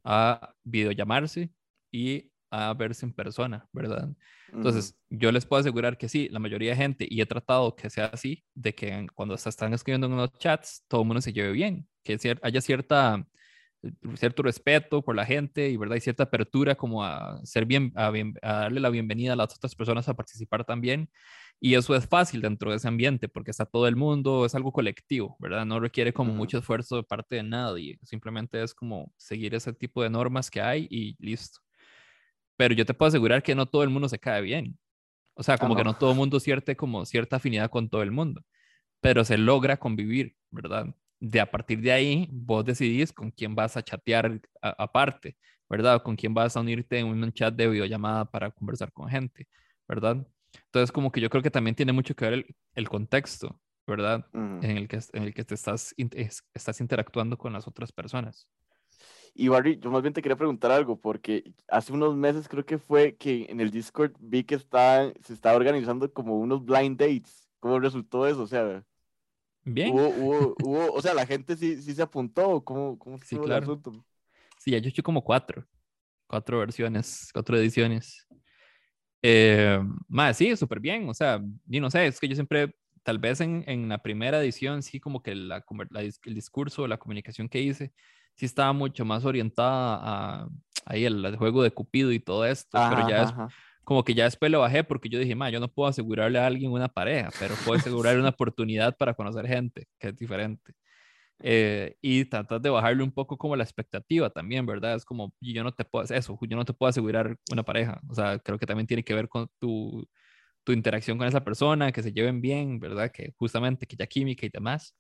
a 0.05 0.55
videollamarse 0.65 1.51
y 1.93 2.31
a 2.51 2.75
verse 2.75 3.07
en 3.07 3.13
persona, 3.13 3.69
¿verdad? 3.73 4.09
Entonces, 4.53 4.97
uh 5.11 5.15
-huh. 5.15 5.19
yo 5.21 5.33
les 5.33 5.47
puedo 5.47 5.61
asegurar 5.61 5.99
que 5.99 6.09
sí, 6.09 6.29
la 6.31 6.39
mayoría 6.39 6.71
de 6.71 6.77
gente, 6.77 7.07
y 7.09 7.21
he 7.21 7.27
tratado 7.27 7.75
que 7.77 7.91
sea 7.91 8.07
así, 8.07 8.45
de 8.55 8.75
que 8.75 9.07
cuando 9.15 9.37
se 9.37 9.49
están 9.49 9.75
escribiendo 9.75 10.07
en 10.07 10.15
unos 10.15 10.33
chats, 10.39 10.85
todo 10.89 11.03
el 11.03 11.07
mundo 11.07 11.21
se 11.21 11.33
lleve 11.33 11.53
bien, 11.53 11.89
que 12.03 12.19
haya 12.43 12.61
cierta 12.61 13.27
cierto 14.17 14.43
respeto 14.43 15.03
por 15.03 15.15
la 15.15 15.25
gente 15.25 15.69
y 15.69 15.77
verdad 15.77 15.97
y 15.97 16.01
cierta 16.01 16.25
apertura 16.25 16.75
como 16.75 17.05
a 17.05 17.41
ser 17.45 17.67
bien 17.67 17.93
a, 17.95 18.11
bien 18.11 18.35
a, 18.43 18.53
darle 18.61 18.81
la 18.81 18.91
bienvenida 18.91 19.35
a 19.35 19.37
las 19.37 19.55
otras 19.55 19.75
personas 19.75 20.09
a 20.09 20.15
participar 20.15 20.65
también 20.65 21.11
y 21.61 21.75
eso 21.75 21.95
es 21.95 22.07
fácil 22.07 22.43
dentro 22.43 22.71
de 22.71 22.77
ese 22.77 22.89
ambiente 22.89 23.29
porque 23.29 23.51
está 23.51 23.65
todo 23.65 23.87
el 23.87 23.97
mundo 23.97 24.45
es 24.45 24.55
algo 24.55 24.73
colectivo 24.73 25.37
verdad 25.39 25.65
no 25.65 25.81
requiere 25.81 26.13
como 26.13 26.33
uh 26.33 26.35
-huh. 26.35 26.39
mucho 26.39 26.59
esfuerzo 26.59 26.97
de 26.97 27.03
parte 27.03 27.37
de 27.37 27.43
nadie 27.43 27.99
simplemente 28.03 28.63
es 28.63 28.75
como 28.75 29.13
seguir 29.17 29.55
ese 29.55 29.73
tipo 29.73 30.03
de 30.03 30.11
normas 30.11 30.51
que 30.51 30.61
hay 30.61 30.87
y 30.91 31.17
listo 31.19 31.61
pero 32.57 32.75
yo 32.75 32.87
te 32.87 32.95
puedo 32.95 33.09
asegurar 33.09 33.43
que 33.43 33.55
no 33.55 33.67
todo 33.67 33.83
el 33.83 33.91
mundo 33.91 34.09
se 34.09 34.19
cae 34.19 34.43
bien 34.43 34.79
o 35.35 35.43
sea 35.43 35.59
como 35.59 35.75
oh. 35.75 35.77
que 35.77 35.85
no 35.85 35.95
todo 35.95 36.11
el 36.11 36.17
mundo 36.17 36.41
siente 36.41 36.77
como 36.77 37.05
cierta 37.05 37.37
afinidad 37.37 37.71
con 37.71 37.89
todo 37.89 38.03
el 38.03 38.11
mundo 38.11 38.45
pero 39.01 39.25
se 39.25 39.39
logra 39.39 39.77
convivir 39.77 40.37
verdad 40.51 40.95
de 41.21 41.41
a 41.41 41.51
partir 41.51 41.81
de 41.81 41.93
ahí 41.93 42.29
vos 42.31 42.65
decidís 42.65 43.13
con 43.13 43.31
quién 43.31 43.55
vas 43.55 43.77
a 43.77 43.83
chatear 43.83 44.41
aparte, 44.61 45.37
¿verdad? 45.69 46.03
Con 46.03 46.17
quién 46.17 46.35
vas 46.35 46.57
a 46.57 46.61
unirte 46.61 46.99
en 46.99 47.07
un 47.07 47.33
chat 47.33 47.55
de 47.55 47.69
videollamada 47.69 48.25
para 48.27 48.51
conversar 48.51 48.93
con 48.93 49.09
gente, 49.09 49.49
¿verdad? 49.89 50.27
Entonces, 50.67 50.93
como 50.93 51.11
que 51.13 51.21
yo 51.21 51.31
creo 51.31 51.43
que 51.43 51.51
también 51.51 51.75
tiene 51.75 51.93
mucho 51.93 52.15
que 52.15 52.25
ver 52.25 52.35
el, 52.35 52.57
el 52.75 52.89
contexto, 52.89 53.61
¿verdad? 53.87 54.27
Mm. 54.33 54.65
En, 54.65 54.77
el 54.77 54.89
que, 54.89 54.99
en 55.13 55.23
el 55.23 55.35
que 55.35 55.45
te 55.45 55.55
estás, 55.55 55.95
estás 56.55 56.81
interactuando 56.81 57.37
con 57.37 57.53
las 57.53 57.67
otras 57.67 57.93
personas. 57.93 58.49
Y 59.39 59.49
Barry, 59.49 59.79
yo 59.79 59.91
más 59.91 60.01
bien 60.01 60.15
te 60.15 60.23
quería 60.23 60.37
preguntar 60.37 60.71
algo, 60.71 60.99
porque 60.99 61.53
hace 61.69 61.93
unos 61.93 62.17
meses 62.17 62.49
creo 62.49 62.65
que 62.65 62.79
fue 62.79 63.17
que 63.17 63.47
en 63.51 63.61
el 63.61 63.71
Discord 63.71 64.13
vi 64.19 64.45
que 64.45 64.55
está, 64.55 65.13
se 65.23 65.35
estaba 65.35 65.57
organizando 65.57 66.11
como 66.11 66.39
unos 66.39 66.65
blind 66.65 66.99
dates. 66.99 67.47
¿Cómo 67.61 67.79
resultó 67.79 68.27
eso? 68.27 68.43
O 68.43 68.47
sea, 68.47 68.83
Bien. 69.69 69.93
Hubo, 69.93 70.09
hubo, 70.09 70.57
hubo, 70.63 70.93
o 70.93 71.03
sea, 71.03 71.13
la 71.13 71.27
gente 71.27 71.57
sí, 71.57 71.83
sí 71.83 71.93
se 71.93 72.03
apuntó. 72.03 72.63
¿Cómo, 72.65 72.99
cómo 72.99 73.19
sí, 73.19 73.37
claro. 73.37 73.57
el 73.57 73.63
asunto? 73.65 74.05
Sí, 74.59 74.71
ya 74.71 74.79
yo 74.79 74.87
he 74.87 74.89
hecho 74.89 75.03
como 75.03 75.23
cuatro. 75.23 75.67
Cuatro 76.29 76.61
versiones, 76.61 77.31
cuatro 77.33 77.59
ediciones. 77.59 78.27
Eh, 79.23 79.79
más, 80.09 80.37
sí, 80.37 80.57
súper 80.57 80.81
bien. 80.81 81.09
O 81.09 81.15
sea, 81.15 81.43
y 81.69 81.81
no 81.81 81.91
sé, 81.91 82.07
es 82.07 82.21
que 82.21 82.29
yo 82.29 82.35
siempre, 82.37 82.77
tal 83.03 83.19
vez 83.19 83.41
en, 83.41 83.65
en 83.67 83.89
la 83.89 83.99
primera 83.99 84.41
edición, 84.41 84.83
sí, 84.83 85.01
como 85.01 85.21
que 85.21 85.35
la, 85.35 85.65
la, 85.91 86.01
el 86.01 86.35
discurso, 86.35 86.87
la 86.87 86.99
comunicación 86.99 87.49
que 87.49 87.61
hice, 87.61 87.93
sí 88.37 88.47
estaba 88.47 88.73
mucho 88.73 89.05
más 89.05 89.25
orientada 89.25 89.99
a 90.03 90.49
ahí 90.87 91.05
el, 91.05 91.37
juego 91.37 91.63
de 91.63 91.73
Cupido 91.73 92.13
y 92.13 92.21
todo 92.21 92.47
esto. 92.47 92.79
Ajá, 92.79 92.91
pero 92.91 93.09
ya 93.09 93.23
es, 93.25 93.35
como 93.85 94.05
que 94.05 94.15
ya 94.15 94.25
después 94.25 94.51
lo 94.51 94.61
bajé 94.61 94.85
porque 94.85 95.09
yo 95.09 95.19
dije, 95.19 95.35
ma, 95.35 95.51
yo 95.51 95.61
no 95.61 95.69
puedo 95.69 95.89
asegurarle 95.89 96.39
a 96.39 96.47
alguien 96.47 96.73
una 96.73 96.89
pareja, 96.89 97.31
pero 97.39 97.55
puedo 97.65 97.79
asegurarle 97.79 98.21
una 98.21 98.31
oportunidad 98.37 98.97
para 98.97 99.15
conocer 99.15 99.47
gente, 99.47 99.87
que 99.99 100.09
es 100.09 100.17
diferente. 100.17 100.73
Eh, 101.41 101.97
y 102.01 102.25
tratar 102.25 102.61
de 102.63 102.71
bajarle 102.71 103.03
un 103.03 103.13
poco 103.13 103.37
como 103.37 103.57
la 103.57 103.63
expectativa 103.63 104.31
también, 104.31 104.65
¿verdad? 104.65 104.95
Es 104.95 105.05
como, 105.05 105.35
yo 105.41 105.63
no 105.63 105.73
te 105.73 105.85
puedo, 105.85 106.05
eso, 106.05 106.39
yo 106.41 106.57
no 106.57 106.65
te 106.65 106.73
puedo 106.73 106.89
asegurar 106.89 107.37
una 107.53 107.63
pareja, 107.63 108.01
o 108.09 108.15
sea, 108.15 108.39
creo 108.39 108.59
que 108.59 108.67
también 108.67 108.87
tiene 108.87 109.05
que 109.05 109.15
ver 109.15 109.29
con 109.29 109.49
tu, 109.59 110.09
tu 110.65 110.73
interacción 110.73 111.19
con 111.19 111.27
esa 111.27 111.45
persona, 111.45 111.93
que 111.93 112.03
se 112.03 112.13
lleven 112.13 112.41
bien, 112.41 112.81
¿verdad? 112.81 113.13
Que 113.13 113.35
justamente, 113.37 113.87
que 113.87 113.97
haya 113.97 114.07
química 114.07 114.47
y 114.47 114.49
demás. 114.49 114.97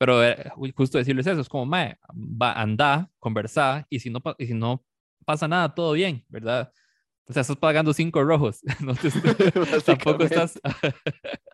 Pero 0.00 0.24
eh, 0.24 0.50
justo 0.74 0.96
decirles 0.96 1.26
eso, 1.26 1.42
es 1.42 1.48
como, 1.50 1.66
ma, 1.66 1.94
va, 2.10 2.54
anda, 2.54 3.10
conversa, 3.18 3.86
y 3.90 4.00
si 4.00 4.08
no, 4.08 4.22
y 4.38 4.46
si 4.46 4.54
no 4.54 4.82
pasa 5.26 5.46
nada, 5.46 5.74
todo 5.74 5.92
bien, 5.92 6.24
¿verdad? 6.30 6.72
O 7.26 7.34
sea, 7.34 7.42
estás 7.42 7.58
pagando 7.58 7.92
cinco 7.92 8.24
rojos. 8.24 8.62
No 8.80 8.94
te, 8.94 9.10
tampoco 9.84 10.24
estás. 10.24 10.58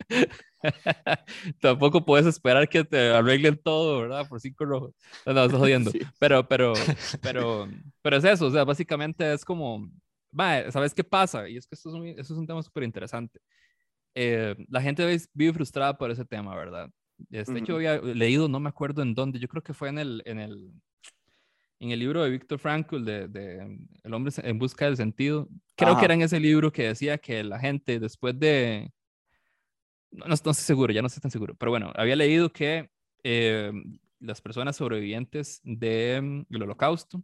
tampoco 1.60 2.04
puedes 2.04 2.24
esperar 2.26 2.68
que 2.68 2.84
te 2.84 3.10
arreglen 3.10 3.60
todo, 3.60 4.02
¿verdad? 4.02 4.28
Por 4.28 4.40
cinco 4.40 4.64
rojos. 4.64 4.94
No, 5.26 5.32
no 5.32 5.44
estás 5.46 5.58
jodiendo. 5.58 5.90
Sí. 5.90 5.98
Pero, 6.20 6.46
pero, 6.46 6.72
pero, 7.20 7.68
pero 8.00 8.16
es 8.16 8.24
eso. 8.24 8.46
O 8.46 8.50
sea, 8.52 8.62
básicamente 8.62 9.32
es 9.32 9.44
como. 9.44 9.90
Va, 10.38 10.70
¿sabes 10.70 10.94
qué 10.94 11.02
pasa? 11.02 11.48
Y 11.48 11.56
es 11.56 11.66
que 11.66 11.74
esto 11.74 11.88
es 11.88 11.94
un, 11.96 12.06
esto 12.06 12.32
es 12.32 12.38
un 12.38 12.46
tema 12.46 12.62
súper 12.62 12.84
interesante. 12.84 13.40
Eh, 14.14 14.54
la 14.68 14.80
gente 14.80 15.04
vive 15.34 15.52
frustrada 15.52 15.98
por 15.98 16.12
ese 16.12 16.24
tema, 16.24 16.54
¿verdad? 16.54 16.88
Este, 17.30 17.52
uh 17.52 17.56
-huh. 17.56 17.74
había 17.74 17.98
leído, 18.00 18.48
no 18.48 18.60
me 18.60 18.68
acuerdo 18.68 19.02
en 19.02 19.14
dónde, 19.14 19.38
yo 19.38 19.48
creo 19.48 19.62
que 19.62 19.74
fue 19.74 19.88
en 19.88 19.98
el, 19.98 20.22
en 20.26 20.38
el, 20.38 20.72
en 21.80 21.90
el 21.90 21.98
libro 21.98 22.22
de 22.22 22.30
Víctor 22.30 22.58
Frankl, 22.58 23.04
de, 23.04 23.28
de, 23.28 23.78
El 24.02 24.14
hombre 24.14 24.32
en 24.36 24.58
busca 24.58 24.86
del 24.86 24.96
sentido. 24.96 25.48
Creo 25.74 25.92
Ajá. 25.92 26.00
que 26.00 26.04
era 26.06 26.14
en 26.14 26.22
ese 26.22 26.40
libro 26.40 26.72
que 26.72 26.88
decía 26.88 27.18
que 27.18 27.42
la 27.44 27.58
gente 27.58 27.98
después 27.98 28.38
de... 28.38 28.92
No, 30.10 30.26
no, 30.26 30.34
estoy 30.34 30.54
seguro, 30.54 30.92
ya 30.92 31.02
no 31.02 31.08
estoy 31.08 31.20
tan 31.20 31.30
seguro, 31.30 31.54
pero 31.56 31.70
bueno, 31.70 31.92
había 31.94 32.16
leído 32.16 32.50
que 32.50 32.90
eh, 33.22 33.72
las 34.20 34.40
personas 34.40 34.76
sobrevivientes 34.76 35.60
del 35.64 36.46
de, 36.48 36.56
holocausto, 36.56 37.22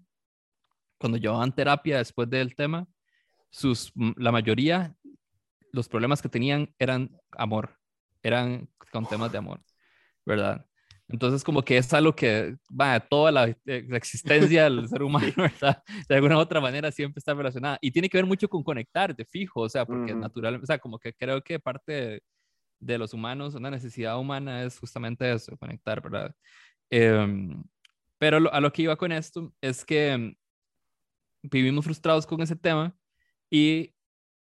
cuando 0.99 1.17
llevaban 1.17 1.55
terapia 1.55 1.99
después 1.99 2.29
del 2.29 2.55
tema, 2.55 2.87
sus, 3.51 3.93
la 4.17 4.33
mayoría, 4.33 4.95
los 5.73 5.89
problemas 5.89 6.21
que 6.21 6.29
tenían 6.29 6.75
eran 6.79 7.19
amor, 7.33 7.79
eran 8.23 8.69
con 8.91 9.07
temas 9.07 9.33
de 9.33 9.39
amor, 9.39 9.61
¿verdad? 10.25 10.67
Entonces, 11.09 11.45
como 11.45 11.63
que 11.63 11.77
es 11.77 11.93
algo 11.93 12.15
que 12.15 12.57
va 12.69 12.99
toda 13.01 13.31
la, 13.31 13.49
eh, 13.49 13.87
la, 13.89 13.97
existencia 13.97 14.65
del 14.65 14.89
ser 14.89 15.03
humano, 15.03 15.33
¿verdad? 15.37 15.83
De 16.09 16.15
alguna 16.15 16.37
u 16.39 16.41
otra 16.41 16.61
manera 16.61 16.91
siempre 16.91 17.19
está 17.19 17.35
relacionada. 17.35 17.79
Y 17.83 17.91
tiene 17.91 18.09
que 18.09 18.17
ver 18.19 18.27
mucho 18.27 18.49
con 18.49 18.63
conectar, 18.63 19.15
de 19.15 19.25
fijo, 19.25 19.61
o 19.61 19.69
sea, 19.69 19.85
porque 19.85 20.15
uh 20.15 20.17
-huh. 20.17 20.21
natural, 20.21 20.61
o 20.63 20.67
sea, 20.67 20.79
como 20.79 20.99
que 20.99 21.13
creo 21.13 21.43
que 21.43 21.61
parte 21.61 21.93
de, 21.93 22.23
de, 22.81 22.99
los 22.99 23.13
humanos, 23.13 23.55
una 23.55 23.71
necesidad 23.71 24.19
humana 24.19 24.65
es 24.65 24.79
justamente 24.79 25.31
eso, 25.31 25.57
conectar, 25.59 26.01
¿verdad? 26.03 26.35
Eh, 26.91 27.49
pero 28.19 28.41
lo, 28.41 28.53
a 28.53 28.61
lo 28.61 28.73
que 28.73 28.83
iba 28.83 28.97
con 28.97 29.13
esto 29.13 29.53
es 29.61 29.85
que 29.85 30.35
vivimos 31.43 31.85
frustrados 31.85 32.27
con 32.27 32.41
ese 32.41 32.57
tema 32.57 32.97
y 33.51 33.92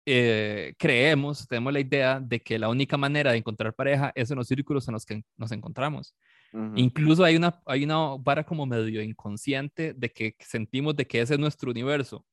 eh, 0.06 0.74
creemos, 0.78 1.48
tenemos 1.48 1.72
la 1.72 1.80
idea 1.80 2.20
de 2.20 2.40
que 2.40 2.58
la 2.58 2.70
única 2.70 2.98
manera 2.98 3.32
de 3.32 3.38
encontrar 3.38 3.74
pareja 3.74 4.12
es 4.16 4.32
en 4.32 4.38
los 4.38 4.48
círculos 4.48 4.88
en 4.88 4.94
los 4.94 5.06
que 5.06 5.24
nos 5.38 5.52
encontramos. 5.52 6.16
Uh 6.54 6.60
-huh. 6.60 6.74
Incluso 6.76 7.24
hay 7.24 7.36
una, 7.36 7.62
hay 7.66 7.84
una 7.84 8.16
vara 8.20 8.44
como 8.44 8.66
medio 8.66 9.02
inconsciente 9.02 9.94
de 9.94 10.10
que 10.10 10.36
sentimos 10.40 10.96
de 10.96 11.06
que 11.06 11.22
ese 11.22 11.36
es 11.36 11.40
nuestro 11.40 11.72
universo. 11.72 12.26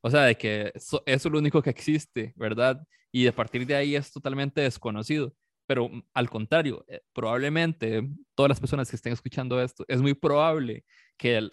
O 0.00 0.10
sea, 0.10 0.22
de 0.24 0.34
que 0.36 0.72
eso, 0.74 1.02
eso 1.06 1.28
es 1.28 1.32
lo 1.32 1.38
único 1.38 1.62
que 1.62 1.70
existe, 1.70 2.32
¿verdad? 2.36 2.86
Y 3.10 3.24
de 3.24 3.32
partir 3.32 3.66
de 3.66 3.74
ahí 3.74 3.96
es 3.96 4.12
totalmente 4.12 4.60
desconocido. 4.60 5.34
Pero 5.66 5.88
mm, 5.88 6.02
al 6.14 6.28
contrario, 6.28 6.84
eh, 6.88 7.00
probablemente 7.12 8.02
todas 8.34 8.48
las 8.50 8.60
personas 8.60 8.90
que 8.90 8.96
estén 8.96 9.12
escuchando 9.12 9.60
esto, 9.62 9.84
es 9.88 10.02
muy 10.02 10.14
probable 10.14 10.84
que 11.16 11.36
el, 11.36 11.50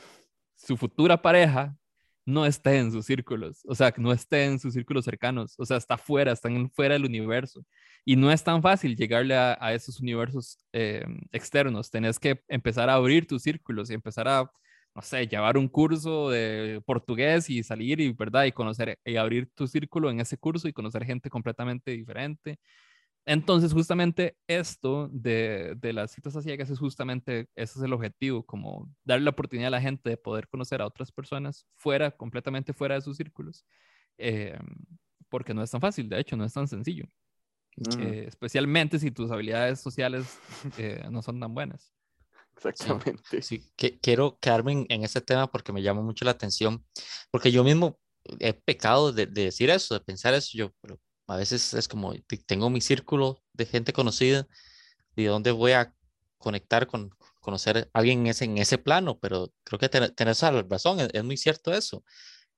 su 0.56 0.76
futura 0.78 1.22
pareja 1.22 1.76
no 2.32 2.46
esté 2.46 2.78
en 2.80 2.92
sus 2.92 3.06
círculos, 3.06 3.62
o 3.68 3.76
sea, 3.76 3.94
no 3.98 4.12
esté 4.12 4.46
en 4.46 4.60
sus 4.60 4.74
círculos 4.74 5.06
cercanos, 5.06 5.56
o 5.58 5.66
sea, 5.66 5.78
está 5.78 5.98
fuera, 5.98 6.32
están 6.32 6.70
fuera 6.72 6.94
del 6.94 7.06
universo. 7.06 7.66
Y 8.06 8.16
no 8.16 8.32
es 8.32 8.44
tan 8.44 8.62
fácil 8.62 8.96
llegarle 8.96 9.36
a, 9.36 9.74
esos 9.74 10.00
universos 10.00 10.58
eh, 10.74 11.06
externos, 11.32 11.92
tenés 11.92 12.20
que 12.20 12.42
empezar 12.48 12.90
a 12.90 12.96
abrir 12.96 13.28
tus 13.28 13.44
círculos 13.44 13.90
y 13.92 13.94
empezar 13.94 14.28
a 14.28 14.52
no 14.96 15.02
sé, 15.02 15.28
llevar 15.28 15.58
un 15.58 15.68
curso 15.68 16.30
de 16.30 16.82
portugués 16.86 17.50
y 17.50 17.64
salir 17.64 18.00
y, 18.02 18.12
¿verdad? 18.12 18.46
Y 18.46 18.52
conocer 18.52 19.00
y 19.06 19.16
abrir 19.16 19.50
tu 19.54 19.68
círculo 19.68 20.10
en 20.10 20.20
ese 20.20 20.38
curso 20.38 20.68
y 20.68 20.74
conocer 20.74 21.06
gente 21.06 21.30
completamente 21.30 21.92
diferente. 21.92 22.60
Entonces, 23.26 23.72
justamente 23.72 24.36
esto 24.48 25.08
de, 25.12 25.76
de 25.78 25.94
las 25.94 26.12
citas 26.12 26.36
a 26.36 26.42
ciegas 26.42 26.70
es 26.70 26.80
justamente, 26.80 27.50
ese 27.56 27.78
es 27.78 27.86
el 27.86 27.94
objetivo, 27.94 28.44
como 28.44 28.90
darle 29.04 29.26
la 29.26 29.32
oportunidad 29.32 29.68
a 29.68 29.72
la 29.72 29.82
gente 29.82 30.10
de 30.10 30.18
poder 30.18 30.48
conocer 30.48 30.82
a 30.82 30.88
otras 30.88 31.12
personas 31.12 31.68
fuera, 31.76 32.12
completamente 32.12 32.74
fuera 32.74 32.96
de 32.96 33.02
sus 33.02 33.18
círculos, 33.18 33.64
eh, 34.18 34.58
porque 35.30 35.54
no 35.54 35.62
es 35.62 35.70
tan 35.70 35.82
fácil, 35.82 36.10
de 36.10 36.20
hecho, 36.20 36.36
no 36.36 36.46
es 36.46 36.54
tan 36.54 36.68
sencillo, 36.68 37.06
eh, 38.00 38.26
especialmente 38.28 38.98
si 38.98 39.12
tus 39.12 39.30
habilidades 39.30 39.80
sociales 39.80 40.40
eh, 40.78 41.06
no 41.12 41.22
son 41.22 41.40
tan 41.40 41.54
buenas. 41.54 41.94
Exactamente. 42.56 43.42
Sí, 43.42 43.72
que, 43.76 44.00
quiero 44.00 44.38
quedarme 44.40 44.86
en, 44.90 45.04
ese 45.04 45.22
tema 45.22 45.50
porque 45.50 45.72
me 45.72 45.82
llama 45.84 46.02
mucho 46.02 46.26
la 46.26 46.32
atención, 46.32 46.84
porque 47.30 47.52
yo 47.52 47.64
mismo 47.64 48.00
he 48.40 48.54
pecado 48.54 49.12
de, 49.14 49.28
de 49.28 49.46
decir 49.46 49.70
eso, 49.70 49.94
de 49.94 50.00
pensar 50.00 50.34
eso, 50.34 50.50
yo, 50.54 50.72
pero 50.82 51.00
a 51.28 51.38
veces 51.38 51.74
es 51.74 51.88
como, 51.88 52.14
tengo 52.46 52.70
mi 52.70 52.82
círculo 52.82 53.42
de 53.54 53.66
gente 53.66 53.94
conocida, 53.94 54.48
¿de 55.16 55.26
dónde 55.26 55.52
voy 55.52 55.74
a 55.74 55.94
conectar 56.38 56.88
con 56.88 57.12
conocer 57.40 57.90
a 57.94 58.00
alguien 58.00 58.22
en 58.22 58.28
ese, 58.28 58.46
en 58.46 58.58
ese 58.58 58.78
plano? 58.78 59.20
Pero 59.20 59.54
creo 59.64 59.80
que 59.80 59.90
tenés 59.90 60.42
razón, 60.42 61.00
es, 61.12 61.24
muy 61.24 61.38
cierto 61.38 61.74
eso. 61.74 62.04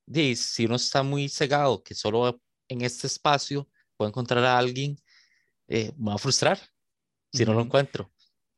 Y 0.08 0.36
si 0.36 0.66
uno 0.66 0.76
está 0.76 1.04
muy 1.04 1.30
cegado, 1.30 1.84
que 1.84 1.96
solo 1.96 2.42
en 2.68 2.82
este 2.82 3.08
espacio 3.08 3.70
puedo 3.96 4.10
encontrar 4.10 4.44
a 4.44 4.58
alguien, 4.58 4.98
eh, 5.68 5.92
me 5.98 6.10
va 6.10 6.16
a 6.16 6.18
frustrar 6.18 6.60
si 7.32 7.46
no 7.46 7.54
lo 7.54 7.62
encuentro. 7.62 8.12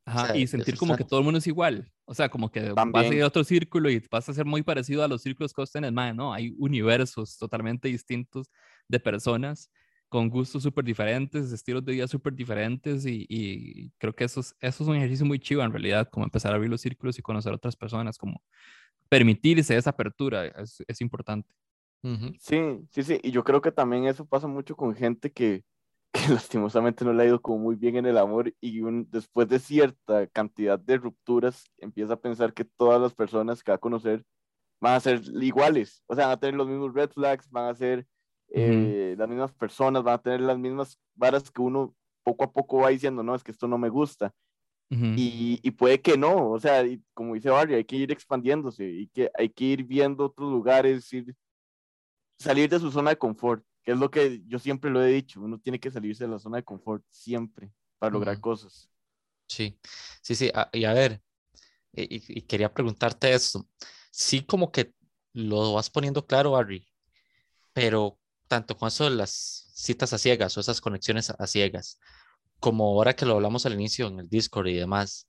Ajá, 0.08 0.38
y 0.38 0.46
sentir 0.46 0.78
como 0.78 0.96
que 0.96 1.04
todo 1.04 1.20
el 1.20 1.24
mundo 1.24 1.40
es 1.40 1.48
igual. 1.48 1.92
O 2.06 2.14
sea, 2.14 2.30
como 2.30 2.52
que 2.52 2.72
vas 2.72 3.06
a 3.06 3.14
ir 3.14 3.24
a 3.24 3.28
otro 3.28 3.44
círculo 3.44 3.90
y 3.90 4.06
vas 4.12 4.30
a 4.30 4.34
ser 4.34 4.46
muy 4.46 4.62
parecido 4.62 5.04
a 5.04 5.08
los 5.08 5.24
círculos 5.24 5.52
que 5.52 5.62
vos 5.62 5.72
tenés, 5.72 5.92
¿no? 5.92 6.32
Hay 6.32 6.54
universos 6.60 7.38
totalmente 7.38 7.88
distintos 7.88 8.52
de 8.88 9.00
personas 9.00 9.72
con 10.16 10.30
gustos 10.30 10.64
súper 10.64 10.86
diferentes, 10.86 11.52
estilos 11.52 11.84
de 11.84 11.92
vida 11.92 12.08
súper 12.08 12.34
diferentes 12.34 13.06
y, 13.06 13.92
creo 13.98 14.16
que 14.16 14.24
eso 14.24 14.40
es, 14.40 14.56
eso 14.62 14.84
es 14.84 14.90
un 14.90 14.96
ejercicio 14.96 15.26
muy 15.26 15.40
chivo 15.40 15.62
en 15.62 15.74
realidad, 15.74 16.08
como 16.10 16.24
empezar 16.24 16.54
a 16.54 16.56
abrir 16.56 16.70
los 16.70 16.80
círculos 16.80 17.20
y 17.20 17.22
conocer 17.22 17.52
a 17.52 17.58
otras 17.58 17.76
personas, 17.76 18.18
como 18.18 18.42
permitirse 19.10 19.76
esa 19.76 19.90
apertura 19.90 20.46
es, 20.46 20.82
es 20.88 21.02
importante. 21.02 21.54
Sí, 22.40 22.80
sí, 22.92 23.04
sí, 23.04 23.20
y 23.24 23.32
yo 23.32 23.44
creo 23.44 23.60
que 23.60 23.74
también 23.74 24.06
eso 24.06 24.26
pasa 24.26 24.48
mucho 24.48 24.78
con 24.78 24.96
gente 24.96 25.34
que, 25.34 25.66
que 26.14 26.32
lastimosamente 26.32 27.04
no 27.04 27.12
le 27.12 27.24
ha 27.24 27.28
ido 27.28 27.42
como 27.42 27.58
muy 27.58 27.76
bien 27.76 27.98
en 27.98 28.06
el 28.06 28.18
amor 28.18 28.54
y 28.62 28.80
después 29.10 29.50
de 29.50 29.60
cierta 29.60 30.28
cantidad 30.28 30.80
de 30.80 30.96
rupturas 30.96 31.66
empieza 31.80 32.14
a 32.14 32.22
pensar 32.22 32.54
que 32.54 32.64
todas 32.64 33.02
las 33.02 33.14
personas 33.14 33.62
que 33.62 33.72
va 33.74 33.76
a 33.76 33.80
conocer 33.80 34.24
van 34.80 34.94
a 34.94 35.00
ser 35.02 35.24
iguales, 35.42 36.06
o 36.08 36.16
sea, 36.16 36.28
van 36.28 36.36
a 36.36 36.40
tener 36.40 36.56
los 36.56 36.70
mismos 36.70 36.94
red 36.94 37.10
flags, 37.10 37.50
van 37.50 37.70
a 37.70 37.76
ser 37.76 38.08
eh, 38.50 39.16
las 39.18 39.28
mismas 39.28 39.52
personas, 39.54 40.04
van 40.04 40.16
a 40.16 40.22
tener 40.22 40.42
las 40.42 40.58
mismas 40.58 41.00
varas 41.14 41.50
que 41.52 41.62
uno 41.62 41.96
poco 42.24 42.44
a 42.44 42.52
poco 42.52 42.80
va 42.80 42.90
diciendo, 42.90 43.24
no, 43.24 43.36
es 43.36 43.44
que 43.44 43.52
esto 43.52 43.68
no 43.68 43.78
me 43.78 43.90
gusta. 43.90 44.34
y, 44.90 45.60
y, 45.64 45.72
puede 45.72 46.00
que 46.00 46.16
no, 46.16 46.52
o 46.52 46.60
sea, 46.60 46.84
como 47.14 47.34
dice 47.34 47.50
Barry, 47.50 47.74
hay 47.74 47.86
que 47.86 47.96
ir 47.96 48.12
expandiéndose 48.12 48.88
y 48.88 49.08
que 49.08 49.32
hay 49.36 49.50
que 49.50 49.66
ir 49.66 49.84
viendo 49.84 50.26
otros 50.26 50.52
lugares, 50.52 51.12
ir, 51.12 51.36
salir 52.38 52.70
de 52.70 52.80
su 52.80 52.92
zona 52.92 53.10
de 53.10 53.18
confort, 53.18 53.66
que 53.84 53.92
es 53.92 53.98
lo 53.98 54.12
que 54.12 54.44
yo 54.46 54.60
siempre 54.60 54.92
lo 54.92 55.04
he 55.04 55.08
dicho, 55.08 55.42
uno 55.42 55.60
tiene 55.60 55.80
que 55.80 55.90
salirse 55.90 56.26
de 56.26 56.30
la 56.30 56.40
zona 56.40 56.58
de 56.58 56.64
confort 56.64 57.04
siempre 57.10 57.72
para 57.98 58.14
lograr 58.14 58.40
cosas. 58.40 58.90
Sí, 59.48 59.78
sí, 60.22 60.36
sí, 60.36 60.52
ah, 60.54 60.70
y 60.72 60.86
a 60.86 60.94
ver, 60.94 61.22
y, 61.92 62.38
y, 62.38 62.42
quería 62.44 62.74
preguntarte 62.74 63.34
esto, 63.34 63.68
sí 64.12 64.44
como 64.44 64.72
que 64.72 64.94
lo 65.34 65.74
vas 65.74 65.90
poniendo 65.90 66.26
claro, 66.26 66.52
Barry, 66.52 66.88
pero 67.74 68.20
tanto 68.48 68.78
con 68.78 68.88
eso 68.88 69.06
de 69.06 69.12
las 69.12 69.72
citas 69.74 70.14
a 70.14 70.18
ciegas 70.18 70.58
o 70.58 70.62
esas 70.62 70.82
conexiones 70.82 71.30
a 71.30 71.48
ciegas, 71.48 72.00
como 72.60 72.86
ahora 72.86 73.16
que 73.16 73.26
lo 73.26 73.36
hablamos 73.36 73.66
al 73.66 73.74
inicio 73.74 74.08
en 74.08 74.20
el 74.20 74.30
Discord 74.30 74.68
y 74.68 74.76
demás, 74.76 75.28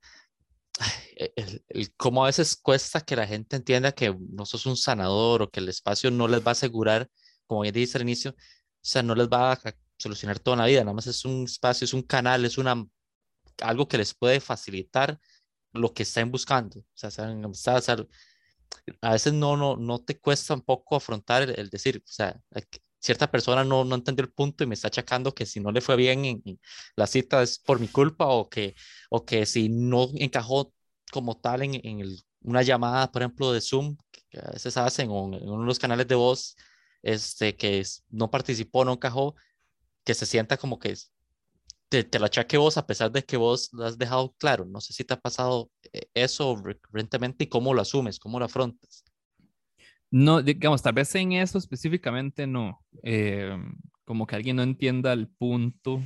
e, 1.16 1.33
el, 1.37 1.64
el, 1.68 1.94
cómo 1.96 2.24
a 2.24 2.29
veces 2.29 2.57
cuesta 2.57 3.00
que 3.00 3.16
la 3.16 3.26
gente 3.26 3.57
entienda 3.57 3.92
que 3.92 4.14
no 4.31 4.46
sos 4.46 4.66
un 4.66 4.76
sanador 4.76 5.42
o 5.42 5.50
que 5.50 5.61
el 5.61 5.68
espacio 5.68 6.11
no 6.11 6.29
les 6.29 6.40
va 6.40 6.48
a 6.48 6.52
asegurar, 6.52 7.09
como 7.46 7.64
ya 7.64 7.72
dije 7.72 7.98
al 7.98 8.02
inicio, 8.02 8.33
o 8.33 8.35
sea, 8.81 9.02
no 9.02 9.14
les 9.14 9.29
va 9.29 9.52
a 9.52 9.61
solucionar 9.98 10.38
toda 10.38 10.59
la 10.59 10.66
vida, 10.66 10.81
nada 10.81 10.94
más 10.94 11.07
es 11.07 11.24
un 11.24 11.44
espacio, 11.44 11.85
es 11.85 11.94
un 11.94 12.02
canal, 12.02 12.44
es 12.44 12.59
una, 12.59 12.87
algo 13.62 13.88
que 13.88 13.98
les 13.98 14.14
puede 14.14 14.40
facilitar 14.40 15.18
lo 15.72 15.92
que 15.92 16.05
estén 16.05 16.31
buscando, 16.31 16.81
o 16.81 16.85
sea, 16.94 17.11
sean 17.11 17.42
a 19.00 19.12
veces 19.12 19.33
no, 19.33 19.57
no, 19.57 19.76
no 19.76 19.98
te 20.00 20.18
cuesta 20.18 20.55
un 20.55 20.62
poco 20.62 20.96
afrontar 20.96 21.42
el, 21.42 21.59
el 21.59 21.70
decir, 21.70 21.98
o 21.98 22.12
sea, 22.12 22.40
cierta 23.07 23.31
persona 23.31 23.64
no, 23.64 23.85
no 23.85 23.95
entendió 23.95 24.25
el 24.25 24.33
punto 24.33 24.64
y 24.64 24.66
me 24.66 24.75
está 24.75 24.88
achacando 24.88 25.35
que 25.35 25.47
si 25.47 25.61
no 25.61 25.73
le 25.73 25.81
fue 25.81 25.97
bien 25.97 26.25
en, 26.25 26.61
la 26.97 27.07
cita 27.07 27.42
es 27.42 27.59
por 27.59 27.81
mi 27.81 27.88
culpa 27.88 28.27
o 28.27 28.49
que, 28.49 28.75
o 29.11 29.25
que 29.25 29.47
si 29.47 29.69
no 29.69 30.09
encajó 30.16 30.73
como 31.12 31.38
tal 31.38 31.62
en, 31.62 31.75
en 31.87 32.01
el, 32.01 32.21
una 32.40 32.62
llamada, 32.62 33.11
por 33.12 33.23
ejemplo, 33.23 33.53
de 33.53 33.61
Zoom, 33.61 33.97
que 34.31 34.40
a 34.40 34.51
veces 34.51 34.77
hacen 34.77 35.09
o 35.11 35.27
en, 35.35 35.49
uno 35.49 35.62
de 35.62 35.66
los 35.66 35.79
canales 35.79 36.09
de 36.09 36.16
voz, 36.16 36.57
este, 37.03 37.57
que 37.57 37.85
no 38.11 38.31
participó, 38.31 38.85
no 38.85 38.95
encajó, 38.95 39.37
que 40.05 40.14
se 40.14 40.27
sienta 40.27 40.57
como 40.57 40.79
que 40.79 40.95
te, 41.88 42.05
te 42.05 42.19
lo 42.19 42.27
achaque 42.27 42.57
vos 42.59 42.77
a 42.77 42.87
pesar 42.87 43.12
de 43.12 43.25
que 43.25 43.37
vos 43.37 43.71
lo 43.73 43.85
has 43.85 43.99
dejado 43.99 44.35
claro. 44.38 44.64
No 44.66 44.81
sé 44.81 44.92
si 44.92 45.05
te 45.05 45.14
ha 45.14 45.21
pasado 45.21 45.71
eh, 45.92 46.09
eso 46.14 46.57
recurrentemente 46.57 47.45
y 47.45 47.49
cómo 47.49 47.75
lo 47.75 47.83
asumes, 47.83 48.19
cómo 48.19 48.38
lo 48.40 48.47
afrontas. 48.47 49.05
No, 50.18 50.40
digamos, 50.40 50.81
tal 50.81 50.94
vez 50.94 51.14
en 51.14 51.33
eso 51.33 51.59
específicamente 51.59 52.46
no. 52.46 52.83
Eh, 53.02 53.55
como 54.07 54.26
que 54.26 54.35
alguien 54.35 54.57
no 54.57 54.62
entienda 54.62 55.12
el 55.12 55.29
punto 55.29 56.00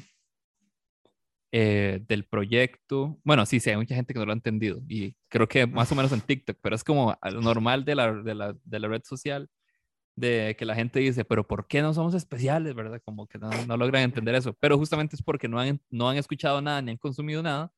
eh, 1.53 2.01
del 2.09 2.25
proyecto. 2.25 3.21
Bueno, 3.23 3.47
sí, 3.47 3.61
sí, 3.61 3.71
hay 3.71 3.77
mucha 3.77 3.95
gente 3.95 4.13
que 4.13 4.19
no 4.19 4.27
lo 4.27 4.33
ha 4.33 4.35
entendido 4.35 4.81
y 4.89 5.15
creo 5.29 5.47
que 5.47 5.65
más 5.65 5.93
o 5.93 5.95
menos 5.95 6.11
en 6.11 6.23
TikTok, 6.23 6.59
pero 6.61 6.75
es 6.75 6.83
como 6.83 7.17
lo 7.23 7.41
normal 7.41 7.85
de 7.85 7.95
la, 7.95 8.13
de 8.13 8.35
la, 8.35 8.57
de 8.65 8.81
la 8.81 8.89
red 8.89 9.03
social, 9.05 9.49
de 10.17 10.57
que 10.59 10.65
la 10.65 10.75
gente 10.75 10.99
dice, 11.01 11.25
pero 11.25 11.47
¿por 11.47 11.69
qué 11.69 11.81
no 11.81 11.95
somos 11.95 12.15
especiales, 12.15 12.75
verdad? 12.75 13.01
Como 13.05 13.29
que 13.29 13.39
no, 13.39 13.51
no 13.69 13.77
logran 13.77 14.03
entender 14.03 14.35
eso, 14.35 14.55
pero 14.55 14.77
justamente 14.77 15.15
es 15.15 15.23
porque 15.23 15.47
no 15.49 15.61
han, 15.61 15.81
no 15.89 16.09
han 16.09 16.17
escuchado 16.17 16.61
nada 16.61 16.83
ni 16.83 16.91
han 16.93 16.99
consumido 16.99 17.45
nada, 17.45 17.73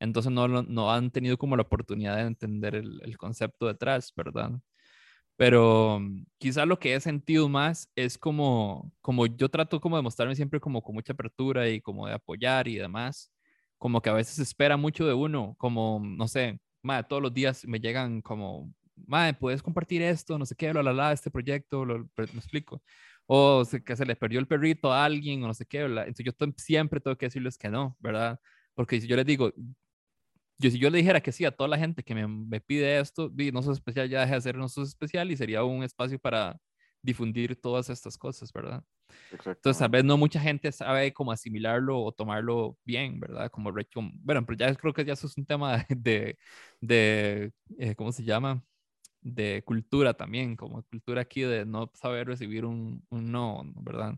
entonces 0.00 0.32
no, 0.32 0.48
no 0.48 0.92
han 0.92 1.12
tenido 1.12 1.38
como 1.38 1.56
la 1.56 1.62
oportunidad 1.62 2.16
de 2.16 2.22
entender 2.22 2.74
el, 2.74 3.00
el 3.04 3.16
concepto 3.16 3.68
detrás, 3.68 4.12
¿verdad? 4.16 4.52
Pero 5.36 6.00
mm, 6.00 6.24
quizás 6.38 6.66
lo 6.66 6.78
que 6.78 6.94
he 6.94 7.00
sentido 7.00 7.48
más 7.48 7.90
es 7.96 8.18
como, 8.18 8.92
como 9.00 9.26
yo 9.26 9.48
trato 9.48 9.80
como 9.80 9.96
de 9.96 10.02
mostrarme 10.02 10.36
siempre 10.36 10.60
como 10.60 10.82
con 10.82 10.94
mucha 10.94 11.12
apertura 11.12 11.68
y 11.68 11.80
como 11.80 12.06
de 12.06 12.14
apoyar 12.14 12.68
y 12.68 12.76
demás, 12.76 13.32
como 13.78 14.00
que 14.02 14.10
a 14.10 14.14
veces 14.14 14.38
espera 14.38 14.76
mucho 14.76 15.06
de 15.06 15.14
uno, 15.14 15.54
como, 15.58 16.00
no 16.02 16.28
sé, 16.28 16.60
madre, 16.82 17.06
todos 17.08 17.22
los 17.22 17.34
días 17.34 17.66
me 17.66 17.80
llegan 17.80 18.22
como, 18.22 18.72
madre, 19.06 19.34
puedes 19.34 19.62
compartir 19.62 20.02
esto, 20.02 20.38
no 20.38 20.46
sé 20.46 20.54
qué, 20.56 20.72
la, 20.72 20.82
la, 20.82 20.92
la, 20.92 21.12
este 21.12 21.30
proyecto, 21.30 21.84
lo, 21.84 22.08
explico. 22.16 22.82
O 23.26 23.64
que 23.84 23.96
se 23.96 24.06
le 24.06 24.16
perdió 24.16 24.38
el 24.40 24.46
perrito 24.46 24.92
a 24.92 25.04
alguien, 25.04 25.42
o 25.44 25.48
no 25.48 25.54
sé 25.54 25.66
qué, 25.66 25.80
entonces 25.82 26.24
yo 26.24 26.32
siempre 26.56 27.00
tengo 27.00 27.16
que 27.16 27.26
decirles 27.26 27.58
que 27.58 27.68
no, 27.68 27.96
¿verdad? 28.00 28.40
Porque 28.74 29.00
si 29.00 29.06
yo 29.08 29.16
les 29.16 29.26
digo, 29.26 29.52
yo 30.58 30.70
si 30.70 30.78
yo 30.78 30.90
le 30.90 30.98
dijera 30.98 31.20
que 31.20 31.32
sí 31.32 31.44
a 31.44 31.50
toda 31.52 31.68
la 31.68 31.78
gente 31.78 32.02
que 32.02 32.14
me, 32.14 32.26
me 32.28 32.60
pide 32.60 32.98
esto, 33.00 33.30
no 33.52 33.62
sos 33.62 33.78
especial, 33.78 34.08
ya 34.08 34.20
deje 34.20 34.32
de 34.32 34.38
hacer 34.38 34.56
no 34.56 34.68
sos 34.68 34.88
especial 34.88 35.30
y 35.30 35.36
sería 35.36 35.64
un 35.64 35.82
espacio 35.82 36.18
para 36.18 36.58
difundir 37.02 37.60
todas 37.60 37.90
estas 37.90 38.18
cosas, 38.18 38.52
¿verdad? 38.52 38.82
Entonces, 39.56 39.80
tal 39.80 39.90
vez 39.90 40.04
no 40.04 40.16
mucha 40.16 40.40
gente 40.40 40.70
sabe 40.72 41.12
cómo 41.12 41.32
asimilarlo 41.32 42.00
o 42.00 42.12
tomarlo 42.12 42.78
bien, 42.84 43.18
¿verdad? 43.20 43.50
Como, 43.50 43.72
bueno, 44.22 44.46
pero 44.46 44.56
ya 44.58 44.74
creo 44.76 44.92
que 44.94 45.04
ya 45.04 45.14
eso 45.14 45.26
es 45.26 45.36
un 45.36 45.46
tema 45.46 45.84
de, 45.88 46.38
de, 46.80 47.52
eh, 47.78 47.94
¿cómo 47.96 48.12
se 48.12 48.24
llama? 48.24 48.62
De 49.26 49.62
cultura 49.64 50.14
también, 50.14 50.54
como 50.54 50.84
cultura 50.84 51.22
aquí 51.22 51.40
de 51.42 51.66
no 51.66 51.90
saber 51.94 52.28
recibir 52.28 52.64
un, 52.64 53.04
un 53.10 53.32
no, 53.32 53.64
¿verdad? 53.74 54.16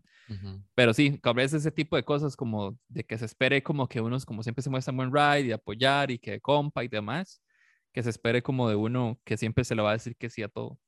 Pero 0.75 0.93
sí, 0.93 1.19
a 1.23 1.33
veces 1.33 1.61
ese 1.61 1.71
tipo 1.71 1.95
de 1.95 2.03
cosas 2.03 2.35
como 2.35 2.77
de 2.87 3.03
que 3.03 3.17
se 3.17 3.25
espere 3.25 3.63
como 3.63 3.87
que 3.87 4.01
unos 4.01 4.23
como 4.23 4.43
siempre 4.43 4.61
se 4.61 4.69
muestran 4.69 4.95
buen 4.95 5.11
ride 5.11 5.47
y 5.47 5.51
apoyar 5.51 6.11
y 6.11 6.19
que 6.19 6.39
compa 6.39 6.83
y 6.83 6.87
demás, 6.87 7.41
que 7.91 8.03
se 8.03 8.11
espere 8.11 8.43
como 8.43 8.69
de 8.69 8.75
uno 8.75 9.19
que 9.23 9.35
siempre 9.35 9.63
se 9.63 9.73
le 9.73 9.81
va 9.81 9.89
a 9.89 9.93
decir 9.93 10.15
que 10.15 10.29
sí 10.29 10.43
a 10.43 10.47
todo. 10.47 10.79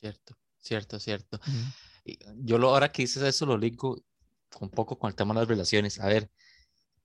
Cierto, 0.00 0.36
cierto, 0.58 0.98
cierto. 0.98 1.38
Yo 2.38 2.58
lo, 2.58 2.70
ahora 2.70 2.90
que 2.90 3.02
dices 3.02 3.22
eso 3.22 3.46
lo 3.46 3.56
ligo 3.56 4.02
un 4.60 4.70
poco 4.70 4.98
con 4.98 5.08
el 5.08 5.14
tema 5.14 5.32
de 5.32 5.40
las 5.40 5.48
relaciones. 5.48 6.00
A 6.00 6.08
ver, 6.08 6.28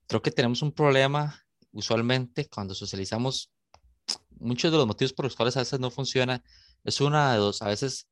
creo 0.08 0.20
que 0.20 0.32
tenemos 0.32 0.62
un 0.62 0.72
problema 0.72 1.40
usualmente 1.70 2.48
cuando 2.48 2.74
socializamos 2.74 3.52
muchos 4.40 4.72
de 4.72 4.78
los 4.78 4.86
motivos 4.86 5.12
por 5.12 5.26
los 5.26 5.36
cuales 5.36 5.56
a 5.56 5.60
veces 5.60 5.80
no 5.80 5.90
funciona 5.90 6.42
es 6.84 7.00
una 7.00 7.32
de 7.32 7.38
dos. 7.38 7.62
A 7.62 7.68
veces 7.68 8.08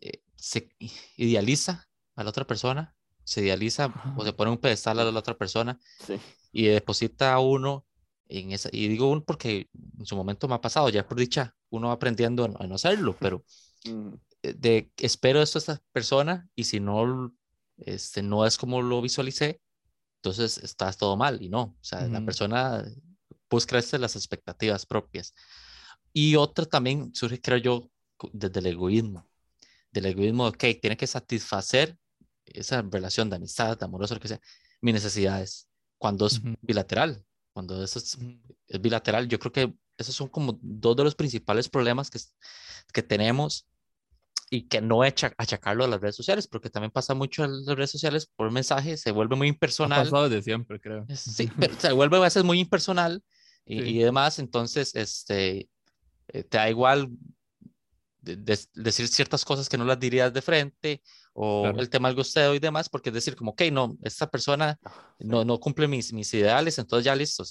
eh, 0.00 0.22
se 0.36 0.68
idealiza 1.16 1.88
a 2.16 2.24
la 2.24 2.30
otra 2.30 2.46
persona, 2.46 2.96
se 3.24 3.42
idealiza 3.42 3.92
o 4.16 4.24
se 4.24 4.32
pone 4.32 4.50
un 4.50 4.58
pedestal 4.58 4.98
a 4.98 5.04
la 5.04 5.18
otra 5.18 5.36
persona 5.36 5.78
y 6.52 6.64
deposita 6.64 7.34
a 7.34 7.40
uno 7.40 7.86
en 8.28 8.52
esa, 8.52 8.68
y 8.72 8.88
digo 8.88 9.10
un 9.10 9.22
porque 9.22 9.68
en 9.98 10.06
su 10.06 10.16
momento 10.16 10.48
me 10.48 10.54
ha 10.54 10.60
pasado, 10.60 10.88
ya 10.88 11.06
por 11.06 11.18
dicha, 11.18 11.54
uno 11.70 11.88
va 11.88 11.94
aprendiendo 11.94 12.44
a 12.44 12.66
no 12.66 12.74
hacerlo, 12.74 13.16
pero 13.20 13.44
eh, 14.42 14.54
de 14.54 14.90
espero 14.96 15.42
esto 15.42 15.58
a 15.58 15.60
esta 15.60 15.82
persona 15.92 16.48
y 16.54 16.64
si 16.64 16.80
no, 16.80 17.32
este, 17.78 18.22
no 18.22 18.46
es 18.46 18.58
como 18.58 18.82
lo 18.82 19.00
visualicé, 19.02 19.60
entonces 20.16 20.58
estás 20.58 20.96
todo 20.96 21.16
mal 21.16 21.42
y 21.42 21.48
no, 21.48 21.62
o 21.62 21.84
sea, 21.84 22.06
la 22.08 22.24
persona 22.24 22.84
busca 23.50 23.76
las 23.76 24.16
expectativas 24.16 24.86
propias. 24.86 25.34
Y 26.12 26.36
otra 26.36 26.64
también 26.64 27.14
surge, 27.14 27.40
creo 27.40 27.58
yo, 27.58 27.90
desde 28.32 28.60
el 28.60 28.66
egoísmo, 28.66 29.28
del 29.92 30.06
egoísmo, 30.06 30.46
ok, 30.48 30.64
tiene 30.80 30.96
que 30.96 31.06
satisfacer 31.06 31.96
esa 32.46 32.82
relación 32.82 33.28
de 33.30 33.36
amistad, 33.36 33.78
de 33.78 33.84
amoroso, 33.84 34.14
lo 34.14 34.20
que 34.20 34.28
sea, 34.28 34.40
mis 34.80 34.94
necesidades, 34.94 35.68
cuando 35.98 36.26
es 36.26 36.40
bilateral, 36.62 37.24
cuando 37.52 37.82
eso 37.82 37.98
es, 37.98 38.16
es, 38.68 38.80
bilateral, 38.80 39.28
yo 39.28 39.38
creo 39.38 39.52
que 39.52 39.74
esos 39.96 40.14
son 40.14 40.28
como 40.28 40.58
dos 40.62 40.96
de 40.96 41.04
los 41.04 41.14
principales 41.14 41.68
problemas 41.68 42.10
que, 42.10 42.20
que 42.92 43.02
tenemos 43.02 43.66
y 44.50 44.62
que 44.62 44.80
no 44.80 45.02
achacarlo 45.02 45.84
a 45.84 45.88
las 45.88 46.00
redes 46.00 46.16
sociales, 46.16 46.46
porque 46.46 46.70
también 46.70 46.90
pasa 46.90 47.14
mucho 47.14 47.44
en 47.44 47.66
las 47.66 47.76
redes 47.76 47.90
sociales 47.90 48.30
por 48.34 48.50
mensaje, 48.50 48.96
se 48.96 49.10
vuelve 49.10 49.36
muy 49.36 49.48
impersonal. 49.48 50.00
Ha 50.00 50.04
pasado 50.04 50.28
desde 50.28 50.42
siempre, 50.42 50.80
creo. 50.80 51.06
Sí, 51.14 51.50
se 51.78 51.92
vuelve 51.92 52.16
a 52.16 52.20
veces 52.20 52.44
muy 52.44 52.60
impersonal 52.60 53.22
y, 53.68 53.82
y 53.82 53.98
demás, 53.98 54.38
entonces 54.38 54.94
este, 54.94 55.68
eh, 56.28 56.42
te 56.42 56.58
da 56.58 56.70
igual 56.70 57.10
decir 58.22 59.08
ciertas 59.08 59.44
cosas 59.44 59.68
que 59.68 59.78
no 59.78 59.84
las 59.84 59.98
dirías 59.98 60.32
de 60.32 60.42
frente 60.42 61.02
o 61.32 61.66
el 61.68 61.88
tema 61.88 62.08
del 62.08 62.16
gusteo 62.16 62.54
y 62.54 62.58
demás, 62.58 62.88
porque 62.88 63.10
es 63.10 63.14
decir, 63.14 63.36
como, 63.36 63.52
ok, 63.52 63.62
no, 63.72 63.96
esta 64.02 64.28
persona 64.28 64.78
ah, 64.84 65.16
no, 65.20 65.44
no 65.44 65.58
cumple 65.60 65.86
mis, 65.86 66.12
mis 66.12 66.32
ideales, 66.34 66.78
entonces 66.78 67.04
ya 67.04 67.14
listo, 67.14 67.44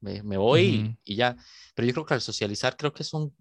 me, 0.00 0.22
me, 0.22 0.36
voy 0.36 0.96
y, 1.04 1.16
ya. 1.16 1.36
Pero 1.74 1.86
yo 1.88 1.94
creo 1.94 2.06
que 2.06 2.14
al 2.14 2.20
socializar, 2.20 2.76
creo 2.76 2.92
que 2.92 3.02
es 3.02 3.12
un, 3.12 3.34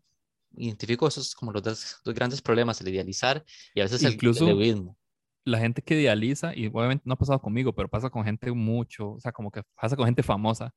identifico 0.55 1.07
esos 1.07 1.35
como 1.35 1.51
los 1.51 1.61
dos, 1.61 2.01
grandes 2.05 2.41
problemas, 2.41 2.79
el 2.81 2.87
idealizar 2.87 3.43
y 3.75 3.81
a 3.81 3.83
veces 3.83 4.01
Incluso 4.03 4.45
el, 4.45 4.51
egoísmo. 4.51 4.97
La 5.43 5.59
gente 5.59 5.81
que 5.81 5.99
idealiza, 5.99 6.55
y 6.55 6.67
obviamente 6.67 7.03
no 7.05 7.13
ha 7.13 7.17
pasado 7.17 7.41
conmigo, 7.41 7.73
pero 7.73 7.89
pasa 7.89 8.09
con 8.09 8.23
gente 8.23 8.51
mucho, 8.51 9.11
o 9.11 9.19
sea, 9.19 9.31
como 9.31 9.51
que 9.51 9.63
pasa 9.79 9.95
con 9.95 10.05
gente 10.05 10.23
famosa, 10.23 10.73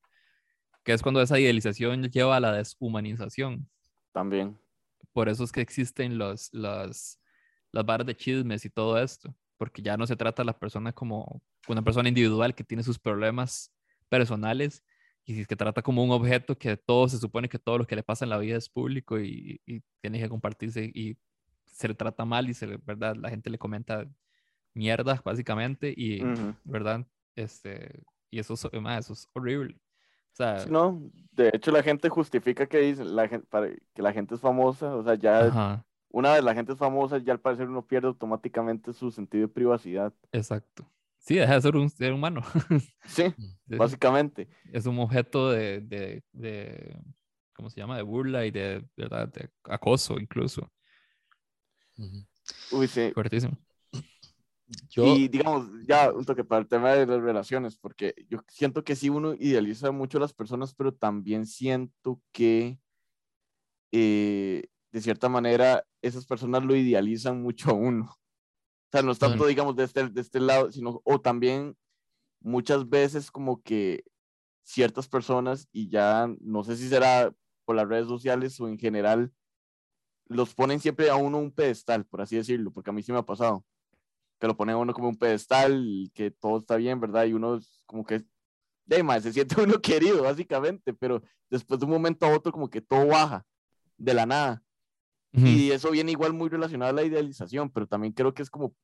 que 0.85 0.93
es 0.93 1.03
cuando 1.03 1.20
esa 1.22 1.39
idealización 1.39 2.05
lleva 2.05 2.37
a 2.37 2.41
la 2.41 2.53
deshumanización. 2.53 3.68
También. 4.12 4.59
Por 5.12 5.28
eso 5.28 5.45
es 5.45 5.53
que 5.53 5.61
existen 5.61 6.18
los, 6.18 6.53
los, 6.53 7.18
las 7.70 7.87
barras 7.87 8.07
de 8.07 8.16
chismes 8.16 8.64
y 8.64 8.70
todo 8.70 8.99
esto, 8.99 9.35
porque 9.57 9.83
ya 9.83 9.97
no 9.97 10.07
se 10.07 10.16
trata 10.16 10.43
a 10.43 10.45
la 10.45 10.59
persona 10.59 10.93
como 10.93 11.43
una 11.68 11.83
persona 11.83 12.09
individual 12.09 12.55
que 12.55 12.64
tiene 12.64 12.83
sus 12.83 12.99
problemas 12.99 13.72
personales 14.09 14.83
y 15.24 15.35
si 15.35 15.47
que 15.47 15.57
trata 15.57 15.83
como 15.83 16.03
un 16.03 16.11
objeto 16.11 16.59
que 16.59 16.76
todo 16.76 17.09
se 17.09 17.18
supone 17.18 17.49
que 17.49 17.59
todo 17.59 17.78
lo 17.78 17.87
que 17.87 17.97
le 17.97 18.03
pasa 18.03 18.24
en 18.24 18.30
la 18.30 18.39
vida 18.39 18.57
es 18.57 18.68
público 18.68 19.20
y, 19.20 19.61
tiene 20.01 20.20
que 20.20 20.28
compartirse 20.28 20.91
y 20.93 21.16
se 21.64 21.89
le 21.89 21.95
trata 21.95 22.24
mal 22.24 22.51
y 22.51 22.55
se 22.55 22.66
verdad 22.78 23.14
la 23.16 23.30
gente 23.30 23.51
le 23.51 23.59
comenta 23.59 24.05
mierda 24.74 25.22
básicamente 25.24 25.95
y 25.97 26.20
verdad 26.64 27.07
este 27.37 28.03
y 28.30 28.41
eso, 28.41 28.55
eso 28.55 29.12
es 29.12 29.28
horrible 29.33 29.80
o 30.33 30.35
sea, 30.35 30.64
no, 30.68 31.03
de 31.33 31.51
hecho 31.53 31.70
la 31.70 31.83
gente 31.83 32.09
justifica 32.09 32.66
que 32.66 32.78
dice 32.78 33.05
la 33.05 33.28
gente, 33.28 33.47
para, 33.49 33.68
que 33.68 34.03
la 34.03 34.12
gente 34.12 34.35
es 34.35 34.41
famosa, 34.41 34.95
o 34.95 35.03
sea, 35.03 35.14
ya 35.14 35.85
una 36.11 36.35
vez 36.35 36.45
la 36.45 36.55
gente 36.55 36.72
es 36.72 36.78
famosa, 36.78 37.18
ya 37.18 37.33
al 37.33 37.41
parecer 37.41 37.68
uno 37.68 37.87
pierde 37.87 38.09
automáticamente 38.09 38.93
su 38.93 39.11
sentido 39.11 39.47
de 39.47 39.53
privacidad. 39.53 40.12
Exacto. 40.30 40.89
Sí, 41.18 41.37
deja 41.37 41.55
de 41.55 41.61
ser 41.62 41.76
un 41.76 41.89
ser 41.89 42.12
humano. 42.12 42.43
Sí, 43.07 43.24
básicamente. 43.66 44.49
Es 44.72 44.87
un 44.87 44.99
objeto 44.99 45.51
de, 45.51 45.80
de, 45.80 46.22
de, 46.33 46.99
¿cómo 47.55 47.70
se 47.70 47.80
llama? 47.80 47.97
De 47.97 48.03
burla 48.03 48.45
y 48.47 48.51
de, 48.51 48.85
¿verdad? 48.97 49.28
de 49.28 49.51
acoso 49.64 50.18
incluso. 50.18 50.70
Uy, 52.72 52.89
sí. 52.89 53.11
Fuertísimo. 53.12 53.57
Y 54.97 55.29
digamos, 55.29 55.68
ya 55.87 56.12
un 56.12 56.25
toque 56.25 56.45
para 56.45 56.62
el 56.62 56.68
tema 56.68 56.93
de 56.93 57.07
las 57.07 57.20
relaciones, 57.20 57.77
porque 57.77 58.14
yo 58.29 58.39
siento 58.49 58.85
que 58.85 58.97
sí 58.97 59.09
uno 59.09 59.35
idealiza 59.35 59.91
mucho 59.91 60.18
a 60.18 60.20
las 60.20 60.33
personas, 60.33 60.75
pero 60.75 60.93
también 60.93 61.47
siento 61.47 62.20
que 62.33 62.79
eh, 63.91 64.64
de 64.91 65.01
cierta 65.01 65.29
manera 65.29 65.85
esas 66.03 66.27
personas 66.27 66.64
lo 66.64 66.77
idealizan 66.77 67.43
mucho 67.43 67.70
a 67.70 67.75
uno. 67.75 68.05
O 68.05 68.91
sea, 68.91 69.03
no 69.03 69.12
es 69.12 69.18
tanto, 69.18 69.47
digamos, 69.47 69.75
de 69.77 69.85
este, 69.85 70.09
de 70.09 70.20
este 70.20 70.41
lado, 70.41 70.70
sino, 70.70 71.01
o 71.05 71.20
también 71.20 71.77
muchas 72.41 72.89
veces 72.89 73.31
como 73.31 73.62
que 73.62 74.05
ciertas 74.62 75.09
personas, 75.09 75.68
y 75.73 75.89
ya 75.89 76.29
no 76.41 76.62
sé 76.62 76.77
si 76.77 76.89
será 76.89 77.35
por 77.64 77.77
las 77.77 77.89
redes 77.89 78.07
sociales 78.07 78.61
o 78.61 78.68
en 78.68 78.79
general, 78.79 79.33
los 80.27 80.55
ponen 80.55 80.81
siempre 80.81 81.11
a 81.11 81.16
uno 81.16 81.39
un 81.39 81.53
pedestal, 81.53 82.05
por 82.05 82.20
así 82.20 82.37
decirlo, 82.37 82.70
porque 82.70 82.91
a 82.91 82.93
mí 82.93 83.03
sí 83.03 83.12
me 83.12 83.18
ha 83.18 83.27
pasado 83.27 83.64
que 84.43 84.49
lo 84.49 84.57
pone 84.57 84.74
uno 84.74 84.93
como 84.93 85.09
un 85.09 85.16
pedestal, 85.16 86.11
que 86.12 86.32
todo 86.32 86.59
está 86.59 86.74
bien, 86.74 86.99
¿verdad? 86.99 87.26
Y 87.26 87.32
uno 87.32 87.59
es 87.59 87.84
como 87.86 88.05
que, 88.05 88.24
de 88.84 89.01
más, 89.05 89.22
se 89.22 89.32
siente 89.32 89.55
uno 89.62 89.80
querido, 89.80 90.24
básicamente, 90.24 90.93
pero 90.93 91.22
después 91.49 91.78
de 91.78 91.86
un 91.86 91.93
momento 91.93 92.26
a 92.26 92.34
otro 92.34 92.51
como 92.51 92.68
que 92.68 92.80
todo 92.80 93.07
baja 93.07 93.47
de 93.97 94.14
la 94.14 94.26
nada. 94.26 94.61
Y 95.32 95.70
eso 95.70 95.93
viene 95.93 96.11
igual 96.11 96.32
muy 96.32 96.49
relacionado 96.49 96.90
a 96.90 96.93
la 96.93 97.05
idealización, 97.05 97.70
pero 97.70 97.86
también 97.86 98.12
creo 98.12 98.34
que 98.34 98.43
es 98.43 98.51
como, 98.51 98.74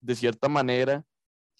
de 0.00 0.14
cierta 0.14 0.48
manera... 0.48 1.04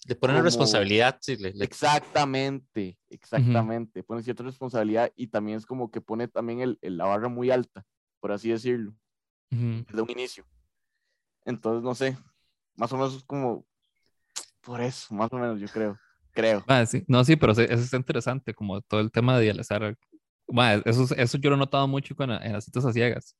Le 0.07 0.15
ponen 0.15 0.41
responsabilidad, 0.43 1.17
sí. 1.19 1.37
Exactamente, 1.59 2.97
exactamente. 3.09 4.01
Pone 4.01 4.23
cierta 4.23 4.43
responsabilidad 4.43 5.11
y 5.17 5.27
también 5.27 5.57
es 5.57 5.65
como 5.65 5.91
que 5.91 5.99
pone 5.99 6.29
también 6.29 6.61
el, 6.61 6.79
la 6.81 7.05
barra 7.05 7.27
muy 7.27 7.51
alta, 7.51 7.85
por 8.21 8.31
así 8.31 8.49
decirlo, 8.49 8.95
desde 9.49 10.01
un 10.01 10.09
inicio. 10.09 10.45
Entonces, 11.43 11.83
no 11.83 11.93
sé, 11.93 12.17
más 12.81 12.91
o 12.93 12.97
menos 12.97 13.23
como 13.25 13.63
por 14.61 14.81
eso, 14.81 15.13
más 15.13 15.31
o 15.31 15.37
menos, 15.37 15.61
yo 15.61 15.67
creo. 15.67 15.99
Creo. 16.31 16.63
Ah, 16.67 16.83
sí. 16.83 17.03
No, 17.07 17.23
sí, 17.23 17.35
pero 17.35 17.51
eso 17.51 17.61
es 17.61 17.93
interesante, 17.93 18.55
como 18.55 18.81
todo 18.81 19.01
el 19.01 19.11
tema 19.11 19.37
de 19.37 19.45
idealizar. 19.45 19.95
eso, 20.85 21.15
eso 21.15 21.37
yo 21.37 21.49
lo 21.51 21.57
he 21.57 21.59
notado 21.59 21.87
mucho 21.87 22.15
con, 22.15 22.31
en 22.31 22.53
las 22.53 22.65
citas 22.65 22.83
a 22.85 22.91
ciegas. 22.91 23.37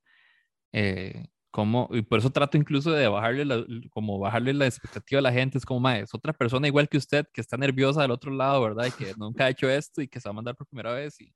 Eh, 0.74 1.26
como, 1.50 1.90
y 1.92 2.04
por 2.04 2.20
eso 2.20 2.30
trato 2.30 2.56
incluso 2.56 2.92
de 2.92 3.08
bajarle 3.08 3.46
la, 3.46 3.66
como 3.90 4.20
bajarle 4.20 4.54
la 4.54 4.68
expectativa 4.68 5.18
a 5.18 5.24
la 5.24 5.32
gente. 5.32 5.58
Es 5.58 5.66
como, 5.66 5.90
es 5.90 6.14
otra 6.14 6.34
persona 6.34 6.68
igual 6.68 6.88
que 6.88 6.98
usted 6.98 7.26
que 7.34 7.42
está 7.42 7.58
nerviosa 7.58 8.04
del 8.04 8.12
otro 8.12 8.32
lado, 8.32 8.62
¿verdad? 8.62 8.86
Y 8.86 8.92
que 8.92 9.14
nunca 9.18 9.46
ha 9.46 9.50
hecho 9.50 9.68
esto 9.68 10.04
y 10.04 10.08
que 10.08 10.20
se 10.20 10.30
va 10.30 10.32
a 10.32 10.36
mandar 10.36 10.56
por 10.56 10.68
primera 10.68 10.94
vez, 10.94 11.20
y, 11.20 11.34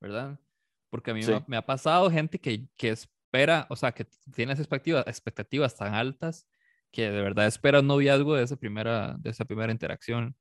¿verdad? 0.00 0.38
Porque 0.88 1.10
a 1.10 1.14
mí 1.14 1.22
me, 1.26 1.44
me, 1.48 1.56
ha 1.56 1.66
pasado 1.66 2.08
gente 2.12 2.38
que, 2.38 2.68
que 2.76 2.90
espera, 2.90 3.66
o 3.70 3.74
sea, 3.74 3.90
que 3.90 4.06
tiene 4.32 4.52
expectativas, 4.52 5.04
expectativas 5.08 5.74
tan 5.74 5.94
altas 5.94 6.46
que 6.90 7.10
de 7.10 7.22
verdad 7.22 7.46
espera 7.46 7.80
un 7.80 7.86
noviazgo 7.86 8.34
de 8.34 8.44
esa 8.44 8.56
primera, 8.56 9.16
de 9.18 9.30
esa 9.30 9.44
primera 9.44 9.72
interacción. 9.72 10.36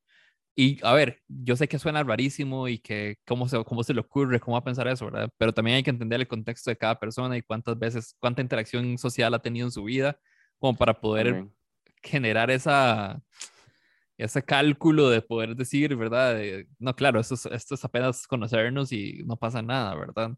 Y 0.56 0.80
a 0.84 0.94
ver, 0.94 1.22
yo 1.28 1.56
sé 1.56 1.68
que 1.68 1.80
suena 1.80 2.04
rarísimo 2.04 2.68
y 2.68 2.80
que 2.80 3.18
cómo 3.26 3.48
se, 3.48 3.64
cómo 3.64 3.84
se 3.84 3.94
le 3.94 4.02
ocurre, 4.02 4.40
cómo 4.40 4.56
va 4.56 4.60
a 4.60 4.64
pensar 4.64 4.88
eso, 4.88 5.06
¿verdad? 5.06 5.30
Pero 5.38 5.54
también 5.54 5.78
hay 5.78 5.84
que 5.84 5.90
entender 5.92 6.20
el 6.20 6.28
contexto 6.28 6.70
de 6.70 6.78
cada 6.78 7.00
persona 7.00 7.38
y 7.38 7.42
cuántas 7.42 7.80
veces, 7.80 8.16
cuánta 8.20 8.42
interacción 8.42 8.98
social 8.98 9.34
ha 9.34 9.40
tenido 9.40 9.68
en 9.68 9.72
su 9.72 9.84
vida, 9.86 10.20
como 10.58 10.78
para 10.78 11.00
poder 11.00 11.48
generar 12.04 12.52
esa, 12.52 13.22
ese 14.18 14.44
cálculo 14.44 15.10
de 15.10 15.22
poder 15.22 15.56
decir, 15.56 15.96
¿verdad? 15.96 16.38
no, 16.78 16.96
claro, 16.96 17.22
esto 17.22 17.36
es, 17.36 17.46
esto 17.46 17.76
es 17.76 17.86
apenas 17.86 18.28
conocernos 18.28 18.92
y 18.92 19.24
no 19.26 19.38
pasa 19.38 19.62
nada, 19.62 19.96
¿verdad? 19.96 20.32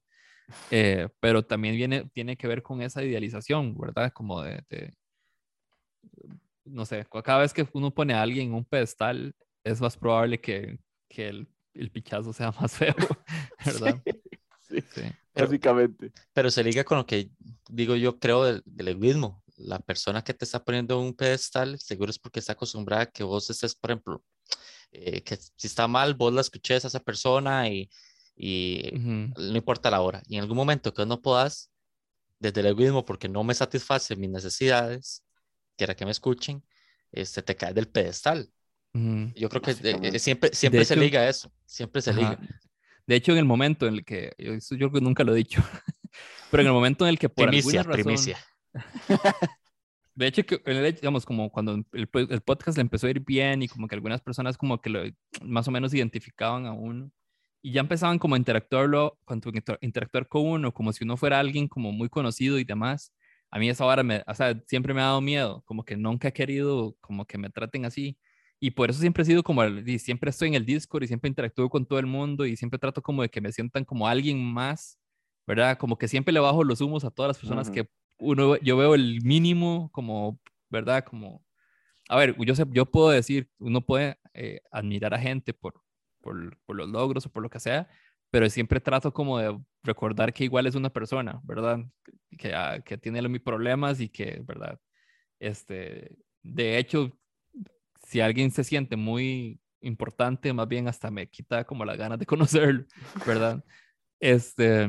Eh, 0.69 1.09
pero 1.19 1.43
también 1.43 1.75
viene, 1.75 2.09
tiene 2.13 2.37
que 2.37 2.47
ver 2.47 2.61
con 2.61 2.81
esa 2.81 3.03
idealización, 3.03 3.75
¿verdad? 3.77 4.11
Como 4.13 4.41
de, 4.41 4.93
no 6.65 6.85
sé, 6.85 7.05
cada 7.23 7.39
vez 7.39 7.53
que 7.53 7.67
uno 7.73 7.93
pone 7.93 8.13
a 8.13 8.21
alguien 8.21 8.49
en 8.49 8.53
un 8.53 8.65
pedestal, 8.65 9.35
es 9.63 9.81
más 9.81 9.97
probable 9.97 10.39
que, 10.39 10.79
que 11.09 11.27
el, 11.27 11.47
el, 11.73 11.91
pichazo 11.91 12.33
sea 12.33 12.51
más 12.59 12.71
feo, 12.73 12.95
¿verdad? 13.65 14.01
Sí, 14.61 14.81
sí, 14.93 15.01
básicamente. 15.33 16.11
Pero 16.33 16.49
se 16.49 16.63
liga 16.63 16.83
con 16.83 16.99
lo 16.99 17.05
que 17.05 17.31
digo 17.69 17.95
yo, 17.95 18.19
creo, 18.19 18.43
del, 18.43 18.61
del 18.65 18.87
egoísmo. 18.89 19.43
La 19.57 19.79
persona 19.79 20.23
que 20.23 20.33
te 20.33 20.45
está 20.45 20.63
poniendo 20.63 20.99
en 20.99 21.07
un 21.07 21.13
pedestal, 21.13 21.77
seguro 21.79 22.09
es 22.09 22.17
porque 22.17 22.39
está 22.39 22.53
acostumbrada 22.53 23.03
a 23.03 23.11
que 23.11 23.23
vos 23.23 23.49
estés, 23.49 23.75
por 23.75 23.91
ejemplo, 23.91 24.23
eh, 24.91 25.21
que 25.21 25.37
si 25.37 25.67
está 25.67 25.87
mal, 25.87 26.15
vos 26.15 26.33
la 26.33 26.41
escuches 26.41 26.83
a 26.83 26.87
esa 26.87 26.99
persona 26.99 27.69
y, 27.69 27.89
y 28.35 28.91
no 28.93 29.55
importa 29.55 29.91
la 29.91 30.01
hora. 30.01 30.23
Y 30.27 30.35
en 30.35 30.41
algún 30.41 30.57
momento 30.57 30.93
que 30.93 31.05
no 31.05 31.21
puedas, 31.21 31.71
desde 32.39 32.61
el 32.61 32.67
egoísmo, 32.67 33.05
porque 33.05 33.29
no 33.29 33.43
me 33.43 33.53
satisface 33.53 34.15
mis 34.15 34.29
necesidades, 34.31 35.23
quiera 35.77 35.95
que 35.95 36.05
me 36.05 36.11
escuchen, 36.11 36.63
este, 37.11 37.41
te 37.41 37.55
caes 37.55 37.75
del 37.75 37.87
pedestal. 37.87 38.49
Yo 38.93 39.47
creo 39.47 39.61
que 39.61 39.71
eh, 39.71 40.19
siempre, 40.19 40.53
siempre 40.53 40.83
se 40.83 40.97
liga 40.97 41.27
eso, 41.27 41.51
siempre 41.65 42.01
se 42.01 42.13
liga. 42.13 42.37
De 43.07 43.15
hecho, 43.15 43.31
en 43.31 43.37
el 43.37 43.45
momento 43.45 43.87
en 43.87 43.95
el 43.95 44.05
que, 44.05 44.33
yo 44.37 44.77
creo 44.77 44.91
que 44.91 45.01
nunca 45.01 45.23
lo 45.23 45.33
he 45.33 45.37
dicho, 45.37 45.61
pero 46.51 46.61
en 46.61 46.67
el 46.67 46.73
momento 46.73 47.05
en 47.05 47.09
el 47.09 47.19
que 47.19 47.29
por 47.29 47.47
primicia, 47.47 47.81
alguna 47.81 47.97
razón... 47.97 48.03
Primicia. 48.03 48.37
De 50.13 50.27
hecho, 50.27 50.45
que, 50.45 50.59
digamos, 50.93 51.25
como 51.25 51.49
cuando 51.49 51.73
el, 51.73 51.87
el, 51.93 52.41
podcast 52.41 52.77
le 52.77 52.81
empezó 52.81 53.07
a 53.07 53.11
ir 53.11 53.21
bien 53.21 53.63
y 53.63 53.69
como 53.69 53.87
que 53.87 53.95
algunas 53.95 54.21
personas 54.21 54.57
como 54.57 54.81
que 54.81 54.89
lo, 54.89 55.03
más 55.41 55.67
o 55.69 55.71
menos 55.71 55.93
identificaban 55.93 56.65
a 56.65 56.73
uno 56.73 57.09
y 57.61 57.71
ya 57.73 57.81
empezaban 57.81 58.19
como 58.19 58.35
a 58.35 58.37
interactuarlo, 58.37 59.19
interactuar 59.81 60.27
con 60.27 60.45
uno, 60.45 60.73
como 60.73 60.91
si 60.93 61.03
uno 61.03 61.15
fuera 61.15 61.39
alguien 61.39 61.67
como 61.67 61.91
muy 61.91 62.09
conocido 62.09 62.57
y 62.59 62.63
demás. 62.63 63.13
A 63.51 63.59
mí 63.59 63.69
esa 63.69 63.85
hora 63.85 64.03
me, 64.03 64.23
o 64.25 64.33
sea, 64.33 64.59
siempre 64.67 64.93
me 64.93 65.01
ha 65.01 65.05
dado 65.05 65.21
miedo, 65.21 65.61
como 65.65 65.83
que 65.83 65.97
nunca 65.97 66.29
he 66.29 66.33
querido 66.33 66.95
como 67.01 67.25
que 67.25 67.37
me 67.37 67.49
traten 67.49 67.85
así. 67.85 68.17
Y 68.59 68.71
por 68.71 68.89
eso 68.89 68.99
siempre 69.01 69.23
he 69.23 69.25
sido 69.25 69.43
como, 69.43 69.65
y 69.65 69.99
siempre 69.99 70.29
estoy 70.29 70.49
en 70.49 70.53
el 70.55 70.65
Discord 70.65 71.03
y 71.03 71.07
siempre 71.07 71.27
interactúo 71.27 71.69
con 71.69 71.85
todo 71.85 71.99
el 71.99 72.05
mundo 72.05 72.45
y 72.45 72.55
siempre 72.55 72.79
trato 72.79 73.01
como 73.01 73.23
de 73.23 73.29
que 73.29 73.41
me 73.41 73.51
sientan 73.51 73.85
como 73.85 74.07
alguien 74.07 74.43
más, 74.43 74.99
¿verdad? 75.47 75.77
Como 75.77 75.97
que 75.97 76.07
siempre 76.07 76.33
le 76.33 76.39
bajo 76.39 76.63
los 76.63 76.79
humos 76.79 77.03
a 77.03 77.11
todas 77.11 77.29
las 77.29 77.39
personas 77.39 77.69
que 77.71 77.89
uno, 78.19 78.57
yo 78.57 78.77
veo 78.77 78.95
el 78.95 79.19
mínimo 79.23 79.89
como, 79.91 80.39
¿verdad? 80.69 81.03
Como, 81.03 81.43
a 82.07 82.17
ver, 82.17 82.35
yo, 82.37 82.55
sé, 82.55 82.65
yo 82.71 82.85
puedo 82.85 83.09
decir, 83.09 83.49
uno 83.59 83.81
puede 83.81 84.17
eh, 84.33 84.61
admirar 84.71 85.13
a 85.13 85.19
gente 85.19 85.53
por, 85.53 85.81
por, 86.21 86.57
por, 86.65 86.75
los 86.75 86.89
logros 86.89 87.25
o 87.25 87.31
por 87.31 87.43
lo 87.43 87.49
que 87.49 87.59
sea, 87.59 87.89
pero 88.29 88.49
siempre 88.49 88.79
trato 88.79 89.11
como 89.13 89.39
de 89.39 89.59
recordar 89.83 90.33
que 90.33 90.43
igual 90.43 90.67
es 90.67 90.75
una 90.75 90.91
persona, 90.91 91.41
¿verdad? 91.43 91.79
Que, 92.37 92.53
ah, 92.53 92.81
que 92.83 92.97
tiene 92.97 93.27
mis 93.27 93.41
problemas 93.41 93.99
y 93.99 94.09
que, 94.09 94.41
¿verdad? 94.45 94.79
Este, 95.39 96.15
de 96.43 96.77
hecho, 96.77 97.17
si 98.07 98.21
alguien 98.21 98.51
se 98.51 98.63
siente 98.63 98.95
muy 98.95 99.59
importante, 99.81 100.53
más 100.53 100.67
bien 100.67 100.87
hasta 100.87 101.11
me 101.11 101.29
quita 101.29 101.65
como 101.65 101.85
las 101.85 101.97
ganas 101.97 102.19
de 102.19 102.25
conocerlo, 102.27 102.85
¿verdad? 103.25 103.63
Este, 104.19 104.87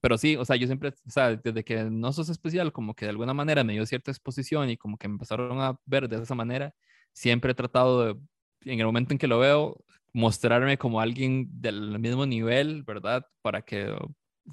pero 0.00 0.18
sí, 0.18 0.36
o 0.36 0.44
sea, 0.44 0.56
yo 0.56 0.66
siempre, 0.66 0.90
o 0.90 1.10
sea, 1.10 1.36
desde 1.36 1.64
que 1.64 1.84
no 1.84 2.12
sos 2.12 2.28
especial, 2.28 2.72
como 2.72 2.94
que 2.94 3.06
de 3.06 3.10
alguna 3.10 3.34
manera 3.34 3.64
me 3.64 3.74
dio 3.74 3.86
cierta 3.86 4.10
exposición 4.10 4.70
y 4.70 4.76
como 4.76 4.96
que 4.98 5.08
me 5.08 5.14
empezaron 5.14 5.60
a 5.60 5.78
ver 5.86 6.08
de 6.08 6.22
esa 6.22 6.34
manera, 6.34 6.74
siempre 7.12 7.52
he 7.52 7.54
tratado 7.54 8.04
de, 8.04 8.20
en 8.64 8.80
el 8.80 8.86
momento 8.86 9.12
en 9.12 9.18
que 9.18 9.26
lo 9.26 9.38
veo, 9.38 9.84
mostrarme 10.12 10.78
como 10.78 11.00
alguien 11.00 11.48
del 11.60 11.98
mismo 11.98 12.26
nivel, 12.26 12.82
¿verdad? 12.82 13.26
Para 13.42 13.62
que 13.62 13.94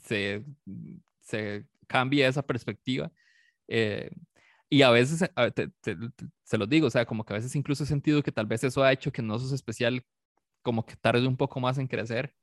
se, 0.04 0.44
se 1.22 1.66
cambie 1.88 2.28
esa 2.28 2.44
perspectiva. 2.44 3.12
Eh, 3.68 4.10
y 4.70 4.82
a 4.82 4.92
veces, 4.92 5.30
se 6.44 6.58
los 6.58 6.70
digo, 6.70 6.88
o 6.88 6.90
sea, 6.90 7.06
como 7.06 7.26
que 7.26 7.34
a 7.34 7.38
veces 7.38 7.56
incluso 7.56 7.84
he 7.84 7.88
sentido 7.88 8.24
que 8.24 8.32
tal 8.32 8.46
vez 8.48 8.64
eso 8.64 8.84
ha 8.84 8.92
hecho 8.94 9.12
que 9.12 9.22
no 9.22 9.40
sos 9.40 9.54
especial, 9.54 10.04
como 10.62 10.86
que 10.86 10.96
tarde 10.98 11.28
un 11.28 11.38
poco 11.38 11.60
más 11.60 11.78
en 11.78 11.88
crecer 11.88 12.36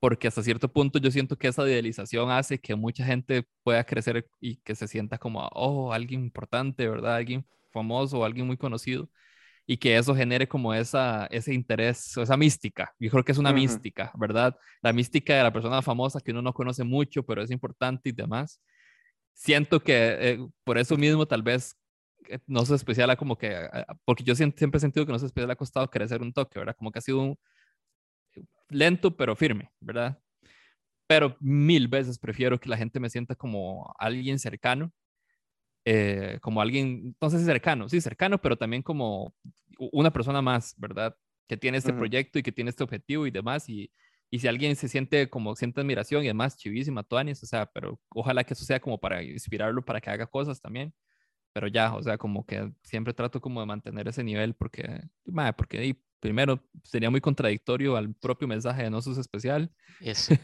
porque 0.00 0.28
hasta 0.28 0.42
cierto 0.42 0.72
punto 0.72 0.98
yo 0.98 1.10
siento 1.10 1.36
que 1.36 1.48
esa 1.48 1.66
idealización 1.66 2.30
hace 2.30 2.60
que 2.60 2.74
mucha 2.74 3.04
gente 3.04 3.46
pueda 3.62 3.84
crecer 3.84 4.28
y 4.40 4.56
que 4.58 4.74
se 4.74 4.88
sienta 4.88 5.18
como, 5.18 5.48
oh, 5.52 5.92
alguien 5.92 6.20
importante, 6.22 6.88
¿verdad? 6.88 7.16
Alguien 7.16 7.46
famoso, 7.72 8.24
alguien 8.24 8.46
muy 8.46 8.56
conocido, 8.56 9.08
y 9.66 9.78
que 9.78 9.96
eso 9.96 10.14
genere 10.14 10.48
como 10.48 10.74
esa, 10.74 11.26
ese 11.26 11.54
interés, 11.54 12.16
esa 12.16 12.36
mística. 12.36 12.94
Yo 13.00 13.10
creo 13.10 13.24
que 13.24 13.32
es 13.32 13.38
una 13.38 13.52
mística, 13.52 14.12
¿verdad? 14.16 14.56
La 14.82 14.92
mística 14.92 15.36
de 15.36 15.42
la 15.42 15.52
persona 15.52 15.82
famosa 15.82 16.20
que 16.20 16.30
uno 16.32 16.42
no 16.42 16.52
conoce 16.54 16.84
mucho, 16.84 17.24
pero 17.24 17.42
es 17.42 17.50
importante 17.50 18.10
y 18.10 18.12
demás. 18.12 18.60
Siento 19.36 19.80
que 19.80 19.92
eh, 20.18 20.48
por 20.64 20.78
eso 20.78 20.96
mismo 20.96 21.26
tal 21.26 21.42
vez 21.42 21.76
eh, 22.26 22.38
no 22.46 22.64
se 22.64 22.74
especial 22.74 23.10
a 23.10 23.16
como 23.16 23.36
que, 23.36 23.54
porque 24.06 24.24
yo 24.24 24.34
siempre, 24.34 24.78
he 24.78 24.80
sentido 24.80 25.04
que 25.04 25.12
no 25.12 25.18
se 25.18 25.26
especial 25.26 25.50
ha 25.50 25.56
costado 25.56 25.90
crecer 25.90 26.22
un 26.22 26.32
toque, 26.32 26.58
¿verdad? 26.58 26.74
Como 26.74 26.90
que 26.90 27.00
ha 27.00 27.02
sido 27.02 27.20
un, 27.20 27.38
lento 28.70 29.14
pero 29.14 29.36
firme, 29.36 29.70
¿verdad? 29.78 30.18
Pero 31.06 31.36
mil 31.38 31.86
veces 31.86 32.18
prefiero 32.18 32.58
que 32.58 32.70
la 32.70 32.78
gente 32.78 32.98
me 32.98 33.10
sienta 33.10 33.34
como 33.34 33.94
alguien 33.98 34.38
cercano, 34.38 34.90
eh, 35.84 36.38
como 36.40 36.62
alguien, 36.62 37.14
si 37.20 37.44
cercano, 37.44 37.90
sí, 37.90 38.00
cercano, 38.00 38.40
pero 38.40 38.56
también 38.56 38.82
como 38.82 39.34
una 39.92 40.10
persona 40.10 40.40
más, 40.40 40.74
¿verdad? 40.78 41.14
Que 41.46 41.58
tiene 41.58 41.76
este 41.76 41.92
proyecto 41.92 42.38
y 42.38 42.42
que 42.42 42.52
tiene 42.52 42.70
este 42.70 42.84
objetivo 42.84 43.26
y 43.26 43.30
demás. 43.30 43.68
Y, 43.68 43.92
y 44.30 44.38
si 44.38 44.48
alguien 44.48 44.74
se 44.76 44.88
siente 44.88 45.30
como, 45.30 45.54
siente 45.56 45.80
admiración 45.80 46.24
y 46.24 46.26
demás, 46.26 46.56
chivísima, 46.56 47.02
Tuanis, 47.02 47.42
o 47.42 47.46
sea, 47.46 47.66
pero 47.66 48.00
ojalá 48.10 48.44
que 48.44 48.54
eso 48.54 48.64
sea 48.64 48.80
como 48.80 48.98
para 48.98 49.22
inspirarlo 49.22 49.84
para 49.84 50.00
que 50.00 50.10
haga 50.10 50.26
cosas 50.26 50.60
también. 50.60 50.92
Pero 51.52 51.68
ya, 51.68 51.94
o 51.94 52.02
sea, 52.02 52.18
como 52.18 52.44
que 52.44 52.70
siempre 52.82 53.14
trato 53.14 53.40
como 53.40 53.60
de 53.60 53.66
mantener 53.66 54.08
ese 54.08 54.22
nivel 54.22 54.54
porque, 54.54 55.00
madre, 55.24 55.54
porque 55.54 55.96
primero, 56.20 56.62
sería 56.82 57.10
muy 57.10 57.20
contradictorio 57.20 57.96
al 57.96 58.14
propio 58.14 58.48
mensaje 58.48 58.82
de 58.82 58.90
No 58.90 59.00
Sos 59.00 59.18
Especial. 59.18 59.70
Eso, 60.00 60.34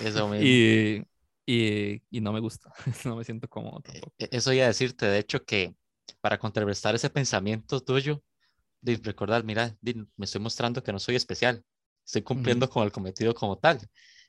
eso 0.00 0.28
mismo. 0.28 0.46
y, 0.46 1.04
y, 1.44 2.02
y, 2.10 2.20
no 2.20 2.32
me 2.32 2.40
gusta, 2.40 2.72
no 3.04 3.16
me 3.16 3.24
siento 3.24 3.48
cómodo 3.48 3.80
e, 3.80 3.82
tampoco. 3.82 4.14
E, 4.18 4.28
eso 4.30 4.52
iba 4.52 4.64
a 4.64 4.68
decirte, 4.68 5.06
de 5.06 5.18
hecho, 5.18 5.44
que 5.44 5.74
para 6.20 6.38
contrarrestar 6.38 6.94
ese 6.94 7.10
pensamiento 7.10 7.80
tuyo, 7.80 8.22
de 8.80 9.00
recordar, 9.02 9.44
mira, 9.44 9.76
me 9.82 10.24
estoy 10.24 10.40
mostrando 10.40 10.82
que 10.82 10.92
no 10.92 10.98
soy 10.98 11.14
especial, 11.14 11.64
estoy 12.04 12.22
cumpliendo 12.22 12.68
con 12.68 12.84
el 12.84 12.92
cometido 12.92 13.34
como 13.34 13.58
tal. 13.58 13.80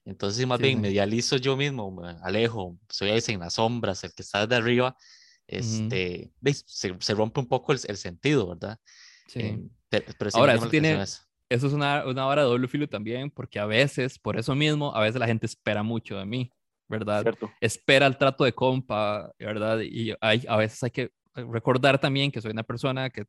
Entonces, 0.06 0.46
más 0.46 0.60
bien, 0.60 0.82
me 0.82 0.92
idealizo 0.92 1.38
yo 1.38 1.56
mismo, 1.56 1.92
me 1.92 2.16
alejo, 2.24 2.78
soy 2.90 3.10
ahí 3.10 3.22
en 3.28 3.40
las 3.40 3.54
sombras, 3.54 4.04
el 4.04 4.14
que 4.14 4.22
está 4.22 4.46
desde 4.46 4.56
arriba, 4.56 4.98
este, 5.48 6.32
se, 6.66 6.96
se, 7.00 7.14
rompe 7.14 7.40
un 7.40 7.48
poco 7.48 7.72
el, 7.72 7.80
el 7.88 7.98
sentido, 7.98 8.50
¿verdad? 8.50 8.78
Sí. 9.28 9.40
Em, 9.40 9.70
Ahora, 10.34 10.56
eso 10.56 10.70
tiene, 10.70 11.02
eso. 11.02 11.22
es 11.50 11.64
una, 11.64 12.06
una 12.06 12.26
hora 12.26 12.42
de 12.42 12.48
doble 12.48 12.68
filo 12.68 12.88
también, 12.88 13.30
porque 13.30 13.60
a 13.60 13.66
veces, 13.66 14.18
por 14.18 14.38
eso 14.38 14.56
mismo, 14.56 14.96
a 14.96 15.02
veces 15.02 15.20
la 15.20 15.28
gente 15.28 15.46
espera 15.46 15.84
mucho 15.84 16.18
de 16.18 16.26
mí, 16.26 16.52
¿verdad? 16.88 17.24
Espera 17.62 18.08
el 18.08 18.18
trato 18.18 18.44
de 18.44 18.54
compa, 18.54 19.32
¿verdad? 19.38 19.80
Y 19.82 20.14
hay, 20.20 20.44
a 20.48 20.58
veces 20.58 20.82
hay 20.84 20.92
que 20.92 21.12
recordar 21.36 22.00
también 22.00 22.32
que 22.32 22.42
soy 22.42 22.52
una 22.52 22.64
persona 22.64 23.10
que 23.10 23.26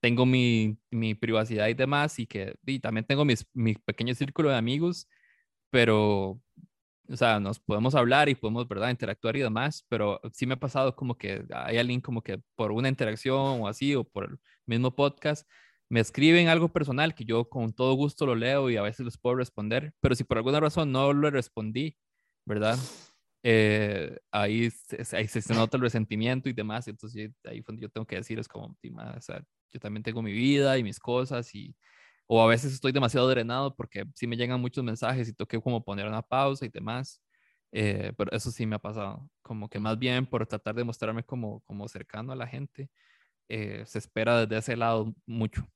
tengo 0.00 0.26
mi, 0.26 0.78
mi 0.90 1.14
privacidad 1.14 1.68
y 1.68 1.74
demás, 1.74 2.18
y 2.18 2.26
que 2.26 2.54
y 2.66 2.80
también 2.80 3.06
tengo 3.06 3.24
mis, 3.24 3.46
mi 3.54 3.74
pequeño 3.74 4.14
círculo 4.14 4.50
de 4.50 4.56
amigos, 4.56 5.08
pero, 5.70 6.40
o 7.08 7.16
sea, 7.16 7.40
nos 7.40 7.58
podemos 7.60 7.94
hablar 7.94 8.28
y 8.28 8.34
podemos, 8.34 8.68
¿verdad?, 8.68 8.90
interactuar 8.90 9.36
y 9.36 9.40
demás, 9.40 9.84
pero 9.88 10.20
sí 10.32 10.46
me 10.46 10.54
ha 10.54 10.60
pasado 10.60 10.94
como 10.96 11.16
que 11.16 11.44
hay 11.52 11.78
alguien 11.78 12.00
como 12.00 12.22
que 12.22 12.40
por 12.56 12.72
una 12.72 12.88
interacción 12.88 13.62
o 13.62 13.68
así, 13.68 13.94
o 13.94 14.04
por 14.04 14.24
el 14.26 14.38
mismo 14.66 14.94
podcast, 14.94 15.48
me 15.90 16.00
escriben 16.00 16.48
algo 16.48 16.68
personal 16.70 17.14
que 17.14 17.24
yo 17.24 17.48
con 17.48 17.72
todo 17.72 17.94
gusto 17.94 18.26
lo 18.26 18.34
leo 18.34 18.70
y 18.70 18.76
a 18.76 18.82
veces 18.82 19.06
les 19.06 19.18
puedo 19.18 19.36
responder, 19.36 19.94
pero 20.00 20.14
si 20.14 20.24
por 20.24 20.38
alguna 20.38 20.60
razón 20.60 20.92
no 20.92 21.12
lo 21.12 21.30
respondí, 21.30 21.96
¿verdad? 22.46 22.78
Eh, 23.42 24.18
ahí, 24.32 24.68
ahí 25.12 25.28
se 25.28 25.54
nota 25.54 25.76
el 25.76 25.82
resentimiento 25.82 26.48
y 26.48 26.52
demás, 26.52 26.88
entonces 26.88 27.30
ahí 27.44 27.62
yo 27.78 27.88
tengo 27.88 28.06
que 28.06 28.16
decir, 28.16 28.38
es 28.38 28.48
como, 28.48 28.66
o 28.66 29.20
sea, 29.20 29.42
yo 29.72 29.80
también 29.80 30.02
tengo 30.02 30.22
mi 30.22 30.32
vida 30.32 30.76
y 30.76 30.82
mis 30.82 30.98
cosas 30.98 31.54
y, 31.54 31.76
o 32.26 32.42
a 32.42 32.46
veces 32.46 32.72
estoy 32.72 32.92
demasiado 32.92 33.28
drenado 33.28 33.74
porque 33.76 34.04
sí 34.14 34.26
me 34.26 34.36
llegan 34.36 34.60
muchos 34.60 34.82
mensajes 34.82 35.28
y 35.28 35.32
tengo 35.32 35.46
que 35.46 35.60
como 35.60 35.84
poner 35.84 36.06
una 36.06 36.22
pausa 36.22 36.66
y 36.66 36.68
demás, 36.68 37.22
eh, 37.72 38.12
pero 38.16 38.32
eso 38.32 38.50
sí 38.50 38.66
me 38.66 38.76
ha 38.76 38.80
pasado, 38.80 39.30
como 39.42 39.68
que 39.68 39.78
más 39.78 39.98
bien 39.98 40.26
por 40.26 40.46
tratar 40.46 40.74
de 40.74 40.84
mostrarme 40.84 41.22
como, 41.22 41.60
como 41.60 41.86
cercano 41.88 42.32
a 42.32 42.36
la 42.36 42.46
gente, 42.46 42.90
eh, 43.48 43.84
se 43.86 43.98
espera 43.98 44.40
desde 44.46 44.58
ese 44.58 44.76
lado 44.76 45.14
mucho. 45.26 45.66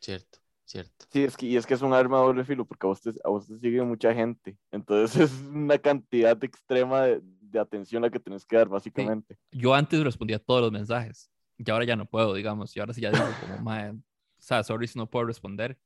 Cierto, 0.00 0.38
cierto. 0.68 1.06
Sí, 1.10 1.24
es 1.24 1.36
que, 1.36 1.46
y 1.46 1.56
es 1.56 1.66
que 1.66 1.74
es 1.74 1.82
un 1.82 1.92
arma 1.92 2.18
doble 2.18 2.44
filo, 2.44 2.64
porque 2.64 2.86
a 2.86 2.88
vos 2.88 3.00
te, 3.00 3.10
a 3.24 3.28
vos 3.28 3.46
te 3.46 3.58
sigue 3.58 3.82
mucha 3.82 4.14
gente. 4.14 4.56
Entonces 4.70 5.16
es 5.32 5.40
una 5.42 5.78
cantidad 5.78 6.42
extrema 6.42 7.02
de, 7.02 7.20
de 7.22 7.58
atención 7.58 8.02
la 8.02 8.10
que 8.10 8.20
tenés 8.20 8.44
que 8.44 8.56
dar, 8.56 8.68
básicamente. 8.68 9.38
Yo 9.50 9.74
antes 9.74 10.02
respondía 10.02 10.38
todos 10.38 10.62
los 10.62 10.72
mensajes, 10.72 11.30
y 11.58 11.70
ahora 11.70 11.84
ya 11.84 11.96
no 11.96 12.06
puedo, 12.06 12.34
digamos, 12.34 12.74
y 12.76 12.80
ahora 12.80 12.94
sí 12.94 13.00
ya 13.00 13.10
digo 13.10 13.24
como, 13.40 13.58
madre, 13.62 13.90
o 13.92 14.02
sea, 14.38 14.62
sorry 14.62 14.86
si 14.86 14.98
no 14.98 15.08
puedo 15.10 15.26
responder, 15.26 15.78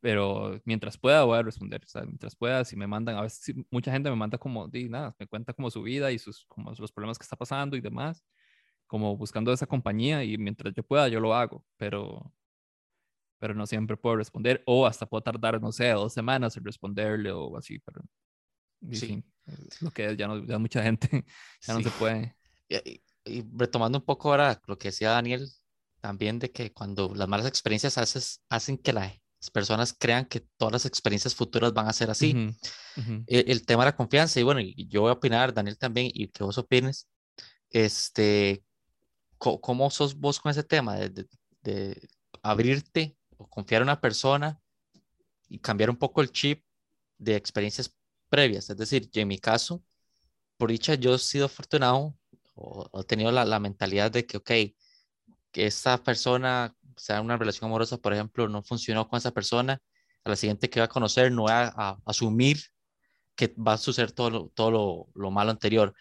pero 0.00 0.60
mientras 0.64 0.96
pueda 0.96 1.24
voy 1.24 1.38
a 1.38 1.42
responder, 1.42 1.82
o 1.84 1.88
sea, 1.88 2.02
mientras 2.02 2.34
pueda, 2.34 2.64
si 2.64 2.76
me 2.76 2.86
mandan, 2.86 3.16
a 3.16 3.22
veces 3.22 3.54
mucha 3.70 3.92
gente 3.92 4.08
me 4.10 4.16
manda 4.16 4.38
como, 4.38 4.68
di, 4.68 4.88
nada, 4.88 5.14
me 5.18 5.26
cuenta 5.26 5.52
como 5.52 5.70
su 5.70 5.82
vida 5.82 6.10
y 6.12 6.18
sus, 6.18 6.46
como 6.46 6.72
los 6.72 6.92
problemas 6.92 7.18
que 7.18 7.24
está 7.24 7.36
pasando 7.36 7.76
y 7.76 7.80
demás, 7.80 8.24
como 8.86 9.16
buscando 9.16 9.52
esa 9.52 9.66
compañía 9.66 10.24
y 10.24 10.38
mientras 10.38 10.72
yo 10.74 10.82
pueda 10.82 11.08
yo 11.08 11.20
lo 11.20 11.34
hago, 11.34 11.64
pero 11.76 12.32
pero 13.38 13.54
no 13.54 13.66
siempre 13.66 13.96
puedo 13.96 14.16
responder 14.16 14.62
o 14.66 14.86
hasta 14.86 15.06
puedo 15.06 15.22
tardar, 15.22 15.60
no 15.60 15.72
sé, 15.72 15.90
dos 15.90 16.12
semanas 16.12 16.56
en 16.56 16.64
responderle 16.64 17.30
o 17.32 17.56
así, 17.56 17.78
pero 17.78 18.02
sí. 18.92 19.22
lo 19.80 19.90
que 19.90 20.06
es, 20.06 20.16
ya, 20.16 20.26
no, 20.26 20.44
ya 20.44 20.58
mucha 20.58 20.82
gente 20.82 21.24
ya 21.66 21.74
no 21.74 21.82
se 21.82 21.90
puede. 21.90 22.36
Y, 22.68 23.00
retomando 23.54 23.98
un 23.98 24.04
poco 24.04 24.30
ahora 24.30 24.60
lo 24.66 24.78
que 24.78 24.88
decía 24.88 25.10
Daniel, 25.10 25.46
también 26.00 26.38
de 26.38 26.50
que 26.50 26.72
cuando 26.72 27.12
las 27.14 27.28
malas 27.28 27.46
experiencias 27.46 27.98
haces, 27.98 28.42
hacen 28.48 28.78
que 28.78 28.92
las 28.92 29.20
personas 29.52 29.92
crean 29.92 30.24
que 30.24 30.40
todas 30.56 30.72
las 30.72 30.86
experiencias 30.86 31.34
futuras 31.34 31.74
van 31.74 31.88
a 31.88 31.92
ser 31.92 32.10
así. 32.10 32.56
E, 33.26 33.44
el, 33.48 33.66
tema 33.66 33.84
de 33.84 33.90
la 33.90 33.96
confianza, 33.96 34.40
y 34.40 34.44
bueno, 34.44 34.60
yo 34.60 35.02
voy 35.02 35.10
a 35.10 35.14
opinar, 35.14 35.52
Daniel 35.52 35.76
también, 35.76 36.10
y 36.14 36.28
que 36.28 36.42
vos 36.42 36.56
opines, 36.56 37.06
este, 37.68 38.64
¿cómo 39.36 39.90
sos 39.90 40.14
vos 40.14 40.40
con 40.40 40.50
ese 40.50 40.64
tema 40.64 40.96
de, 40.96 41.26
de 41.62 42.08
abrirte 42.42 43.17
confiar 43.46 43.82
en 43.82 43.88
una 43.88 44.00
persona 44.00 44.60
y 45.48 45.58
cambiar 45.58 45.90
un 45.90 45.96
poco 45.96 46.20
el 46.20 46.32
chip 46.32 46.64
de 47.18 47.36
experiencias 47.36 47.94
previas. 48.28 48.70
Es 48.70 48.76
decir, 48.76 49.08
en 49.14 49.28
mi 49.28 49.38
caso, 49.38 49.82
por 50.56 50.70
dicha, 50.70 50.94
yo 50.94 51.14
he 51.14 51.18
sido 51.18 51.46
afortunado 51.46 52.16
o, 52.54 53.00
he 53.00 53.04
tenido 53.04 53.30
la, 53.32 53.44
la, 53.44 53.60
mentalidad 53.60 54.10
de 54.10 54.26
que, 54.26 54.36
ok, 54.38 54.50
que 55.52 55.66
esa 55.66 56.02
persona, 56.02 56.76
sea 56.96 57.20
una 57.20 57.36
relación 57.36 57.68
amorosa, 57.68 57.98
por 57.98 58.12
ejemplo, 58.12 58.48
no 58.48 58.62
funcionó 58.62 59.08
con 59.08 59.18
esa 59.18 59.30
persona, 59.32 59.80
a 60.24 60.30
la 60.30 60.36
siguiente 60.36 60.68
que 60.70 60.80
va 60.80 60.86
a 60.86 60.88
conocer, 60.88 61.32
no 61.32 61.44
va 61.44 61.72
a, 61.76 61.98
asumir 62.06 62.58
que 63.36 63.54
va 63.56 63.74
a 63.74 63.78
suceder 63.78 64.12
todo, 64.12 64.30
lo, 64.30 64.48
todo 64.54 64.70
lo, 64.70 65.08
lo, 65.14 65.30
malo 65.30 65.50
anterior. 65.50 65.94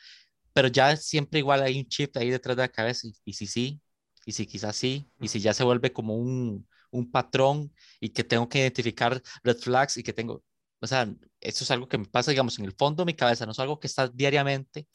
Pero 0.53 0.69
ya 0.69 0.97
siempre 0.97 1.39
igual 1.39 1.61
hay 1.61 1.79
un 1.79 1.87
chip 1.87 2.15
ahí 2.17 2.29
detrás 2.31 2.57
de 2.57 2.63
la 2.63 2.69
cabeza 2.69 3.07
y, 3.25 3.33
si 3.33 3.47
sí, 3.47 3.81
y 4.25 4.31
si 4.31 4.47
quizás 4.47 4.75
sí, 4.75 5.09
y 5.21 5.27
si 5.27 5.39
ya 5.39 5.53
se 5.53 5.63
vuelve 5.63 5.93
como 5.93 6.15
un, 6.15 6.67
un 6.97 7.11
patrón 7.11 7.73
y 7.99 8.09
que 8.09 8.23
tengo 8.23 8.49
que 8.49 8.59
identificar 8.59 9.21
red 9.43 9.57
flags 9.57 9.97
y 9.97 10.03
que 10.03 10.13
tengo, 10.13 10.43
o 10.79 10.87
sea, 10.87 11.07
eso 11.39 11.63
es 11.63 11.71
algo 11.71 11.87
que 11.87 11.97
me 11.97 12.05
pasa, 12.05 12.31
digamos, 12.31 12.59
en 12.59 12.65
el 12.65 12.73
fondo 12.73 13.03
de 13.03 13.07
mi 13.07 13.13
cabeza, 13.13 13.45
no 13.45 13.51
es 13.51 13.59
algo 13.59 13.79
que 13.79 13.87
está 13.87 14.07
diariamente, 14.07 14.87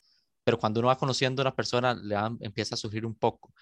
pero 0.44 0.58
cuando 0.58 0.80
uno 0.80 0.88
va 0.88 0.98
conociendo 0.98 1.42
a 1.42 1.44
una 1.44 1.56
persona, 1.56 1.94
le 1.94 2.16
empieza 2.40 2.74
a 2.74 2.78
surgir 2.78 3.06
un 3.06 3.14
poco. 3.14 3.52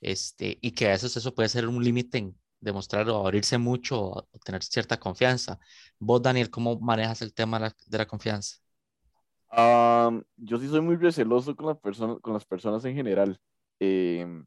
Este, 0.00 0.58
y 0.60 0.72
que 0.72 0.86
a 0.86 0.90
veces 0.90 1.16
eso 1.16 1.34
puede 1.34 1.48
ser 1.48 1.66
un 1.66 1.82
límite 1.82 2.18
en 2.18 2.38
demostrar 2.60 3.08
o 3.08 3.26
abrirse 3.26 3.58
mucho 3.58 4.00
o, 4.00 4.28
tener 4.44 4.62
cierta 4.62 4.98
confianza. 4.98 5.58
Vos, 5.98 6.22
Daniel, 6.22 6.50
¿cómo 6.50 6.78
manejas 6.78 7.22
el 7.22 7.34
tema 7.34 7.58
de 7.58 7.98
la, 7.98 8.06
confianza? 8.06 8.58
yo 10.36 10.58
sí 10.58 10.68
soy 10.68 10.82
muy 10.82 10.96
receloso 10.96 11.56
con, 11.56 11.66
la 11.66 11.74
persona, 11.74 12.16
con 12.20 12.34
las 12.34 12.44
personas 12.44 12.84
en 12.84 12.94
general. 12.94 13.40
Em, 13.80 14.44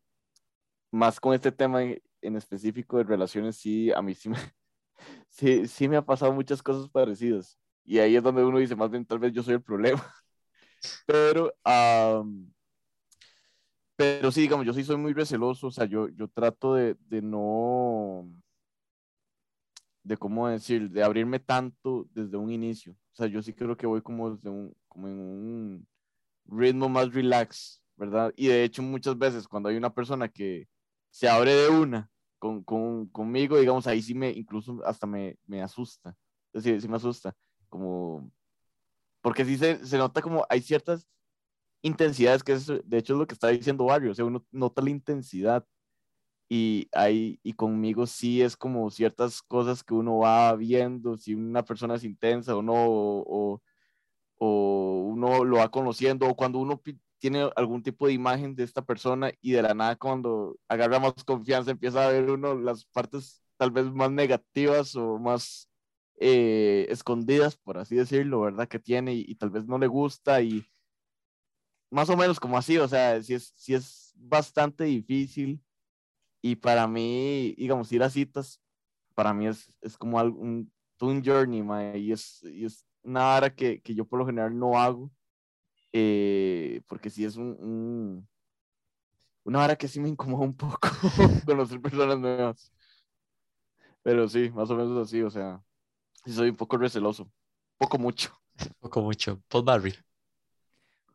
más 0.91 1.19
con 1.19 1.33
este 1.33 1.51
tema 1.51 1.79
en, 2.22 2.36
específico 2.36 2.97
de 2.97 3.03
relaciones, 3.03 3.57
sí, 3.57 3.91
a 3.91 4.01
mí 4.01 4.13
sí 4.15 4.30
me, 4.30 4.38
sí, 5.30 5.67
sí 5.67 5.88
me 5.88 5.97
ha 5.97 6.05
pasado 6.05 6.34
muchas 6.34 6.61
cosas 6.63 6.89
parecidas. 6.89 7.57
Y 7.84 7.99
ahí 7.99 8.15
es 8.15 8.24
donde 8.24 8.43
uno 8.43 8.59
dice, 8.59 8.76
más 8.76 8.91
bien, 8.91 9.05
tal 9.05 9.19
vez 9.19 9.34
yo 9.34 9.43
soy 9.43 9.55
el 9.55 9.63
problema. 9.63 10.03
Pero, 11.05 11.53
pero 13.95 14.32
sí, 14.32 14.41
digamos, 14.41 14.65
yo 14.65 14.74
sí 14.74 14.84
soy 14.84 14.97
muy 14.97 15.13
receloso, 15.13 15.67
o 15.67 15.72
sea, 15.72 15.86
yo, 15.86 16.09
yo 16.09 16.28
trato 16.28 16.74
de, 16.74 16.95
de 17.07 17.22
no, 17.22 18.28
de 20.03 20.17
cómo 20.17 20.47
decir, 20.47 20.89
de 20.89 21.03
abrirme 21.03 21.39
tanto 21.39 22.07
desde 22.11 22.38
un 22.38 22.51
inicio. 22.51 22.93
O 22.93 23.15
sea, 23.15 23.28
yo 23.28 23.41
sí 23.41 23.53
creo 23.53 23.78
que 23.78 23.88
voy 23.88 24.01
como, 24.01 24.36
desde 24.36 24.49
un, 24.49 24.76
como 24.88 25.07
en 25.07 25.19
un 25.19 25.88
ritmo 26.45 26.89
más 26.89 27.13
relax, 27.13 27.84
¿verdad? 27.95 28.34
Y 28.36 28.47
de 28.47 28.63
hecho 28.63 28.82
muchas 28.82 29.17
veces 29.17 29.47
cuando 29.47 29.69
hay 29.69 29.78
una 29.78 29.93
persona 29.93 30.28
que 30.30 30.67
se 31.12 31.30
abre 31.30 31.53
de 31.53 31.70
una 31.70 32.09
con, 32.39 32.64
con, 32.64 33.05
conmigo, 33.07 33.59
digamos, 33.59 33.86
ahí 33.86 34.01
sí 34.01 34.16
me, 34.16 34.32
incluso 34.32 34.82
hasta 34.84 35.05
me, 35.05 35.38
me 35.45 35.62
asusta. 35.62 36.18
Decir, 36.51 36.82
sí 36.82 36.88
me 36.88 36.97
asusta, 36.97 37.36
como, 37.70 38.32
porque 39.22 39.45
sí 39.45 39.57
se, 39.57 39.86
se 39.86 39.97
nota 39.97 40.22
como 40.22 40.45
hay 40.49 40.62
ciertas 40.62 41.07
intensidades, 41.84 42.43
que 42.43 42.53
es, 42.53 42.68
de 42.68 42.97
hecho 42.97 43.14
es 43.14 43.20
lo 43.20 43.28
que 43.28 43.36
está 43.36 43.47
diciendo 43.49 43.86
Barrio, 43.86 44.12
o 44.12 44.16
sea, 44.16 44.26
uno 44.26 44.45
nota 44.51 44.82
la 44.82 44.89
intensidad 44.89 45.66
y, 46.49 46.89
hay, 46.91 47.39
y 47.43 47.53
conmigo 47.53 48.05
sí 48.05 48.41
es 48.41 48.57
como 48.57 48.89
ciertas 48.89 49.41
cosas 49.41 49.84
que 49.84 49.93
uno 49.93 50.18
va 50.18 50.53
viendo, 50.55 51.18
si 51.18 51.36
una 51.36 51.64
persona 51.64 51.95
es 51.95 52.03
intensa 52.03 52.55
o 52.55 52.62
no, 52.62 52.74
o, 52.76 53.62
o 54.39 55.03
uno 55.07 55.45
lo 55.45 55.57
va 55.57 55.70
conociendo, 55.70 56.28
o 56.28 56.36
cuando 56.36 56.59
uno 56.59 56.82
tiene 57.22 57.49
algún 57.55 57.84
tipo 57.84 58.07
de 58.07 58.13
imagen 58.13 58.55
de 58.55 58.63
esta 58.63 58.82
persona 58.84 59.32
y 59.41 59.51
de 59.51 59.61
la 59.61 59.76
nada 59.76 59.95
cuando 59.95 60.57
agarra 60.67 60.99
más 60.99 61.13
confianza 61.24 61.72
empieza 61.72 62.03
a 62.03 62.11
ver 62.11 62.30
uno 62.32 62.55
las 62.55 62.84
partes 62.86 63.43
tal 63.57 63.69
vez 63.69 63.86
más 63.93 64.11
negativas 64.11 64.95
o 64.95 65.19
más 65.19 65.69
eh, 66.19 66.88
escondidas, 66.89 67.57
por 67.57 67.78
así 67.78 67.95
decirlo, 67.95 68.41
¿verdad? 68.41 68.67
Que 68.67 68.80
tiene 68.80 69.13
y, 69.13 69.36
tal 69.36 69.51
vez 69.51 69.65
no 69.67 69.78
le 69.78 69.86
gusta 69.86 70.41
y 70.41 70.65
más 71.91 72.09
o 72.09 72.17
menos 72.17 72.39
como 72.39 72.57
así, 72.57 72.78
o 72.80 72.88
sea, 72.88 73.22
si 73.22 73.36
es, 73.36 73.53
si 73.55 73.76
es 73.76 74.13
bastante 74.15 74.86
difícil 74.86 75.61
y 76.41 76.55
para 76.55 76.88
mí, 76.88 77.53
digamos, 77.55 77.91
ir 77.91 78.01
a 78.01 78.09
citas, 78.09 78.59
para 79.13 79.34
mí 79.34 79.45
es, 79.47 79.78
es 79.82 79.97
como 79.97 80.17
un, 80.19 80.72
un 80.99 81.24
journey, 81.24 81.63
y, 81.99 82.11
es, 82.11 82.43
y 82.43 82.65
es 82.65 82.84
una 83.03 83.36
hora 83.36 83.53
que, 83.53 83.80
que, 83.82 83.93
yo 83.93 84.05
por 84.05 84.19
lo 84.19 84.26
general 84.26 84.57
no 84.57 84.80
hago, 84.80 85.11
eh, 85.93 86.81
porque 86.87 87.09
si 87.09 87.25
es 87.25 87.35
un, 87.35 87.57
un, 87.59 88.29
una 89.43 89.63
hora 89.63 89.75
que 89.75 89.87
sí 89.87 89.99
me 89.99 90.09
incomoda 90.09 90.45
un 90.45 90.55
poco 90.55 90.79
conocer 91.45 91.81
personas 91.81 92.19
nuevas. 92.19 92.71
Pero 94.03 94.27
sí, 94.27 94.49
más 94.49 94.69
o 94.69 94.75
menos 94.75 95.07
así, 95.07 95.21
o 95.21 95.29
sea, 95.29 95.61
sí 96.25 96.33
soy 96.33 96.49
un 96.49 96.55
poco 96.55 96.77
receloso, 96.77 97.31
poco 97.77 97.97
mucho. 97.97 98.35
Poco 98.79 99.01
mucho. 99.01 99.41
Paul 99.47 99.63
Barry. 99.63 99.93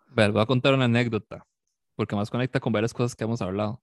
Ver, 0.08 0.32
voy 0.32 0.42
a 0.42 0.46
contar 0.46 0.74
una 0.74 0.84
anécdota, 0.84 1.44
porque 1.96 2.16
más 2.16 2.30
conecta 2.30 2.60
con 2.60 2.72
varias 2.72 2.94
cosas 2.94 3.16
que 3.16 3.24
hemos 3.24 3.42
hablado, 3.42 3.82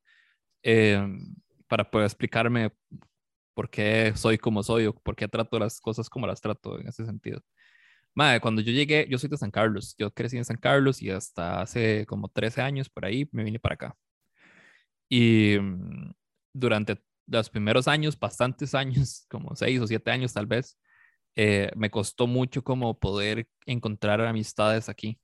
em, 0.61 1.35
para 1.67 1.89
poder 1.89 2.05
explicarme 2.05 2.71
por 3.53 3.69
qué 3.69 4.13
soy 4.15 4.37
como 4.37 4.63
soy 4.63 4.87
o 4.87 4.93
por 4.93 5.15
qué 5.15 5.27
trato 5.27 5.59
las 5.59 5.79
cosas 5.79 6.09
como 6.09 6.25
las 6.25 6.41
trato 6.41 6.79
en 6.79 6.87
ese 6.87 7.05
sentido. 7.05 7.41
Madre, 8.15 8.39
cuando 8.41 8.61
yo 8.61 8.71
llegué, 8.71 9.07
yo 9.09 9.17
soy 9.17 9.29
de 9.29 9.37
San 9.37 9.51
Carlos, 9.51 9.95
yo 9.97 10.11
crecí 10.11 10.37
en 10.37 10.45
San 10.45 10.57
Carlos 10.57 11.01
y 11.01 11.09
hasta 11.09 11.61
hace 11.61 12.05
como 12.05 12.29
13 12.29 12.61
años 12.61 12.89
por 12.89 13.05
ahí 13.05 13.27
me 13.31 13.43
vine 13.43 13.59
para 13.59 13.75
acá. 13.75 13.95
Y 15.09 15.57
mm, 15.59 16.13
durante 16.53 17.01
los 17.27 17.49
primeros 17.49 17.87
años, 17.87 18.19
bastantes 18.19 18.75
años, 18.75 19.25
como 19.29 19.55
6 19.55 19.79
o 19.81 19.87
7 19.87 20.11
años 20.11 20.33
tal 20.33 20.45
vez, 20.47 20.77
eh, 21.35 21.71
me 21.75 21.89
costó 21.91 22.27
mucho 22.27 22.63
como 22.63 22.99
poder 22.99 23.47
encontrar 23.65 24.21
amistades 24.21 24.89
aquí 24.89 25.19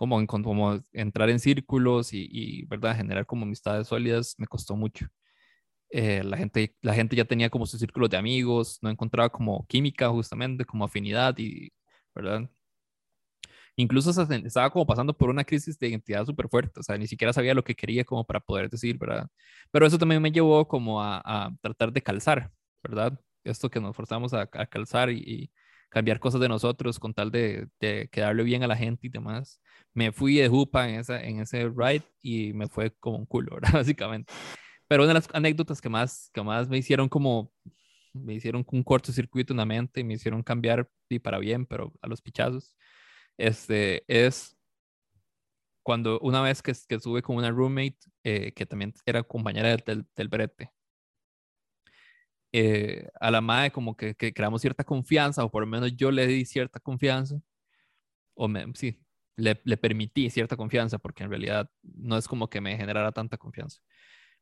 como, 0.00 0.26
como 0.26 0.80
entrar 0.94 1.28
en 1.28 1.38
círculos 1.38 2.14
y, 2.14 2.64
¿verdad? 2.68 2.96
Generar 2.96 3.26
como 3.26 3.44
amistades 3.44 3.86
sólidas 3.88 4.34
me 4.38 4.46
costó 4.46 4.74
mucho. 4.74 5.06
Eh, 5.90 6.22
la, 6.24 6.38
gente, 6.38 6.74
la 6.80 6.94
gente 6.94 7.16
ya 7.16 7.26
tenía 7.26 7.50
como 7.50 7.66
su 7.66 7.76
círculo 7.78 8.08
de 8.08 8.16
amigos, 8.16 8.78
no 8.80 8.88
encontraba 8.88 9.28
como 9.28 9.66
química 9.66 10.08
justamente, 10.08 10.64
como 10.64 10.86
afinidad 10.86 11.36
y, 11.36 11.70
¿verdad? 12.14 12.48
Incluso 13.76 14.10
estaba 14.10 14.70
como 14.70 14.86
pasando 14.86 15.16
por 15.16 15.30
una 15.30 15.44
crisis 15.44 15.78
de 15.78 15.88
identidad 15.88 16.24
súper 16.26 16.48
fuerte, 16.48 16.80
o 16.80 16.82
sea, 16.82 16.98
ni 16.98 17.06
siquiera 17.06 17.32
sabía 17.32 17.54
lo 17.54 17.64
que 17.64 17.74
quería 17.74 18.04
como 18.04 18.24
para 18.26 18.40
poder 18.40 18.68
decir, 18.68 18.98
¿verdad? 18.98 19.28
Pero 19.70 19.86
eso 19.86 19.98
también 19.98 20.20
me 20.22 20.32
llevó 20.32 20.68
como 20.68 21.02
a, 21.02 21.22
a 21.24 21.50
tratar 21.62 21.92
de 21.92 22.02
calzar, 22.02 22.50
¿verdad? 22.82 23.18
Esto 23.44 23.70
que 23.70 23.80
nos 23.80 23.96
forzamos 23.96 24.34
a, 24.34 24.42
a 24.52 24.66
calzar 24.66 25.10
y, 25.10 25.50
cambiar 25.90 26.20
cosas 26.20 26.40
de 26.40 26.48
nosotros 26.48 26.98
con 26.98 27.12
tal 27.12 27.30
de, 27.30 27.68
de, 27.80 28.08
quedarle 28.10 28.44
bien 28.44 28.62
a 28.62 28.66
la 28.68 28.76
gente 28.76 29.08
y 29.08 29.10
demás. 29.10 29.60
Me 29.92 30.12
fui 30.12 30.36
de 30.36 30.48
jupa 30.48 30.88
en, 30.88 31.00
esa, 31.00 31.20
en 31.22 31.40
ese 31.40 31.68
ride 31.68 32.04
y 32.22 32.52
me 32.54 32.68
fue 32.68 32.92
como 33.00 33.18
un 33.18 33.26
culo, 33.26 33.54
¿verdad? 33.56 33.72
Básicamente. 33.74 34.32
Pero 34.88 35.02
una 35.02 35.08
de 35.10 35.14
las 35.14 35.28
anécdotas 35.34 35.80
que 35.80 35.88
más, 35.88 36.30
que 36.32 36.42
más 36.42 36.68
me 36.68 36.78
hicieron 36.78 37.08
como, 37.08 37.52
me 38.12 38.34
hicieron 38.34 38.64
un 38.72 38.82
cortocircuito 38.82 39.52
en 39.52 39.58
la 39.58 39.66
mente 39.66 40.00
y 40.00 40.04
me 40.04 40.14
hicieron 40.14 40.42
cambiar 40.42 40.88
y 41.08 41.18
para 41.18 41.38
bien, 41.38 41.66
pero 41.66 41.92
a 42.02 42.08
los 42.08 42.22
pichazos, 42.22 42.76
este, 43.38 44.04
es 44.08 44.56
cuando 45.82 46.20
una 46.20 46.42
vez 46.42 46.62
que, 46.62 46.72
que 46.88 46.96
estuve 46.96 47.22
con 47.22 47.36
una 47.36 47.50
roommate 47.50 47.98
eh, 48.24 48.52
que 48.52 48.66
también 48.66 48.94
era 49.06 49.22
compañera 49.22 49.76
del, 49.76 50.06
del 50.14 50.28
brete, 50.28 50.72
eh, 52.52 53.08
a 53.20 53.30
la 53.30 53.40
madre 53.40 53.70
como 53.70 53.96
que, 53.96 54.14
que, 54.14 54.32
creamos 54.32 54.60
cierta 54.60 54.84
confianza, 54.84 55.44
o 55.44 55.50
por 55.50 55.62
lo 55.62 55.66
menos 55.68 55.96
yo 55.96 56.10
le 56.10 56.26
di 56.26 56.44
cierta 56.44 56.80
confianza, 56.80 57.40
o 58.34 58.48
me, 58.48 58.66
sí, 58.74 59.00
le, 59.36 59.60
le, 59.64 59.76
permití 59.76 60.30
cierta 60.30 60.56
confianza, 60.56 60.98
porque 60.98 61.24
en 61.24 61.30
realidad 61.30 61.70
no 61.82 62.16
es 62.16 62.28
como 62.28 62.50
que 62.50 62.60
me 62.60 62.76
generara 62.76 63.12
tanta 63.12 63.38
confianza. 63.38 63.80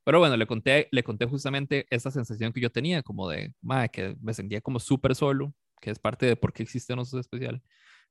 Pero 0.08 0.20
bueno, 0.20 0.38
le 0.38 0.46
conté, 0.46 0.88
le 0.90 1.02
conté 1.02 1.26
justamente 1.26 1.86
esa 1.90 2.10
sensación 2.10 2.54
que 2.54 2.62
yo 2.62 2.70
tenía, 2.72 3.02
como 3.02 3.28
de, 3.28 3.52
madre, 3.60 3.90
que 3.90 4.16
me 4.22 4.32
sentía 4.32 4.62
como 4.62 4.80
súper 4.80 5.14
solo, 5.14 5.54
que 5.82 5.90
es 5.90 5.98
parte 5.98 6.24
de 6.24 6.34
por 6.34 6.54
qué 6.54 6.62
existe 6.62 6.96
Nosotros 6.96 7.26
Especial, 7.26 7.62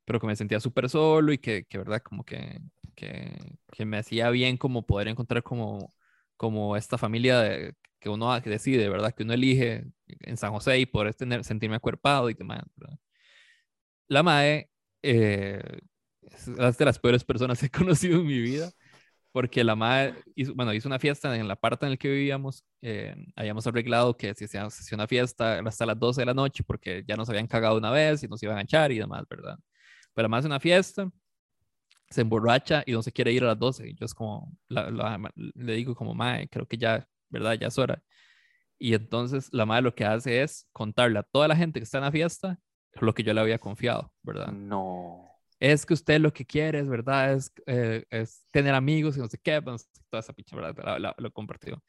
pero 0.05 0.19
que 0.19 0.27
me 0.27 0.35
sentía 0.35 0.59
súper 0.59 0.91
solo 0.91 1.33
y 1.33 1.39
que, 1.39 1.65
que 1.65 1.79
verdad, 1.79 2.03
como 2.03 2.23
que, 2.23 2.59
que, 2.95 3.35
que, 3.71 3.85
me 3.85 3.97
hacía 3.97 4.29
bien 4.29 4.57
como 4.57 4.85
poder 4.85 5.07
encontrar 5.07 5.41
como, 5.41 5.95
como 6.35 6.77
esta 6.77 6.99
familia 6.99 7.39
de, 7.39 7.73
que 7.99 8.09
uno 8.09 8.39
decide, 8.41 8.89
¿verdad? 8.89 9.15
Que 9.15 9.23
uno 9.23 9.33
elige 9.33 9.85
en 10.05 10.37
San 10.37 10.51
José 10.51 10.77
y 10.77 10.85
poder 10.85 11.15
tener, 11.15 11.43
sentirme 11.43 11.77
acuerpado 11.77 12.29
y 12.29 12.35
demás, 12.35 12.61
¿verdad? 12.75 12.99
La 14.07 14.21
MAE 14.21 14.69
eh, 15.01 15.79
es 16.21 16.77
de 16.77 16.85
las 16.85 16.99
peores 16.99 17.23
personas 17.23 17.59
que 17.59 17.65
he 17.65 17.71
conocido 17.71 18.19
en 18.19 18.27
mi 18.27 18.39
vida, 18.39 18.71
porque 19.37 19.63
la 19.63 19.75
MAE 19.75 20.15
hizo, 20.33 20.55
bueno, 20.55 20.73
hizo 20.73 20.89
una 20.89 20.97
fiesta 20.97 21.35
en 21.37 21.47
la 21.47 21.55
parte 21.55 21.85
en 21.85 21.91
la 21.91 21.97
que 21.97 22.09
vivíamos, 22.09 22.65
eh, 22.81 23.15
habíamos 23.35 23.67
arreglado 23.67 24.17
que 24.17 24.33
si 24.33 24.47
se 24.47 24.57
hacía 24.57 24.95
una 24.95 25.05
fiesta 25.05 25.59
hasta 25.59 25.85
las 25.85 25.99
12 25.99 26.21
de 26.21 26.25
la 26.25 26.33
noche, 26.33 26.63
porque 26.63 27.03
ya 27.07 27.15
nos 27.15 27.29
habían 27.29 27.45
cagado 27.45 27.77
una 27.77 27.91
vez 27.91 28.23
y 28.23 28.27
nos 28.27 28.41
iban 28.41 28.57
a 28.57 28.61
echar 28.61 28.91
y 28.91 28.97
demás, 28.97 29.25
¿verdad? 29.29 29.59
Pero 30.15 30.27
más 30.27 30.43
una 30.43 30.59
fiesta, 30.59 31.07
se 32.09 32.21
emborracha 32.21 32.81
y 32.87 32.93
no 32.93 33.03
se 33.03 33.11
quiere 33.11 33.31
ir 33.31 33.43
a 33.43 33.47
las 33.47 33.59
12. 33.59 33.89
Y 33.89 33.93
yo 33.93 34.05
es 34.05 34.15
como, 34.15 34.51
le 34.69 35.73
digo 35.75 35.93
como, 35.93 36.15
mae, 36.15 36.47
creo 36.49 36.67
que 36.67 36.77
ya 36.77 37.07
¿verdad? 37.29 37.53
Ya 37.53 37.67
es 37.67 37.77
hora. 37.77 38.01
Y 38.79 38.95
entonces 38.95 39.49
la 39.51 39.67
madre 39.67 39.83
lo 39.83 39.93
que 39.93 40.05
hace 40.05 40.41
es 40.41 40.67
contarle 40.71 41.19
a 41.19 41.23
toda 41.23 41.47
la 41.47 41.55
gente 41.55 41.79
que 41.79 41.83
está 41.83 41.99
en 41.99 42.05
la 42.05 42.11
fiesta 42.11 42.59
lo 42.99 43.13
que 43.13 43.21
yo 43.21 43.31
le 43.31 43.41
había 43.41 43.59
confiado, 43.59 44.11
¿verdad? 44.23 44.51
No. 44.51 45.26
Es 45.59 45.85
que 45.85 45.93
usted 45.93 46.19
lo 46.21 46.33
que 46.33 46.45
quiere 46.45 46.79
es 46.79 46.87
verdad, 46.89 47.33
es, 47.33 47.51
eh, 47.65 48.05
es 48.09 48.43
tener 48.51 48.73
amigos 48.75 49.17
y 49.17 49.19
no 49.19 49.27
sé 49.27 49.37
qué, 49.41 49.61
pues, 49.61 49.89
toda 50.09 50.21
esa 50.21 50.33
pinche 50.33 50.55
verdad, 50.55 50.99
lo 51.17 51.31
compartió. 51.31 51.83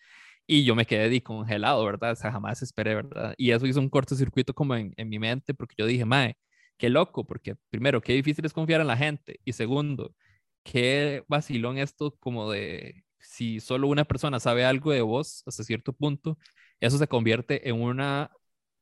Y 0.47 0.65
yo 0.65 0.75
me 0.75 0.87
quedé 0.87 1.23
congelado, 1.23 1.85
¿verdad? 1.85 2.13
O 2.13 2.17
sea, 2.17 2.33
jamás 2.33 2.63
esperé, 2.63 2.95
¿verdad? 2.95 3.35
Y 3.37 3.51
eso 3.53 3.67
hizo 3.67 3.81
un 3.81 3.91
cortocircuito 3.91 4.55
como 4.55 4.75
en, 4.77 4.95
en 4.97 5.09
mi 5.09 5.19
mente, 5.19 5.55
porque 5.55 5.75
yo 5.79 5.87
dije, 5.87 6.05
mae, 6.07 6.37
qué 6.79 6.89
loco, 6.91 7.27
porque 7.27 7.57
primero, 7.71 8.01
qué 8.01 8.15
difícil 8.15 8.45
es 8.47 8.53
confiar 8.55 8.81
en 8.81 8.87
la 8.89 8.97
gente. 8.97 9.41
Y 9.45 9.53
segundo, 9.53 10.15
qué 10.63 11.25
vacilón 11.29 11.79
esto 11.79 12.17
como 12.21 12.51
de 12.51 13.05
si 13.19 13.61
solo 13.61 13.89
una 13.89 14.05
persona 14.05 14.41
sabe 14.41 14.65
algo 14.65 14.93
de 14.93 15.03
vos 15.03 15.43
hasta 15.47 15.65
cierto 15.65 15.93
punto, 15.93 16.39
eso 16.81 16.99
se 16.99 17.09
convierte 17.09 17.69
en 17.69 17.81
una, 17.83 18.31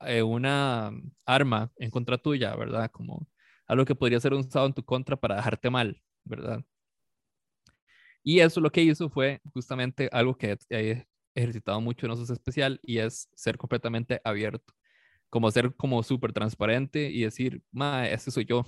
en 0.00 0.24
una 0.26 0.92
arma 1.24 1.72
en 1.78 1.90
contra 1.90 2.18
tuya, 2.18 2.54
¿verdad? 2.56 2.90
Como 2.92 3.26
algo 3.66 3.84
que 3.84 3.94
podría 3.94 4.20
ser 4.20 4.34
usado 4.34 4.66
en 4.66 4.72
tu 4.72 4.84
contra 4.84 5.16
para 5.16 5.36
dejarte 5.36 5.70
mal, 5.70 6.02
¿verdad? 6.24 6.64
Y 8.22 8.40
eso 8.40 8.60
lo 8.60 8.70
que 8.70 8.82
hizo 8.82 9.08
fue 9.08 9.40
justamente 9.52 10.08
algo 10.12 10.36
que 10.36 10.58
he 10.70 11.06
ejercitado 11.34 11.80
mucho 11.80 12.06
en 12.06 12.12
Osos 12.12 12.30
Especial 12.30 12.80
y 12.82 12.98
es 12.98 13.28
ser 13.34 13.56
completamente 13.56 14.20
abierto. 14.24 14.74
Como 15.30 15.50
ser 15.50 15.74
como 15.76 16.02
súper 16.02 16.32
transparente 16.32 17.10
y 17.10 17.22
decir, 17.22 17.62
ma, 17.70 18.08
este 18.08 18.30
soy 18.30 18.44
yo. 18.44 18.66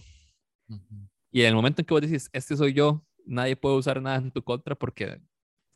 Y 1.33 1.41
en 1.41 1.49
el 1.49 1.55
momento 1.55 1.83
en 1.83 1.87
que 1.87 1.95
vos 1.95 2.03
decís, 2.03 2.29
este 2.33 2.57
soy 2.57 2.73
yo, 2.73 3.05
nadie 3.27 3.57
puede 3.57 3.77
usar 3.77 4.01
nada 4.01 4.19
en 4.19 4.31
tu 4.31 4.43
contra 4.43 4.75
porque 4.75 5.21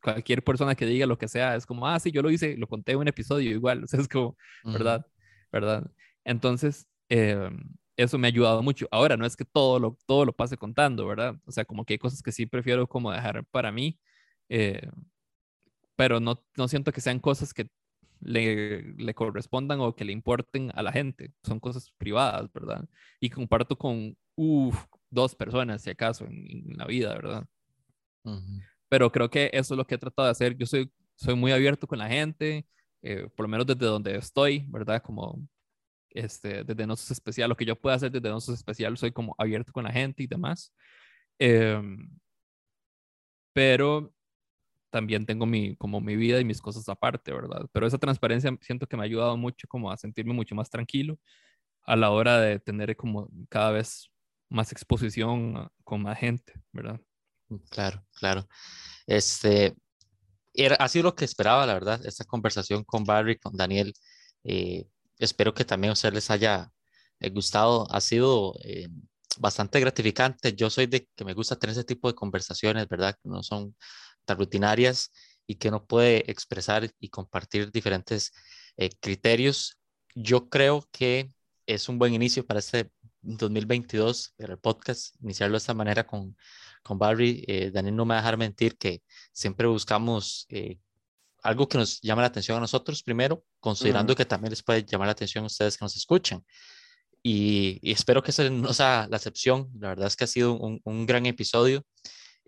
cualquier 0.03 0.43
persona 0.45 0.75
que 0.75 0.87
diga 0.87 1.07
lo 1.07 1.19
que 1.19 1.29
sea 1.29 1.57
es 1.57 1.67
como, 1.67 1.87
ah, 1.87 1.99
sí, 1.99 2.11
yo 2.11 2.23
lo 2.23 2.31
hice, 2.31 2.57
lo 2.57 2.69
conté 2.69 2.93
en 2.93 2.99
un 2.99 3.09
episodio 3.09 3.51
igual. 3.51 3.83
O 3.85 3.87
sea, 3.87 4.01
es 4.01 4.09
como, 4.09 4.37
¿verdad? 4.65 5.07
¿Verdad? 5.51 5.91
Entonces, 6.25 6.87
eh, 7.09 7.51
eso 7.97 8.19
me 8.19 8.27
ha 8.29 8.31
ayudado 8.31 8.63
mucho. 8.63 8.89
Ahora, 8.91 9.17
no 9.17 9.27
es 9.27 9.37
que 9.37 9.45
todo 9.45 9.79
lo, 9.79 9.99
todo 10.07 10.25
lo 10.25 10.33
pase 10.33 10.57
contando, 10.57 11.07
¿verdad? 11.07 11.37
O 11.47 11.53
sea, 11.53 11.65
como 11.65 11.85
que 11.85 11.95
hay 11.95 11.99
cosas 11.99 12.23
que 12.23 12.33
sí 12.33 12.47
prefiero 12.47 12.87
como 12.89 13.13
dejar 13.13 13.45
para 13.47 13.73
mí, 13.73 13.99
eh, 14.49 14.89
pero 15.97 16.21
no, 16.21 16.43
no 16.57 16.69
siento 16.69 16.93
que 16.93 17.01
sean 17.01 17.19
cosas 17.21 17.53
que 17.55 17.69
le, 18.21 18.95
le, 18.95 19.15
correspondan 19.15 19.81
o 19.81 19.95
que 19.95 20.05
le 20.05 20.13
importen 20.13 20.71
a 20.75 20.83
la 20.83 20.93
gente. 20.93 21.33
Son 21.45 21.61
cosas 21.61 21.93
privadas, 21.99 22.53
¿verdad? 22.53 22.89
Y 23.21 23.31
comparto 23.31 23.77
con 23.77 24.17
uf, 24.37 24.87
dos 25.11 25.35
personas, 25.35 25.83
si 25.83 25.91
acaso, 25.91 26.25
en, 26.27 26.65
la 26.77 26.87
vida, 26.87 27.15
¿verdad? 27.15 27.47
Pero 28.89 29.11
creo 29.11 29.31
que 29.31 29.51
eso 29.53 29.75
es 29.75 29.79
lo 29.79 29.87
que 29.87 29.97
he 29.97 29.99
tratado 29.99 30.27
de 30.27 30.33
hacer. 30.33 30.57
Yo 30.57 30.67
soy, 30.67 30.91
soy 31.17 31.35
muy 31.35 31.53
abierto 31.53 31.87
con 31.87 31.99
la 31.99 32.09
gente, 32.09 32.67
eh, 33.03 33.29
por 33.37 33.45
lo 33.45 33.49
menos 33.49 33.67
desde 33.67 33.87
donde 33.87 34.17
estoy, 34.17 34.65
¿verdad? 34.69 35.03
Como 35.03 35.47
este, 36.15 36.65
desde 36.65 36.87
Nosos 36.87 37.11
Especial, 37.11 37.49
lo 37.49 37.57
que 37.57 37.65
yo 37.65 37.77
pueda 37.81 37.97
hacer 37.97 38.11
desde 38.11 38.29
Nosos 38.29 38.55
Especial, 38.57 38.97
soy 38.97 39.13
como 39.13 39.35
abierto 39.39 39.73
con 39.73 39.85
la 39.85 39.93
gente 39.93 40.23
y 40.23 40.27
demás. 40.27 40.73
Em, 41.39 42.09
pero 43.53 44.13
también 44.91 45.27
tengo 45.27 45.47
mi, 45.47 45.77
como 45.77 46.01
mi 46.01 46.17
vida 46.17 46.41
y 46.41 46.45
mis 46.45 46.61
cosas 46.61 46.89
aparte, 46.89 47.33
¿verdad? 47.33 47.67
Pero 47.73 47.87
esa 47.87 47.99
transparencia 47.99 48.57
siento 48.61 48.87
que 48.87 48.97
me 48.97 49.03
ha 49.03 49.07
ayudado 49.07 49.37
mucho 49.37 49.67
como 49.69 49.91
a 49.91 49.97
sentirme 49.97 50.35
mucho 50.35 50.55
más 50.55 50.71
tranquilo 50.71 51.19
a 51.85 51.97
la 51.97 52.11
hora 52.11 52.41
de 52.41 52.61
tener 52.61 52.97
como 52.97 53.29
cada 53.49 53.73
vez 53.73 54.11
más 54.49 54.71
exposición 54.73 55.69
con 55.85 56.03
más 56.03 56.19
gente, 56.19 56.53
¿verdad? 56.73 57.01
Claro, 57.71 58.05
claro. 58.15 58.47
Este, 59.07 59.75
era, 60.55 60.77
ha 60.77 60.89
sido 60.89 61.05
lo 61.05 61.15
que 61.15 61.25
esperaba, 61.25 61.67
la 61.67 61.75
verdad, 61.75 62.05
esta 62.07 62.25
conversación 62.25 62.85
con 62.85 63.05
Barry, 63.05 63.39
con 63.39 63.57
Daniel. 63.57 63.95
Eh, 64.45 64.87
espero 65.25 65.55
que 65.55 65.65
también 65.65 65.91
a 65.91 65.93
ustedes 65.95 66.15
les 66.15 66.31
haya 66.31 66.73
eh, 67.21 67.31
gustado. 67.31 67.87
Ha 67.91 68.01
sido 68.01 68.55
eh, 68.65 68.89
bastante 69.39 69.81
gratificante. 69.81 70.55
Yo 70.55 70.71
soy 70.71 70.87
de 70.87 71.09
que 71.15 71.25
me 71.25 71.35
gusta 71.35 71.57
tener 71.57 71.73
ese 71.73 71.85
tipo 71.85 72.09
de 72.09 72.15
conversaciones, 72.15 72.89
¿verdad? 72.89 73.15
Que 73.23 73.29
no 73.29 73.43
son 73.43 73.77
tan 74.25 74.39
rutinarias 74.39 75.13
y 75.47 75.57
que 75.57 75.69
uno 75.69 75.85
puede 75.87 76.31
expresar 76.31 76.91
y 76.99 77.09
compartir 77.09 77.71
diferentes 77.71 78.33
eh, 78.77 78.91
criterios. 79.01 79.79
Yo 80.15 80.49
creo 80.49 80.87
que 80.93 81.31
es 81.67 81.89
un 81.89 81.99
buen 81.99 82.15
inicio 82.15 82.45
para 82.47 82.61
este 82.61 82.91
2022, 83.23 84.35
el 84.39 84.59
podcast, 84.59 85.15
iniciarlo 85.23 85.55
de 85.55 85.59
esta 85.59 85.75
manera 85.75 86.05
con, 86.07 86.37
con 86.83 86.99
Barry. 86.99 87.71
Daniel 87.73 87.97
no 87.97 88.05
me 88.05 88.15
va 88.15 88.19
a 88.19 88.23
dejar 88.23 88.37
mentir 88.37 88.77
que 88.77 89.03
siempre 89.33 89.69
buscamos 89.69 90.47
algo 91.43 91.69
que 91.69 91.79
nos 91.79 92.01
llama 92.01 92.23
la 92.23 92.29
atención 92.29 92.57
a 92.57 92.61
nosotros 92.61 93.03
primero, 93.03 93.45
considerando 93.61 94.15
que 94.15 94.25
también 94.25 94.51
les 94.51 94.63
puede 94.63 94.85
llamar 94.85 95.09
la 95.09 95.13
atención 95.13 95.45
a 95.45 95.49
ustedes 95.49 95.77
que 95.77 95.85
nos 95.85 95.97
escuchen. 95.97 96.45
Y, 97.23 97.81
espero 97.83 98.23
que 98.23 98.31
esa 98.31 98.49
no 98.51 98.73
sea 98.73 99.07
la 99.11 99.17
excepción. 99.17 99.69
La 99.79 99.89
verdad 99.89 100.07
es 100.07 100.17
que 100.17 100.25
ha 100.25 100.29
sido 100.29 100.55
un, 100.55 100.81
un 100.85 101.07
gran 101.07 101.27
episodio. 101.27 101.85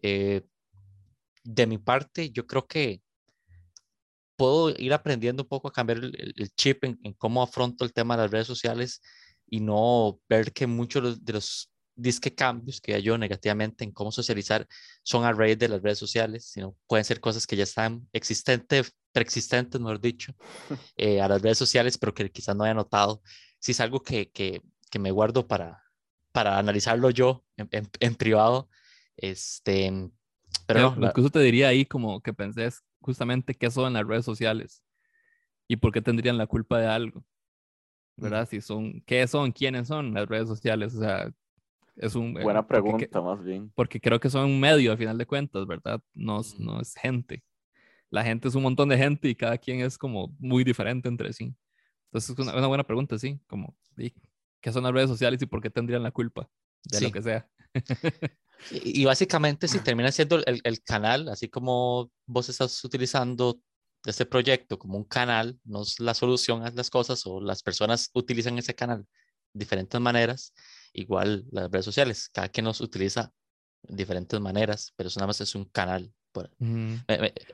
Eh, 0.02 0.42
de 1.42 1.66
mi 1.66 1.78
parte, 1.78 2.30
yo 2.30 2.46
creo 2.46 2.66
que 2.66 3.02
puedo 4.36 4.70
ir 4.70 4.92
aprendiendo 4.92 5.42
un 5.44 5.48
poco 5.48 5.68
a 5.68 5.72
cambiar 5.72 5.98
el, 5.98 6.50
chip 6.56 6.84
en, 6.84 6.98
en, 7.02 7.12
cómo 7.14 7.42
afronto 7.42 7.84
el 7.84 7.92
tema 7.92 8.16
de 8.16 8.22
las 8.22 8.30
redes 8.30 8.46
sociales 8.46 9.00
y 9.46 9.60
no 9.60 10.20
ver 10.28 10.52
que 10.52 10.66
muchos 10.66 11.24
de 11.24 11.32
los 11.32 11.70
disque 11.96 12.34
cambios 12.34 12.80
que 12.80 13.00
yo 13.02 13.16
negativamente 13.18 13.84
en 13.84 13.92
cómo 13.92 14.10
socializar 14.10 14.66
son 15.02 15.24
a 15.24 15.32
raíz 15.32 15.58
de 15.58 15.68
las 15.68 15.82
redes 15.82 15.98
sociales, 15.98 16.46
sino 16.46 16.76
pueden 16.86 17.04
ser 17.04 17.20
cosas 17.20 17.46
que 17.46 17.56
ya 17.56 17.64
están 17.64 18.08
existentes, 18.12 18.94
preexistentes, 19.12 19.80
mejor 19.80 20.00
dicho, 20.00 20.34
eh, 20.96 21.20
a 21.20 21.28
las 21.28 21.42
redes 21.42 21.58
sociales, 21.58 21.98
pero 21.98 22.14
que 22.14 22.30
quizás 22.30 22.56
no 22.56 22.64
haya 22.64 22.74
notado. 22.74 23.22
Si 23.58 23.72
es 23.72 23.80
algo 23.80 24.02
que, 24.02 24.30
que, 24.30 24.60
que 24.90 24.98
me 24.98 25.10
guardo 25.10 25.46
para, 25.46 25.82
para 26.32 26.58
analizarlo 26.58 27.10
yo 27.10 27.44
en, 27.56 27.88
en, 28.00 28.14
privado, 28.14 28.68
este, 29.16 30.10
pero, 30.66 30.94
no, 30.96 31.08
incluso 31.08 31.30
te 31.30 31.40
diría 31.40 31.68
ahí 31.68 31.84
como 31.84 32.20
que 32.20 32.32
pensés 32.32 32.82
justamente 33.00 33.54
qué 33.54 33.70
son 33.70 33.92
las 33.92 34.06
redes 34.06 34.24
sociales 34.24 34.82
y 35.68 35.76
por 35.76 35.92
qué 35.92 36.02
tendrían 36.02 36.38
la 36.38 36.46
culpa 36.46 36.78
de 36.78 36.86
algo. 36.86 37.24
¿verdad? 38.16 38.48
Si 38.48 38.60
son, 38.60 39.00
¿qué 39.02 39.26
son? 39.26 39.52
¿Quiénes 39.52 39.88
son 39.88 40.14
las 40.14 40.28
redes 40.28 40.48
sociales? 40.48 40.94
O 40.94 41.00
sea, 41.00 41.32
es 41.96 42.14
un, 42.14 42.36
eh, 42.38 42.42
Buena 42.42 42.66
pregunta, 42.66 43.20
más 43.20 43.42
bien. 43.42 43.70
Porque 43.74 44.00
creo 44.00 44.18
que 44.18 44.30
son 44.30 44.46
un 44.46 44.60
medio, 44.60 44.92
a 44.92 44.96
final 44.96 45.16
de 45.16 45.26
cuentas, 45.26 45.66
¿verdad? 45.66 46.00
No, 46.12 46.40
no 46.58 46.80
es 46.80 46.94
gente. 46.94 47.42
La 48.10 48.24
gente 48.24 48.48
es 48.48 48.54
un 48.54 48.62
montón 48.62 48.88
de 48.88 48.96
gente 48.96 49.28
y 49.28 49.34
cada 49.34 49.58
quien 49.58 49.80
es 49.80 49.98
como 49.98 50.34
muy 50.38 50.64
diferente 50.64 51.08
entre 51.08 51.32
sí. 51.32 51.54
Entonces 52.06 52.30
es 52.30 52.38
una, 52.38 52.66
buena 52.66 52.84
pregunta, 52.84 53.18
sí. 53.18 53.40
Como, 53.46 53.76
¿qué 53.96 54.72
son 54.72 54.84
las 54.84 54.92
redes 54.92 55.08
sociales 55.08 55.40
y 55.42 55.46
por 55.46 55.60
qué 55.60 55.70
tendrían 55.70 56.02
la 56.02 56.10
culpa 56.10 56.48
de 56.84 57.00
lo 57.00 57.12
que 57.12 57.22
sea? 57.22 57.48
y, 58.70 59.04
básicamente, 59.04 59.68
si 59.68 59.78
termina 59.80 60.10
siendo 60.12 60.36
el, 60.44 60.60
el, 60.62 60.82
canal, 60.82 61.28
así 61.28 61.48
como 61.48 62.10
vos 62.26 62.48
estás 62.48 62.84
utilizando 62.84 63.60
este 64.04 64.26
proyecto 64.26 64.78
como 64.78 64.98
un 64.98 65.04
canal, 65.04 65.58
no 65.64 65.82
es 65.82 65.98
la 65.98 66.14
solución 66.14 66.62
a 66.62 66.70
las 66.70 66.90
cosas 66.90 67.24
o 67.26 67.40
las 67.40 67.62
personas 67.62 68.10
utilizan 68.14 68.58
ese 68.58 68.74
canal 68.74 69.06
de 69.52 69.60
diferentes 69.60 70.00
maneras 70.00 70.52
igual 70.94 71.44
las 71.50 71.70
redes 71.70 71.84
sociales, 71.84 72.30
cada 72.32 72.48
quien 72.48 72.64
nos 72.64 72.80
utiliza 72.80 73.32
de 73.82 73.96
diferentes 73.96 74.40
maneras, 74.40 74.92
pero 74.96 75.08
eso 75.08 75.20
nada 75.20 75.26
más 75.26 75.40
es 75.40 75.54
un 75.54 75.64
canal. 75.66 76.10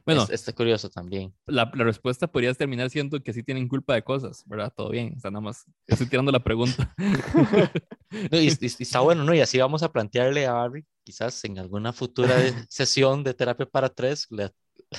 bueno, 0.07 0.26
está 0.30 0.53
curioso 0.53 0.88
también. 0.88 1.34
La, 1.47 1.70
la, 1.74 1.84
respuesta 1.84 2.26
podría 2.26 2.55
terminar 2.55 2.88
siendo 2.88 3.20
que 3.22 3.32
sí 3.32 3.43
tienen 3.43 3.68
culpa 3.68 3.95
de 3.95 4.03
cosas, 4.03 4.45
¿verdad? 4.47 4.72
Todo 4.74 4.91
bien, 4.91 5.14
está 5.16 5.30
nada 5.30 5.41
más, 5.41 5.64
estoy 5.86 6.07
tirando 6.07 6.30
la 6.30 6.43
pregunta. 6.43 6.95
y, 8.30 8.47
está 8.47 9.01
bueno, 9.01 9.24
¿no? 9.24 9.34
Y 9.34 9.41
así 9.41 9.59
vamos 9.59 9.82
a 9.82 9.93
plantearle 9.93 10.47
a 10.47 10.53
Barry, 10.53 10.86
quizás 11.03 11.45
en 11.45 11.59
alguna 11.59 11.93
futura 11.93 12.36
sesión 12.68 13.24
de 13.24 13.34
terapia 13.34 13.66
para 13.66 13.88
tres, 13.88 14.26
le 14.30 14.51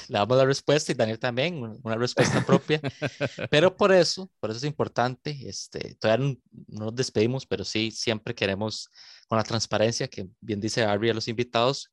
le 0.08 0.18
damos 0.18 0.38
la 0.38 0.46
respuesta 0.46 0.92
y 0.92 0.96
Daniel 0.96 1.20
también, 1.20 1.80
una 1.84 1.96
respuesta 1.96 2.46
propia. 2.46 2.80
Pero 3.50 3.76
por 3.76 3.92
eso, 3.92 4.30
por 4.40 4.50
eso 4.50 4.58
es 4.58 4.64
importante, 4.64 5.38
este, 5.44 5.96
todavía 5.96 6.38
no, 6.68 6.86
nos 6.86 6.96
despedimos, 6.96 7.46
pero 7.46 7.66
sí 7.66 7.92
siempre 7.92 8.34
queremos, 8.34 8.90
con 9.28 9.38
la 9.38 9.44
transparencia 9.44 10.08
que 10.08 10.28
bien 10.40 10.62
dice 10.62 10.84
Ari 10.84 11.10
a 11.10 11.14
los 11.14 11.28
invitados, 11.28 11.92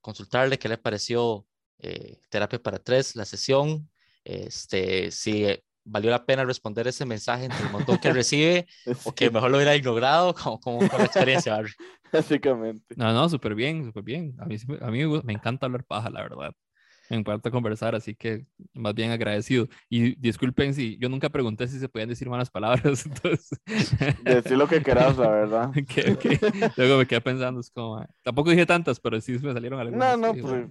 consultarle 0.00 0.58
qué 0.58 0.68
le 0.68 0.78
pareció 0.78 1.46
eh, 1.78 2.18
Terapia 2.30 2.62
para 2.62 2.78
Tres, 2.78 3.14
la 3.14 3.24
sesión, 3.24 3.90
este, 4.24 5.10
si 5.10 5.46
valió 5.84 6.10
la 6.10 6.24
pena 6.24 6.46
responder 6.46 6.88
ese 6.88 7.04
mensaje 7.04 7.44
entre 7.44 7.66
el 7.66 7.72
montón 7.72 7.98
que 7.98 8.12
recibe 8.12 8.66
o 9.04 9.12
que 9.12 9.30
mejor 9.30 9.50
lo 9.50 9.58
hubiera 9.58 9.76
ignorado, 9.76 10.34
como, 10.34 10.58
como 10.60 10.88
con 10.88 10.98
la 10.98 11.04
experiencia, 11.04 11.56
Ari. 11.56 11.72
Básicamente. 12.10 12.94
No, 12.96 13.12
no, 13.12 13.28
súper 13.28 13.54
bien, 13.54 13.84
súper 13.84 14.04
bien. 14.04 14.34
A 14.38 14.46
mí, 14.46 14.56
a 14.80 14.90
mí 14.90 15.04
me 15.24 15.32
encanta 15.32 15.66
hablar 15.66 15.84
paja, 15.84 16.08
la 16.10 16.22
verdad 16.22 16.54
me 17.10 17.16
encanta 17.16 17.50
conversar, 17.50 17.94
así 17.94 18.14
que 18.14 18.46
más 18.72 18.94
bien 18.94 19.10
agradecido. 19.10 19.68
Y 19.88 20.14
disculpen 20.16 20.74
si 20.74 20.98
yo 20.98 21.08
nunca 21.08 21.28
pregunté 21.28 21.68
si 21.68 21.78
se 21.78 21.88
podían 21.88 22.08
decir 22.08 22.28
malas 22.28 22.50
palabras, 22.50 23.06
entonces... 23.06 23.58
Decir 24.22 24.56
lo 24.56 24.68
que 24.68 24.82
quieras, 24.82 25.16
la 25.18 25.28
verdad. 25.28 25.72
Luego 26.76 26.98
me 26.98 27.06
quedé 27.06 27.20
pensando, 27.20 27.60
es 27.60 27.70
como... 27.70 28.04
Tampoco 28.22 28.50
dije 28.50 28.66
tantas, 28.66 29.00
pero 29.00 29.20
sí 29.20 29.32
me 29.42 29.52
salieron 29.52 29.80
algunas. 29.80 30.18
No, 30.18 30.32
no, 30.32 30.40
pues... 30.40 30.66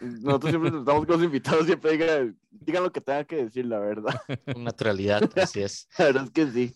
Nosotros 0.00 0.50
siempre 0.50 0.70
estamos 0.78 1.06
con 1.06 1.16
los 1.16 1.24
invitados, 1.24 1.66
siempre 1.66 1.92
digan, 1.92 2.38
digan 2.50 2.82
lo 2.82 2.92
que 2.92 3.00
tengan 3.00 3.24
que 3.24 3.44
decir, 3.44 3.66
la 3.66 3.78
verdad. 3.78 4.20
Con 4.52 4.64
naturalidad, 4.64 5.28
así 5.38 5.60
es. 5.60 5.88
La 5.98 6.06
verdad 6.06 6.24
es 6.24 6.30
que 6.30 6.46
sí. 6.50 6.74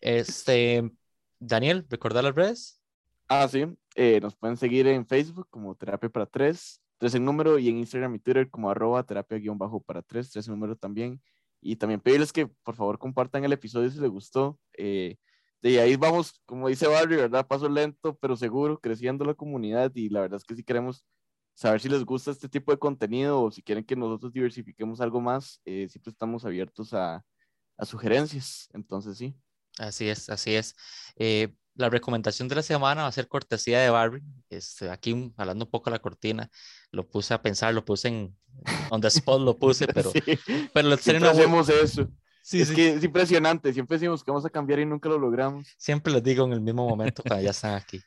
Este, 0.00 0.90
Daniel, 1.38 1.86
¿recordar 1.88 2.24
las 2.24 2.34
redes? 2.34 2.80
Ah, 3.28 3.48
sí. 3.48 3.64
Eh, 3.94 4.20
nos 4.20 4.36
pueden 4.36 4.56
seguir 4.56 4.86
en 4.86 5.06
Facebook 5.06 5.46
como 5.50 5.74
Terapia 5.74 6.08
para 6.08 6.26
Tres, 6.26 6.81
tres 7.02 7.16
en 7.16 7.24
número, 7.24 7.58
y 7.58 7.68
en 7.68 7.78
Instagram 7.78 8.14
y 8.14 8.20
Twitter 8.20 8.48
como 8.48 8.70
arroba 8.70 9.02
terapia 9.02 9.36
guion 9.36 9.58
bajo 9.58 9.82
para 9.82 10.02
tres, 10.02 10.30
tres 10.30 10.46
en 10.46 10.54
número 10.54 10.76
también. 10.76 11.20
Y 11.60 11.74
también 11.74 12.00
pedirles 12.00 12.32
que 12.32 12.46
por 12.46 12.76
favor 12.76 12.96
compartan 12.96 13.42
el 13.44 13.52
episodio 13.52 13.90
si 13.90 13.98
les 13.98 14.08
gustó. 14.08 14.56
Eh, 14.78 15.16
de 15.60 15.80
ahí 15.80 15.96
vamos, 15.96 16.40
como 16.46 16.68
dice 16.68 16.86
Barry, 16.86 17.16
¿verdad? 17.16 17.44
Paso 17.44 17.68
lento, 17.68 18.16
pero 18.20 18.36
seguro, 18.36 18.78
creciendo 18.78 19.24
la 19.24 19.34
comunidad. 19.34 19.90
Y 19.96 20.10
la 20.10 20.20
verdad 20.20 20.36
es 20.36 20.44
que 20.44 20.54
si 20.54 20.62
queremos 20.62 21.04
saber 21.54 21.80
si 21.80 21.88
les 21.88 22.04
gusta 22.04 22.30
este 22.30 22.48
tipo 22.48 22.70
de 22.70 22.78
contenido 22.78 23.42
o 23.42 23.50
si 23.50 23.64
quieren 23.64 23.82
que 23.84 23.96
nosotros 23.96 24.32
diversifiquemos 24.32 25.00
algo 25.00 25.20
más, 25.20 25.60
eh, 25.64 25.88
siempre 25.88 26.12
estamos 26.12 26.44
abiertos 26.44 26.94
a, 26.94 27.24
a, 27.78 27.84
sugerencias. 27.84 28.68
Entonces, 28.74 29.18
sí. 29.18 29.34
Así 29.76 30.08
es, 30.08 30.30
así 30.30 30.54
es. 30.54 30.76
Eh, 31.16 31.52
la 31.74 31.90
recomendación 31.90 32.46
de 32.46 32.54
la 32.54 32.62
semana 32.62 33.02
va 33.02 33.08
a 33.08 33.12
ser 33.12 33.26
cortesía 33.26 33.80
de 33.80 33.90
Barry. 33.90 34.22
Este, 34.50 34.88
aquí, 34.88 35.32
hablando 35.36 35.64
un 35.64 35.70
poco 35.70 35.90
de 35.90 35.96
la 35.96 36.02
cortina, 36.02 36.48
lo 36.92 37.08
puse 37.08 37.34
a 37.34 37.42
pensar, 37.42 37.74
lo 37.74 37.84
puse 37.84 38.08
en 38.08 38.36
on 38.90 39.00
the 39.00 39.08
spot, 39.08 39.40
lo 39.40 39.58
puse, 39.58 39.86
pero, 39.88 40.10
sí. 40.12 40.20
pero 40.72 40.96
siempre 40.96 41.28
hacemos 41.28 41.68
eso. 41.68 42.08
Sí, 42.42 42.60
es 42.60 42.72
que 42.72 42.94
es 42.94 43.04
impresionante, 43.04 43.72
siempre 43.72 43.96
decimos 43.96 44.24
que 44.24 44.30
vamos 44.30 44.44
a 44.44 44.50
cambiar 44.50 44.80
y 44.80 44.86
nunca 44.86 45.08
lo 45.08 45.18
logramos. 45.18 45.66
Siempre 45.78 46.12
les 46.12 46.22
digo 46.24 46.44
en 46.44 46.52
el 46.52 46.60
mismo 46.60 46.88
momento 46.88 47.22
cuando 47.22 47.44
ya 47.44 47.50
están 47.50 47.74
aquí. 47.74 48.00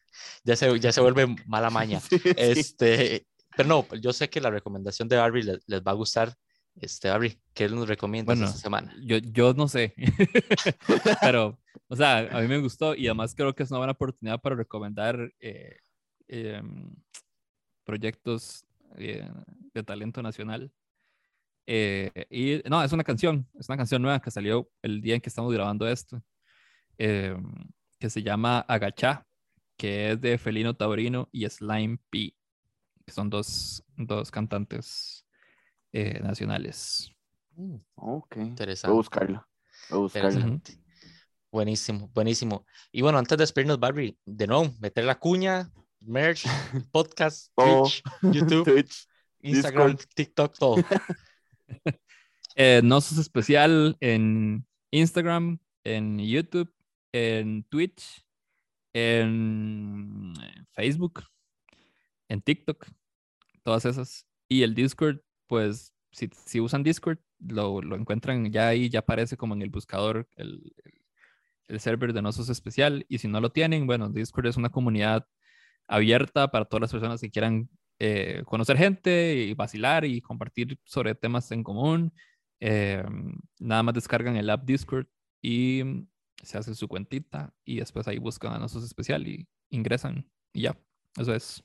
Ya 0.44 0.58
se, 0.58 0.78
ya 0.80 0.92
se 0.92 1.00
vuelve 1.00 1.36
mala 1.46 1.70
maña. 1.70 2.02
este, 2.38 3.26
pero 3.56 3.70
no, 3.70 3.88
yo 3.96 4.12
sé 4.12 4.30
que 4.30 4.42
la 4.42 4.52
recomendación 4.52 5.08
de 5.08 5.16
Barry 5.16 5.42
les, 5.42 5.60
les 5.68 5.82
va 5.82 5.92
a 5.92 5.96
gustar. 5.96 6.36
Este, 6.76 7.10
Barry, 7.10 7.40
¿qué 7.54 7.70
nos 7.70 7.88
recomiendas 7.88 8.38
esta 8.38 8.58
semana? 8.58 8.94
Yo, 9.02 9.18
yo 9.20 9.54
no 9.54 9.70
sé, 9.70 9.94
pero, 11.22 11.58
o 11.88 11.96
sea, 11.96 12.18
a 12.18 12.42
mí 12.42 12.50
me 12.50 12.60
gustó 12.60 12.94
y 12.94 13.08
además 13.08 13.34
creo 13.34 13.56
que 13.56 13.64
es 13.64 13.72
una 13.72 13.78
buena 13.78 13.94
oportunidad 13.94 14.42
para 14.42 14.58
recomendar 14.58 15.32
eh, 15.40 15.78
eh, 16.28 16.62
proyectos 17.86 18.65
eh, 18.98 19.30
de 19.74 19.84
talento 19.84 20.22
nacional. 20.22 20.72
Eh, 21.68 22.12
y 22.30 22.62
no, 22.70 22.84
es 22.84 22.92
una 22.92 23.04
canción, 23.04 23.48
es 23.58 23.68
una 23.70 23.78
canción 23.78 24.02
nueva 24.02 24.20
que 24.22 24.32
salió 24.32 24.70
el 24.82 25.02
día 25.02 25.16
en 25.16 25.22
que 25.22 25.30
estamos 25.30 25.52
grabando 25.52 25.88
esto, 25.88 26.22
eh, 26.98 27.36
que 28.00 28.10
se 28.10 28.22
llama 28.22 28.60
Agachá, 28.60 29.26
que 29.78 30.12
es 30.12 30.22
de 30.22 30.38
Felino 30.38 30.76
Taurino 30.76 31.28
y 31.32 31.48
Slime 31.50 31.98
P, 32.10 32.36
que 33.06 33.12
son 33.12 33.30
dos, 33.30 33.84
dos 33.98 34.32
cantantes 34.32 35.26
eh, 35.92 36.20
nacionales. 36.22 37.12
Mm, 37.56 37.76
ok, 37.96 38.38
interesante. 38.38 38.92
Voy 38.92 38.98
a 38.98 39.00
buscarlo. 39.00 39.48
Voy 39.90 39.98
a 39.98 40.02
buscarlo. 40.02 40.62
Buenísimo, 41.52 42.10
buenísimo. 42.14 42.66
Y 42.92 43.02
bueno, 43.02 43.18
antes 43.18 43.38
de 43.38 43.44
despedirnos, 43.44 43.80
Barry, 43.80 44.18
de 44.26 44.48
nuevo, 44.48 44.74
meter 44.80 45.06
la 45.06 45.18
cuña, 45.18 45.72
merch, 46.02 46.46
podcast, 46.92 47.52
Twitch, 47.56 48.04
YouTube, 48.22 48.86
Instagram, 49.42 49.98
TikTok, 50.16 50.58
todo. 50.58 50.84
eh, 52.56 52.82
Nosos 52.84 53.18
Especial 53.18 53.98
en 54.00 54.66
Instagram, 54.92 55.60
en 55.84 56.20
YouTube, 56.20 56.74
en 57.12 57.64
Twitch, 57.64 58.26
en 58.94 60.34
Facebook, 60.74 61.24
en 62.30 62.42
TikTok, 62.42 62.88
todas 63.64 63.86
esas. 63.86 64.26
Y 64.48 64.64
el 64.64 64.76
Discord, 64.76 65.22
pues 65.48 65.94
si, 66.12 66.30
si 66.46 66.60
usan 66.60 66.84
Discord, 66.84 67.20
lo, 67.40 67.82
lo, 67.82 67.96
encuentran 67.96 68.52
ya 68.52 68.70
ahí, 68.70 68.90
ya 68.90 69.00
aparece 69.00 69.38
como 69.38 69.54
en 69.54 69.62
el 69.62 69.70
buscador 69.70 70.28
el, 70.36 70.74
el 71.68 71.80
server 71.80 72.14
de 72.14 72.22
Nosos 72.22 72.50
Especial. 72.50 73.06
Y 73.10 73.18
si 73.18 73.28
no 73.28 73.42
lo 73.42 73.52
tienen, 73.52 73.86
bueno, 73.88 74.10
Discord 74.10 74.48
es 74.48 74.58
una 74.58 74.70
comunidad 74.70 75.28
abierta 75.88 76.50
para 76.50 76.66
todas 76.66 76.82
las 76.82 76.92
personas 76.92 77.22
que 77.22 77.30
quieran 77.30 77.70
eh, 78.00 78.44
conocer 78.46 78.78
gente 78.78 79.36
y 79.36 79.54
vacilar 79.54 80.06
y 80.06 80.22
compartir 80.22 80.78
sobre 80.84 81.16
temas 81.16 81.52
en 81.52 81.64
común. 81.64 82.14
Eh, 82.60 83.04
nada 83.60 83.84
más 83.84 83.94
descargan 83.94 84.36
el 84.36 84.50
app 84.50 84.66
Discord 84.66 85.08
y 85.42 85.84
se 86.42 86.58
hace 86.58 86.76
su 86.76 86.88
cuentita 86.88 87.54
y 87.64 87.78
después 87.78 88.08
ahí 88.08 88.18
buscan 88.18 88.54
a 88.54 88.60
nosotros 88.60 88.86
especial 88.86 89.28
y 89.28 89.48
ingresan 89.70 90.30
y 90.54 90.62
ya, 90.62 90.78
eso 91.18 91.34
es. 91.34 91.64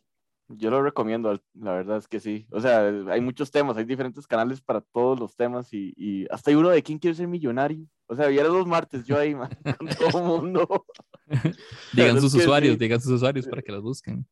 Yo 0.48 0.68
lo 0.70 0.82
recomiendo, 0.82 1.40
la 1.54 1.72
verdad 1.74 1.98
es 1.98 2.08
que 2.08 2.18
sí. 2.18 2.48
O 2.50 2.60
sea, 2.60 2.88
hay 2.88 3.20
muchos 3.20 3.52
temas, 3.52 3.76
hay 3.76 3.84
diferentes 3.84 4.26
canales 4.26 4.60
para 4.60 4.80
todos 4.80 5.18
los 5.18 5.36
temas 5.36 5.72
y, 5.72 5.94
y 5.96 6.26
hasta 6.28 6.50
hay 6.50 6.56
uno 6.56 6.70
de 6.70 6.82
quién 6.82 6.98
quiere 6.98 7.14
ser 7.14 7.28
millonario. 7.28 7.86
O 8.06 8.16
sea, 8.16 8.26
viera 8.26 8.48
los 8.48 8.66
martes 8.66 9.04
yo 9.04 9.16
ahí, 9.16 9.32
con 9.78 9.88
todo 9.96 10.18
el 10.18 10.24
mundo. 10.24 10.86
digan 11.92 12.20
sus 12.20 12.34
usuarios, 12.34 12.78
digan 12.78 13.00
sus 13.00 13.12
usuarios 13.12 13.46
para 13.46 13.62
que 13.62 13.72
los 13.72 13.82
busquen. 13.82 14.26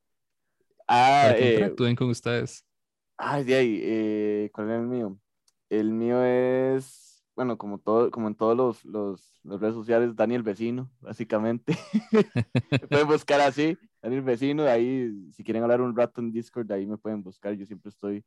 Ah, 0.86 1.32
eh, 1.36 1.74
con 1.76 2.09
ustedes. 2.09 2.64
Ay, 3.16 3.44
de 3.44 3.55
ahí, 3.55 3.80
eh, 3.82 4.51
¿cuál 4.53 4.70
es 4.70 4.78
el 4.78 4.86
mío? 4.86 5.18
El 5.68 5.92
mío 5.92 6.22
es, 6.22 7.22
bueno, 7.36 7.59
como, 7.59 7.78
todo, 7.78 8.11
como 8.11 8.28
en 8.28 8.34
todos 8.34 8.57
los, 8.57 8.84
los, 8.84 9.40
las 9.42 9.61
redes 9.61 9.74
sociales, 9.74 10.16
Daniel 10.16 10.42
Vecino, 10.42 10.90
básicamente. 11.01 11.76
pueden 12.90 13.07
buscar 13.07 13.40
así, 13.40 13.76
Daniel 14.01 14.22
Vecino, 14.22 14.62
de 14.62 14.70
ahí, 14.70 15.30
si 15.32 15.44
quieren 15.44 15.62
hablar 15.62 15.80
un 15.80 15.96
rato 15.96 16.20
en 16.20 16.32
Discord, 16.32 16.66
de 16.66 16.74
ahí 16.74 16.86
me 16.86 16.96
pueden 16.96 17.22
buscar, 17.22 17.55
yo 17.55 17.66
siempre 17.66 17.90
estoy, 17.90 18.24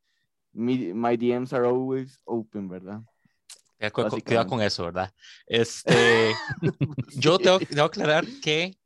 my, 0.51 0.93
my 0.93 1.17
DMs 1.17 1.53
are 1.53 1.65
always 1.65 2.19
open, 2.26 2.67
¿verdad? 2.67 3.01
Cuidado 3.90 4.48
con 4.48 4.62
eso, 4.62 4.86
¿verdad? 4.86 5.12
Este, 5.48 6.34
yo 7.16 7.38
tengo, 7.40 7.60
tengo 7.60 7.90
que 7.90 8.02
aclarar 8.02 8.26
que 8.42 8.78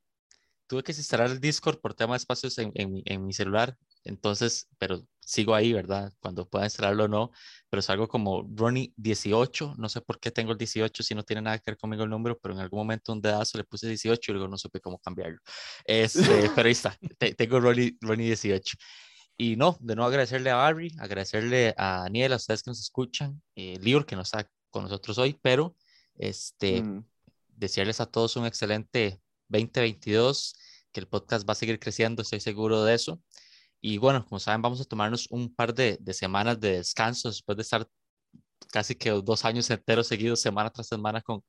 tuve 0.68 0.84
que 0.84 0.92
instalar 0.92 1.30
el 1.30 1.40
Discord 1.40 1.80
por 1.80 1.94
tema 1.94 2.14
de 2.14 2.18
espacios 2.18 2.58
en, 2.58 2.72
en, 2.74 3.26
mi 3.26 3.34
celular, 3.34 3.78
entonces, 4.04 4.68
pero 4.78 5.06
sigo 5.20 5.54
ahí, 5.56 5.74
¿verdad? 5.74 6.12
Cuando 6.20 6.48
pueda 6.48 6.66
instalarlo 6.66 7.06
o 7.06 7.08
no, 7.08 7.32
pero 7.70 7.80
es 7.80 7.90
algo 7.90 8.08
como 8.08 8.44
Ronnie18, 8.48 9.76
no 9.78 9.90
sé 9.90 10.02
por 10.02 10.20
qué 10.20 10.32
tengo 10.32 10.52
el 10.52 10.58
18 10.58 11.04
si 11.04 11.16
no 11.16 11.24
tiene 11.24 11.42
nada 11.42 11.58
que 11.60 11.72
ver 11.72 11.78
conmigo 11.78 12.04
el 12.04 12.10
número, 12.10 12.38
pero 12.40 12.54
en 12.54 12.62
algún 12.62 12.80
momento 12.80 13.14
un 13.14 13.22
dedazo 13.22 13.58
le 13.58 13.64
puse 13.64 13.88
18 13.88 14.32
y 14.32 14.34
luego 14.34 14.48
no 14.48 14.58
supe 14.58 14.80
cómo 14.80 15.00
cambiarlo. 15.00 15.40
Este, 15.84 16.20
pero 16.56 16.68
ahí 16.68 16.72
está, 16.72 16.98
tengo 17.38 17.60
Ronnie, 17.60 17.98
Ronnie 18.02 18.28
18. 18.28 18.78
Y 19.38 19.58
no, 19.58 19.78
de 19.82 19.96
nuevo 19.96 20.08
agradecerle 20.08 20.50
a 20.50 20.56
Barry, 20.56 20.96
agradecerle 20.98 21.74
a 21.78 22.04
Daniel, 22.04 22.34
a 22.34 22.38
ustedes 22.38 22.64
que 22.64 22.72
nos 22.72 22.80
escuchan, 22.80 23.42
eh, 23.56 23.78
Lior 23.82 24.06
que 24.06 24.16
no 24.16 24.22
está 24.22 24.50
con 24.76 24.84
nosotros 24.84 25.18
hoy, 25.20 25.40
pero 25.42 25.74
este, 26.18 26.84
mm. 26.84 27.06
desearles 27.48 28.02
a 28.02 28.06
todos 28.06 28.36
un 28.36 28.46
excelente 28.46 29.22
2022, 29.48 30.54
que 30.92 31.00
el 31.00 31.08
podcast 31.08 31.48
va 31.48 31.54
a 31.54 31.56
seguir 31.56 31.80
creciendo, 31.80 32.22
estoy 32.22 32.42
seguro 32.42 32.84
de 32.84 32.94
eso. 32.94 33.22
Y 33.80 34.00
bueno, 34.00 34.26
como 34.26 34.38
saben, 34.38 34.62
vamos 34.62 34.82
a 34.82 34.84
tomarnos 34.84 35.28
un 35.32 35.56
par 35.56 35.74
de, 35.74 35.98
de 36.02 36.14
semanas 36.14 36.60
de 36.60 36.74
descanso 36.74 37.30
después 37.30 37.56
de 37.56 37.62
estar 37.62 37.88
casi 38.70 38.96
que 38.96 39.12
dos 39.12 39.46
años 39.46 39.70
enteros 39.70 40.08
seguidos, 40.08 40.42
semana 40.42 40.70
tras 40.70 40.88
semana, 40.88 41.22
con, 41.22 41.42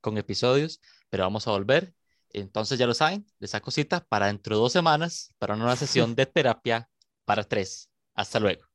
con 0.00 0.18
episodios, 0.18 0.80
pero 1.08 1.22
vamos 1.22 1.46
a 1.46 1.52
volver. 1.52 1.94
Entonces 2.30 2.80
ya 2.80 2.88
lo 2.88 2.94
saben, 2.94 3.24
les 3.38 3.50
saco 3.50 3.70
cita 3.70 4.04
para 4.08 4.26
dentro 4.26 4.56
de 4.56 4.60
dos 4.60 4.72
semanas 4.72 5.32
para 5.38 5.54
una 5.54 5.76
sesión 5.76 6.16
de 6.16 6.26
terapia 6.26 6.88
para 7.24 7.44
tres. 7.44 7.88
Hasta 8.14 8.40
luego. 8.40 8.71